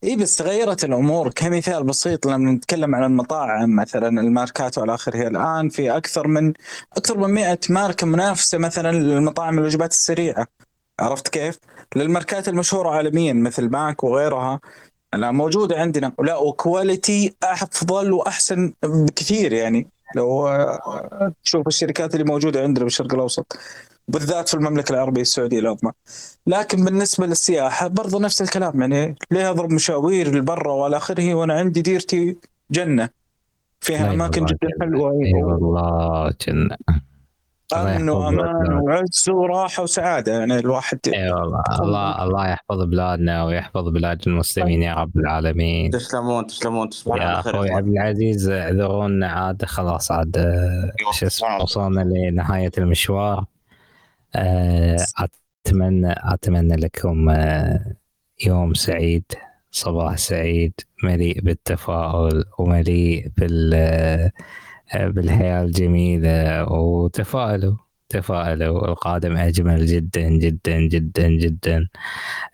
اي 0.03 0.15
بس 0.15 0.35
تغيرت 0.35 0.83
الأمور. 0.83 1.29
كمثال 1.29 1.83
بسيط 1.83 2.25
لما 2.25 2.51
نتكلم 2.51 2.95
عن 2.95 3.03
المطاعم 3.03 3.75
مثلا 3.75 4.21
الماركات 4.21 4.77
والى 4.77 4.93
اخره 4.95 5.27
الآن 5.27 5.69
في 5.69 5.97
أكثر 5.97 6.27
من 6.27 6.53
أكثر 6.97 7.17
من 7.17 7.33
100 7.33 7.59
ماركة 7.69 8.07
منافسة 8.07 8.57
مثلا 8.57 8.91
للمطاعم 8.91 9.59
الوجبات 9.59 9.91
السريعة. 9.91 10.47
عرفت 10.99 11.27
كيف؟ 11.27 11.59
للماركات 11.95 12.47
المشهورة 12.49 12.89
عالميا 12.89 13.33
مثل 13.33 13.69
ماك 13.69 14.03
وغيرها. 14.03 14.59
لا 15.13 15.31
موجودة 15.31 15.79
عندنا. 15.79 16.13
ولا 16.17 16.35
و 16.35 16.48
quality 16.48 17.35
أفضل 17.43 18.13
وأحسن 18.13 18.73
بكثير 18.83 19.53
يعني. 19.53 19.87
لو 20.15 20.49
تشوف 21.43 21.67
الشركات 21.67 22.13
اللي 22.13 22.25
موجودة 22.25 22.61
عندنا 22.61 22.83
بالشرق 22.83 23.13
الأوسط 23.13 23.57
بالذات 24.07 24.49
في 24.49 24.53
المملكة 24.53 24.93
العربية 24.93 25.21
السعودية 25.21 25.59
العظمى 25.59 25.91
لكن 26.47 26.85
بالنسبة 26.85 27.25
للسياحة 27.25 27.87
برضه 27.87 28.19
نفس 28.19 28.41
الكلام 28.41 28.81
يعني 28.81 29.15
ليه 29.31 29.49
أضرب 29.49 29.71
مشاوير 29.71 30.35
لبرا 30.35 30.71
والى 30.71 30.97
آخره 30.97 31.33
وأنا 31.33 31.53
عندي 31.53 31.81
ديرتي 31.81 32.37
جنة؟ 32.71 33.09
فيها 33.81 34.13
أماكن 34.13 34.45
جدا. 34.45 34.69
حلوة. 34.81 35.11
اي 35.11 35.43
والله 35.43 36.35
الله 36.47 37.01
امن 37.73 38.09
وأمان. 38.09 38.73
وعز 38.73 39.29
وراحة 39.29 39.83
وسعادة. 39.83 40.31
يعني 40.31 40.59
الواحد 40.59 40.99
إي 41.07 41.31
والله 41.31 41.63
الله 41.79 42.23
الله 42.23 42.49
يحفظ 42.49 42.83
بلادنا 42.83 43.43
ويحفظ 43.43 43.89
بلاد 43.89 44.21
المسلمين 44.27 44.81
يا 44.81 44.93
رب 44.93 45.17
العالمين. 45.17 45.91
تسلمون 45.91 46.47
تسلمون 46.47 46.89
تصبحون 46.89 47.21
يا 47.21 47.27
على 47.27 47.43
خير 47.43 47.55
أخوي 47.55 47.67
يا 47.67 47.75
عبد 47.75 47.87
العزيز 47.87 48.49
اعذرونا 48.49 49.27
عاد 49.27 49.65
خلاص 49.65 50.11
عاد 50.11 50.37
آه، 50.37 50.91
شو 51.11 51.25
اسمه 51.25 51.57
وصلنا 51.57 52.01
لنهاية 52.01 52.71
المشوار. 52.77 53.45
آه، 54.35 54.97
أتمنى 55.65 56.15
أتمنى 56.17 56.75
لكم 56.75 57.29
آه، 57.29 57.95
يوم 58.45 58.73
سعيد 58.73 59.23
صباح 59.71 60.17
سعيد 60.17 60.73
مليء 61.03 61.41
بالتفاؤل 61.41 62.45
ومليء 62.57 63.27
بال 63.37 64.31
بالحياة 64.95 65.63
الجميلة 65.63 66.63
وتفائلوا 66.71 67.75
تفائلوا 68.09 68.87
القادم 68.87 69.37
أجمل 69.37 69.85
جدا 69.85 70.29
جدا 70.29 70.79
جدا 70.79 71.27
جدا. 71.27 71.87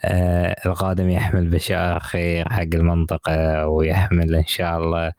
آه 0.05 0.55
القادم 0.65 1.09
يحمل 1.09 1.49
بشائر 1.49 1.99
خير 1.99 2.49
حق 2.49 2.61
المنطقة 2.61 3.67
ويحمل 3.67 4.35
إن 4.35 4.45
شاء 4.47 4.77
الله 4.77 5.13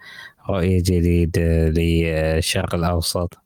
رؤية 0.51 0.79
جديدة 0.79 1.69
للشرق 1.69 2.75
الأوسط. 2.75 3.39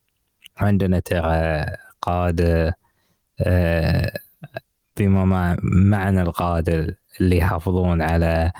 عندنا 0.58 1.00
ترى 1.00 1.66
قادة 2.02 2.76
آه 3.40 4.12
بما 4.96 5.24
مع 5.24 5.56
معنى 5.62 6.22
القادة 6.22 6.98
اللي 7.20 7.36
يحافظون 7.38 8.02
على 8.02 8.52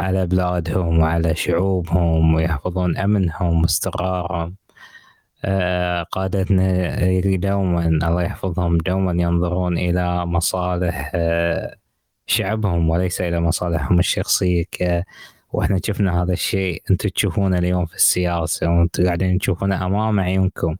على 0.00 0.26
بلادهم 0.26 0.98
وعلى 0.98 1.34
شعوبهم 1.34 2.34
ويحفظون 2.34 2.96
أمنهم 2.96 3.62
واستقرارهم. 3.62 4.56
آه، 5.44 6.02
قادتنا 6.02 7.36
دوما 7.36 7.86
الله 7.86 8.22
يحفظهم 8.22 8.78
دوما 8.78 9.22
ينظرون 9.22 9.78
إلى 9.78 10.26
مصالح 10.26 11.12
آه، 11.14 11.76
شعبهم 12.26 12.90
وليس 12.90 13.20
إلى 13.20 13.40
مصالحهم 13.40 13.98
الشخصية. 13.98 14.64
ك 14.64 15.04
وإحنا 15.52 15.80
شفنا 15.86 16.22
هذا 16.22 16.32
الشيء 16.32 16.82
أنتم 16.90 17.08
تشوفونه 17.08 17.58
اليوم 17.58 17.86
في 17.86 17.94
السياسة 17.94 18.70
وأنتم 18.70 19.04
قاعدين 19.04 19.38
تشوفونه 19.38 19.86
أمام 19.86 20.20
عيونكم 20.20 20.76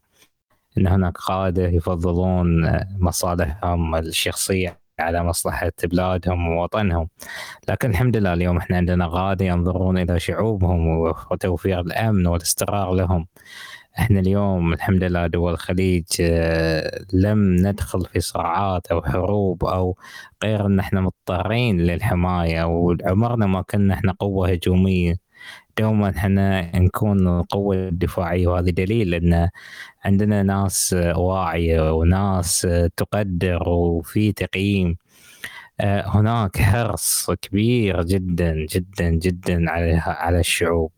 إن 0.79 0.87
هناك 0.87 1.19
قادة 1.19 1.69
يفضلون 1.69 2.65
آه، 2.65 2.89
مصالحهم 2.99 3.95
الشخصية. 3.95 4.86
على 5.01 5.25
مصلحة 5.25 5.73
بلادهم 5.85 6.49
ووطنهم. 6.49 7.09
لكن 7.69 7.91
الحمد 7.91 8.17
لله 8.17 8.33
اليوم 8.33 8.57
إحنا 8.57 8.77
عندنا 8.77 9.07
قاده 9.09 9.45
ينظرون 9.47 9.99
إلى 9.99 10.21
شعوبهم 10.21 10.87
وتوفير 11.31 11.81
الأمن 11.81 12.27
والاستقرار 12.27 12.95
لهم. 12.95 13.27
إحنا 13.99 14.21
اليوم 14.21 14.73
الحمد 14.73 15.05
لله 15.05 15.27
دول 15.27 15.53
الخليج 15.53 16.05
آه، 16.21 17.05
لم 17.13 17.57
ندخل 17.67 18.05
في 18.05 18.21
صراعات 18.21 18.87
أو 18.87 19.03
حروب 19.03 19.65
أو 19.65 19.97
غير 20.45 20.67
إن 20.67 20.79
إحنا 20.81 21.01
مضطرين 21.01 21.81
للحماية 21.81 22.65
وعمرنا 22.65 23.47
ما 23.47 23.63
كنا 23.63 23.95
إحنا 23.95 24.13
قوة 24.21 24.51
هجومية. 24.51 25.26
دوما 25.79 26.11
إحنا 26.11 26.77
نكون 26.79 27.29
القوة 27.41 27.77
الدفاعية 27.77 28.47
وهذا 28.49 28.71
دليل 28.71 29.15
أن 29.15 29.51
عندنا 30.05 30.43
ناس 30.43 30.97
واعية 31.17 31.93
وناس 31.95 32.69
تقدر 32.97 33.69
وفي 33.69 34.33
تقييم. 34.33 34.97
آه، 35.81 36.05
هناك 36.09 36.59
حرص 36.59 37.31
كبير 37.43 38.03
جدا 38.03 38.67
جدا 38.71 39.11
جدا 39.11 39.71
على 39.71 39.93
على 40.07 40.41
الشعوب. 40.41 40.93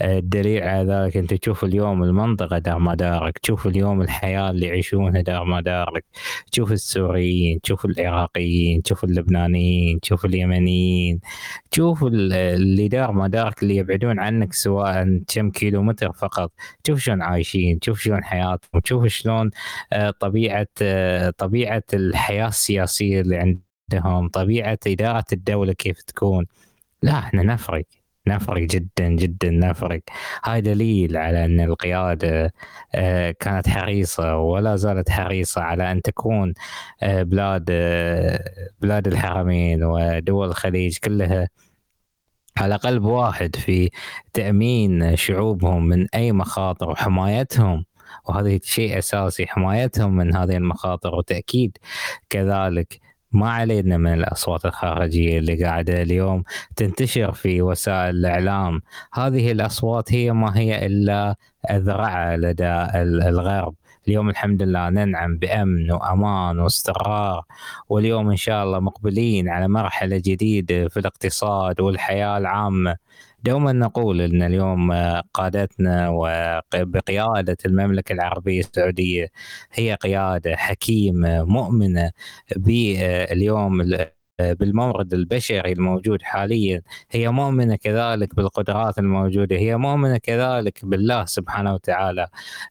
الدليل 0.00 0.62
على 0.62 0.92
ذلك 0.92 1.16
أنت 1.16 1.34
تشوف 1.34 1.64
اليوم 1.64 2.02
المنطقة 2.04 2.58
دار 2.58 2.78
مدارك 2.78 3.38
تشوف 3.38 3.66
اليوم 3.66 4.02
الحياة 4.02 4.50
اللي 4.50 4.66
يعيشونها 4.66 5.20
دار 5.20 5.44
مدارك 5.44 6.04
تشوف 6.52 6.72
السوريين 6.72 7.60
تشوف 7.60 7.84
العراقيين 7.84 8.82
تشوف 8.82 9.04
اللبنانيين 9.04 10.00
تشوف 10.00 10.24
اليمنيين 10.24 11.20
تشوف 11.70 12.04
اللي 12.04 12.88
دار 12.88 13.12
مدارك 13.12 13.62
اللي 13.62 13.76
يبعدون 13.76 14.18
عنك 14.20 14.52
سواء 14.52 15.22
كم 15.28 15.50
كيلو 15.50 15.82
متر 15.82 16.12
فقط 16.12 16.52
تشوف 16.84 16.98
شلون 16.98 17.22
عايشين 17.22 17.80
تشوف 17.80 18.00
شلون 18.00 18.24
حياتهم 18.24 18.80
تشوف 18.84 19.06
شلون 19.06 19.50
آه، 19.92 20.10
طبيعة 20.10 20.66
آه، 20.82 21.30
طبيعة 21.30 21.82
الحياة 21.94 22.48
السياسية 22.48 23.20
اللي 23.20 23.36
عندهم 23.36 24.28
طبيعة 24.28 24.78
إدارة 24.86 25.24
الدولة 25.32 25.72
كيف 25.72 26.02
تكون. 26.02 26.46
لا 27.02 27.18
إحنا 27.18 27.42
نفرق. 27.42 27.84
نفرق 28.28 28.62
جدا 28.62 29.08
جدا 29.08 29.50
نفرق 29.50 30.00
هاي 30.44 30.60
دليل 30.60 31.16
على 31.16 31.44
أن 31.44 31.60
القيادة 31.60 32.52
آه، 32.94 33.30
كانت 33.30 33.68
حريصة 33.68 34.36
ولا 34.38 34.76
زالت 34.76 35.10
حريصة 35.10 35.60
على 35.62 35.92
أن 35.92 36.02
تكون 36.02 36.54
آه، 37.02 37.22
بلاد 37.22 37.66
آه، 37.70 38.44
بلاد 38.80 39.06
الحرمين 39.06 39.84
ودول 39.84 40.48
الخليج 40.48 40.98
كلها 40.98 41.48
على 42.58 42.76
قلب 42.76 43.04
واحد 43.04 43.56
في 43.56 43.90
تأمين 44.32 45.16
شعوبهم 45.16 45.86
من 45.86 46.06
أي 46.14 46.32
مخاطر 46.32 46.90
وحمايتهم. 46.90 47.84
وهذا 48.28 48.58
شيء 48.62 48.98
أساسي 48.98 49.46
حمايتهم 49.46 50.16
من 50.16 50.36
هذه 50.36 50.56
المخاطر. 50.56 51.14
وتأكيد 51.14 51.78
كذلك 52.30 53.00
ما 53.36 53.50
علينا 53.50 53.96
من 53.96 54.12
الأصوات 54.14 54.64
الخارجية 54.66 55.38
اللي 55.38 55.64
قاعدة 55.64 56.02
اليوم 56.02 56.44
تنتشر 56.76 57.32
في 57.32 57.62
وسائل 57.62 58.16
الإعلام. 58.16 58.82
هذه 59.14 59.52
الأصوات 59.52 60.12
هي 60.12 60.32
ما 60.32 60.58
هي 60.58 60.86
إلا 60.86 61.36
اذرعه 61.70 62.36
لدى 62.36 62.86
الغرب. 63.28 63.74
اليوم 64.08 64.28
الحمد 64.28 64.62
لله 64.62 64.90
ننعم 64.90 65.38
بأمن 65.38 65.90
وأمان 65.92 66.58
واستقرار 66.58 67.42
واليوم 67.88 68.30
إن 68.30 68.36
شاء 68.36 68.64
الله 68.64 68.80
مقبلين 68.80 69.48
على 69.48 69.68
مرحلة 69.68 70.16
جديدة 70.16 70.88
في 70.88 71.00
الاقتصاد 71.00 71.80
والحياة 71.80 72.38
العامة. 72.38 72.96
دوما 73.46 73.72
نقول 73.72 74.20
إن 74.20 74.42
اليوم 74.42 74.92
قادتنا 75.34 76.08
وبقياده 76.08 77.56
المملكة 77.66 78.12
العربية 78.12 78.60
السعودية 78.60 79.28
هي 79.72 79.94
قيادة 79.94 80.56
حكيمة 80.56 81.44
مؤمنة 81.44 82.10
باليوم 82.56 83.96
بالمورد 84.40 85.14
البشري 85.14 85.72
الموجود 85.72 86.22
حاليا. 86.22 86.82
هي 87.10 87.28
مؤمنة 87.30 87.76
كذلك 87.76 88.34
بالقدرات 88.36 88.98
الموجودة. 88.98 89.56
هي 89.56 89.76
مؤمنة 89.76 90.16
كذلك 90.18 90.84
بالله 90.84 91.24
سبحانه 91.24 91.74
وتعالى 91.74 92.28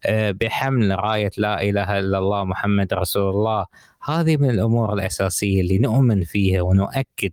بحمل 0.10 1.00
راية 1.00 1.32
لا 1.38 1.62
إله 1.62 2.00
إلا 2.00 2.18
الله 2.18 2.44
محمد 2.44 2.94
رسول 2.94 3.30
الله. 3.30 3.66
هذه 4.04 4.38
من 4.38 4.50
الأمور 4.50 4.94
الأساسية 4.94 5.62
اللي 5.62 5.78
نؤمن 5.78 6.24
فيها 6.24 6.62
ونؤكد 6.62 7.32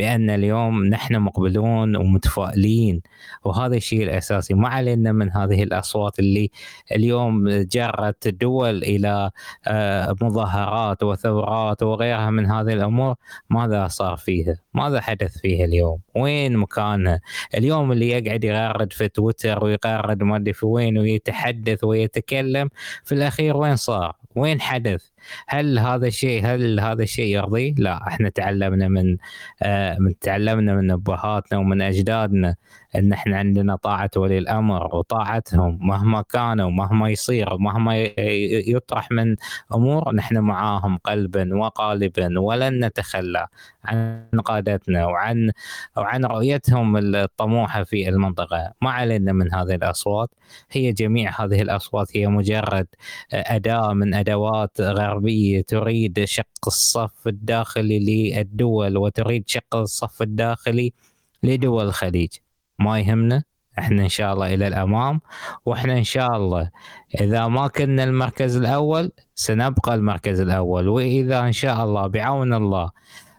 بأن 0.00 0.30
اليوم 0.30 0.86
نحن 0.86 1.16
مقبلون 1.16 1.96
ومتفائلين 1.96 3.02
وهذا 3.44 3.76
الشيء 3.76 4.02
الأساسي 4.02 4.54
ما 4.54 4.68
علينا 4.68 5.12
من 5.12 5.30
هذه 5.30 5.62
الأصوات 5.62 6.18
اللي 6.18 6.50
اليوم 6.92 7.48
جرت 7.48 8.26
الدول 8.26 8.82
إلى 8.82 9.30
آه، 9.66 10.16
مظاهرات 10.22 11.02
وثورات 11.02 11.82
وغيرها 11.82 12.30
من 12.30 12.46
هذه 12.46 12.72
الأمور 12.72 13.14
ماذا 13.50 13.88
صار 13.88 14.16
فيها؟ 14.16 14.56
ماذا 14.74 15.00
حدث 15.00 15.38
فيها 15.38 15.64
اليوم؟ 15.64 16.00
وين 16.16 16.56
مكانها؟ 16.56 17.20
اليوم 17.54 17.92
اللي 17.92 18.08
يقعد 18.08 18.44
يغرد 18.44 18.92
في 18.92 19.08
تويتر 19.08 19.64
ويغرد 19.64 20.22
ما 20.22 20.36
أدري 20.36 20.52
في 20.52 20.66
وين 20.66 20.98
ويتحدث 20.98 21.84
ويتكلم 21.84 22.68
في 23.04 23.12
الأخير 23.12 23.56
وين 23.56 23.76
صار؟ 23.76 24.16
وين 24.36 24.60
حدث؟ 24.60 25.02
هل 25.46 25.78
هذا 25.78 26.06
الشيء 26.06 26.46
هل 26.46 26.80
هذا 26.80 27.02
الشيء 27.02 27.36
يرضي؟ 27.36 27.74
لا 27.78 28.08
إحنا 28.08 28.28
تعلمنا 28.28 28.88
من 28.88 29.16
من 29.98 30.18
تعلمنا 30.18 30.74
من 30.74 30.90
أبهاتنا 30.90 31.58
ومن 31.58 31.82
أجدادنا. 31.82 32.56
إن 32.96 33.12
إحنا 33.12 33.38
عندنا 33.38 33.76
طاعة 33.76 34.10
ولي 34.16 34.38
الأمر 34.38 34.96
وطاعتهم 34.96 35.78
مهما 35.80 36.22
كان 36.22 36.60
ومهما 36.60 37.08
يصير 37.10 37.52
ومهما 37.54 37.96
يطرح 38.68 39.10
من 39.10 39.36
أمور 39.74 40.14
نحن 40.14 40.38
معاهم 40.38 40.98
قلبا 40.98 41.56
وقالبا 41.56 42.40
ولن 42.40 42.84
نتخلى 42.84 43.46
عن 43.84 44.26
قادتنا 44.44 45.06
وعن 45.06 45.50
وعن 45.96 46.24
رؤيتهم 46.24 46.96
الطموحة 46.96 47.84
في 47.84 48.08
المنطقة. 48.08 48.72
ما 48.82 48.90
علينا 48.90 49.32
من 49.32 49.54
هذه 49.54 49.74
الأصوات. 49.74 50.30
هي 50.70 50.92
جميع 50.92 51.44
هذه 51.44 51.62
الأصوات 51.62 52.16
هي 52.16 52.26
مجرد 52.26 52.86
أداة 53.32 53.92
من 53.92 54.14
أدوات 54.14 54.80
غربية 54.80 55.60
تريد 55.60 56.24
شق 56.24 56.46
الصف 56.66 57.28
الداخلي 57.28 57.98
للدول 58.34 58.96
وتريد 58.96 59.48
شق 59.48 59.76
الصف 59.76 60.22
الداخلي 60.22 60.92
لدول 61.42 61.84
الخليج. 61.86 62.30
ما 62.80 63.00
يهمنا 63.00 63.42
إحنا 63.78 64.02
إن 64.02 64.08
شاء 64.08 64.32
الله 64.32 64.54
إلى 64.54 64.66
الأمام. 64.68 65.20
وإحنا 65.66 65.98
إن 65.98 66.04
شاء 66.04 66.36
الله 66.36 66.70
إذا 67.20 67.46
ما 67.46 67.68
كنا 67.68 68.04
المركز 68.04 68.56
الأول 68.56 69.12
سنبقى 69.34 69.94
المركز 69.94 70.40
الأول. 70.40 70.88
وإذا 70.88 71.40
إن 71.40 71.52
شاء 71.52 71.84
الله 71.84 72.06
بعون 72.06 72.54
الله 72.54 72.90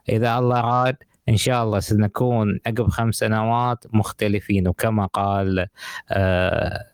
إذا 0.10 0.38
الله 0.38 0.62
راد 0.62 0.96
إن 1.30 1.38
شاء 1.38 1.64
الله 1.64 1.80
سنكون 1.80 2.60
عقب 2.68 2.90
خمس 2.90 3.16
سنوات 3.16 3.86
مختلفين. 3.94 4.68
وكما 4.68 5.06
قال 5.06 5.68
آه 6.12 6.86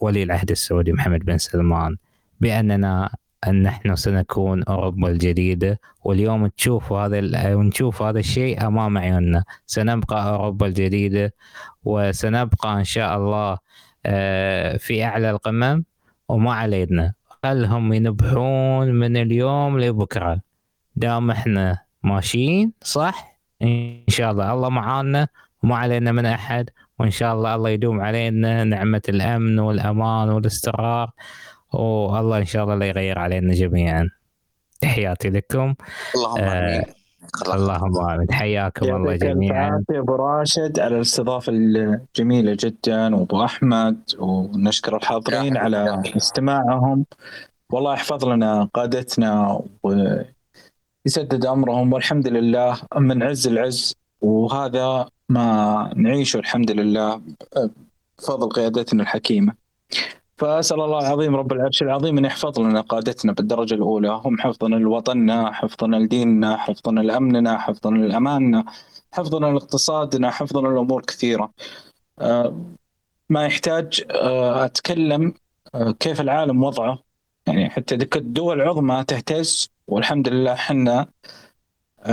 ولي 0.00 0.22
العهد 0.22 0.50
السعودي 0.50 0.92
محمد 0.92 1.24
بن 1.24 1.38
سلمان 1.38 1.96
بأننا 2.40 3.10
أن 3.46 3.62
نحن 3.62 3.96
سنكون 3.96 4.62
أوروبا 4.62 5.08
الجديدة 5.08 5.80
واليوم 6.04 6.46
تشوفوا 6.46 7.00
هذا 7.00 7.54
ونشوف 7.54 8.02
هذا 8.02 8.18
الشيء 8.18 8.66
أمام 8.66 8.98
عيوننا. 8.98 9.44
سنبقى 9.66 10.28
أوروبا 10.28 10.66
الجديدة 10.66 11.34
وسنبقى 11.84 12.72
إن 12.72 12.84
شاء 12.84 13.16
الله 13.16 13.58
آه، 14.06 14.76
في 14.76 15.04
أعلى 15.04 15.30
القمم 15.30 15.84
وما 16.28 16.52
علينا. 16.54 17.12
خلهم 17.42 17.92
ينبحون 17.92 18.90
من 18.94 19.16
اليوم 19.16 19.80
لبكرة. 19.80 20.40
دام 20.96 21.30
إحنا 21.30 21.78
ماشيين 22.02 22.72
صح 22.82 23.38
إن 23.62 24.02
شاء 24.08 24.30
الله. 24.32 24.52
الله 24.52 24.68
معانا 24.68 25.28
وما 25.62 25.76
علينا 25.76 26.12
من 26.12 26.26
أحد. 26.26 26.70
وإن 26.98 27.10
شاء 27.10 27.34
الله 27.34 27.54
الله 27.54 27.70
يدوم 27.70 28.00
علينا 28.00 28.64
نعمة 28.64 29.02
الأمن 29.08 29.58
والأمان 29.58 30.28
والاستقرار. 30.28 31.10
والله 31.72 32.38
إن 32.38 32.44
شاء 32.44 32.64
الله 32.64 32.74
لا 32.74 32.86
يغير 32.86 33.18
علينا 33.18 33.54
جميعا. 33.54 34.10
تحياتي 34.80 35.30
لكم. 35.30 35.74
اللهم 36.14 36.42
آمين. 36.42 36.82
آه 37.48 37.54
اللهم 37.54 37.96
آمين. 38.10 38.32
حياكم 38.32 38.96
الله 38.96 39.16
جميعا. 39.16 39.84
أبو 39.90 40.14
راشد. 40.14 40.80
على 40.80 40.96
الاستضافة 40.96 41.52
الجميلة 41.52 42.56
جدا 42.60 43.16
وأبو 43.16 43.44
أحمد 43.44 43.98
ونشكر 44.18 44.96
الحاضرين 44.96 45.56
على 45.56 46.02
استماعهم. 46.16 47.04
والله 47.70 47.92
يحفظ 47.92 48.24
لنا 48.24 48.68
قادتنا 48.74 49.60
ويسدد 49.82 51.46
أمرهم 51.46 51.92
والحمد 51.92 52.28
لله 52.28 52.78
من 52.96 53.22
عز 53.22 53.46
العز. 53.46 53.94
وهذا 54.20 55.08
ما 55.28 55.90
نعيشه 55.96 56.38
الحمد 56.38 56.70
لله 56.70 57.20
بفضل 58.18 58.48
قيادتنا 58.48 59.02
الحكيمة. 59.02 59.52
فأسأل 60.38 60.80
الله 60.80 60.98
العظيم 60.98 61.36
رب 61.36 61.52
العرش 61.52 61.82
العظيم 61.82 62.18
أن 62.18 62.24
يحفظ 62.24 62.60
لنا 62.60 62.80
قادتنا 62.80 63.32
بالدرجة 63.32 63.74
الأولى 63.74 64.08
هم 64.24 64.38
حفظنا 64.38 64.76
لوطننا 64.76 65.52
حفظنا 65.52 65.96
لديننا 65.96 66.56
حفظنا 66.56 67.00
لأمننا 67.00 67.58
حفظنا 67.58 67.98
لأماننا 67.98 68.64
حفظنا 69.12 69.46
لاقتصادنا 69.46 70.30
حفظنا 70.30 70.68
لامور 70.68 71.02
كثيرة. 71.02 71.52
آه، 72.18 72.60
ما 73.30 73.46
يحتاج 73.46 74.04
آه، 74.10 74.64
أتكلم 74.64 75.34
آه، 75.74 75.90
كيف 76.00 76.20
العالم 76.20 76.62
وضعه. 76.64 76.98
يعني 77.46 77.70
حتى 77.70 77.94
الدول 77.94 78.62
العظمى 78.62 79.04
تهتز 79.08 79.70
والحمد 79.88 80.28
لله 80.28 80.52
إحنا 80.52 81.06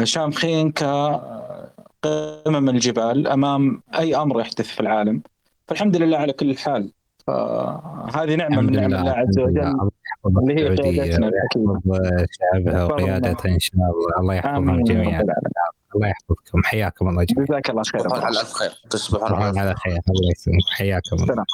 شامخين 0.04 0.72
كقمم 0.72 2.70
الجبال 2.70 3.28
أمام 3.28 3.84
أي 4.00 4.16
أمر 4.16 4.42
يحدث 4.42 4.68
في 4.68 4.80
العالم. 4.80 5.22
فالحمد 5.68 5.96
لله 5.98 6.18
على 6.18 6.34
كل 6.34 6.58
حال. 6.58 6.92
فهذه 7.28 8.36
نعمة 8.36 8.62
من 8.62 8.72
نعم 8.72 8.94
الله 8.94 9.12
عز 9.12 9.40
وجل. 9.40 9.76
اللي 10.26 10.56
هي 10.56 10.76
قيادتنا 10.76 11.32
شعبها 12.32 12.84
وقيادتها 12.84 13.52
إن 13.52 13.60
شاء 13.60 13.76
الله. 13.76 14.20
الله 14.20 14.34
يحفظهم 14.34 14.84
جميعا. 14.84 15.24
الله 15.96 16.08
يحفظكم. 16.08 16.64
حياكم 16.64 17.10
الله 17.10 17.24
جميعا. 17.24 17.46
جزاك 17.46 17.70
الله 17.70 17.84
خير 17.84 18.14
على 18.14 18.36
خير 18.36 18.72
تصبحون 18.90 19.34
على 19.60 19.76
خير. 19.76 20.00
الله 20.10 20.32
يسلمك. 20.32 20.64
حياكم 20.78 21.16
الله. 21.24 21.46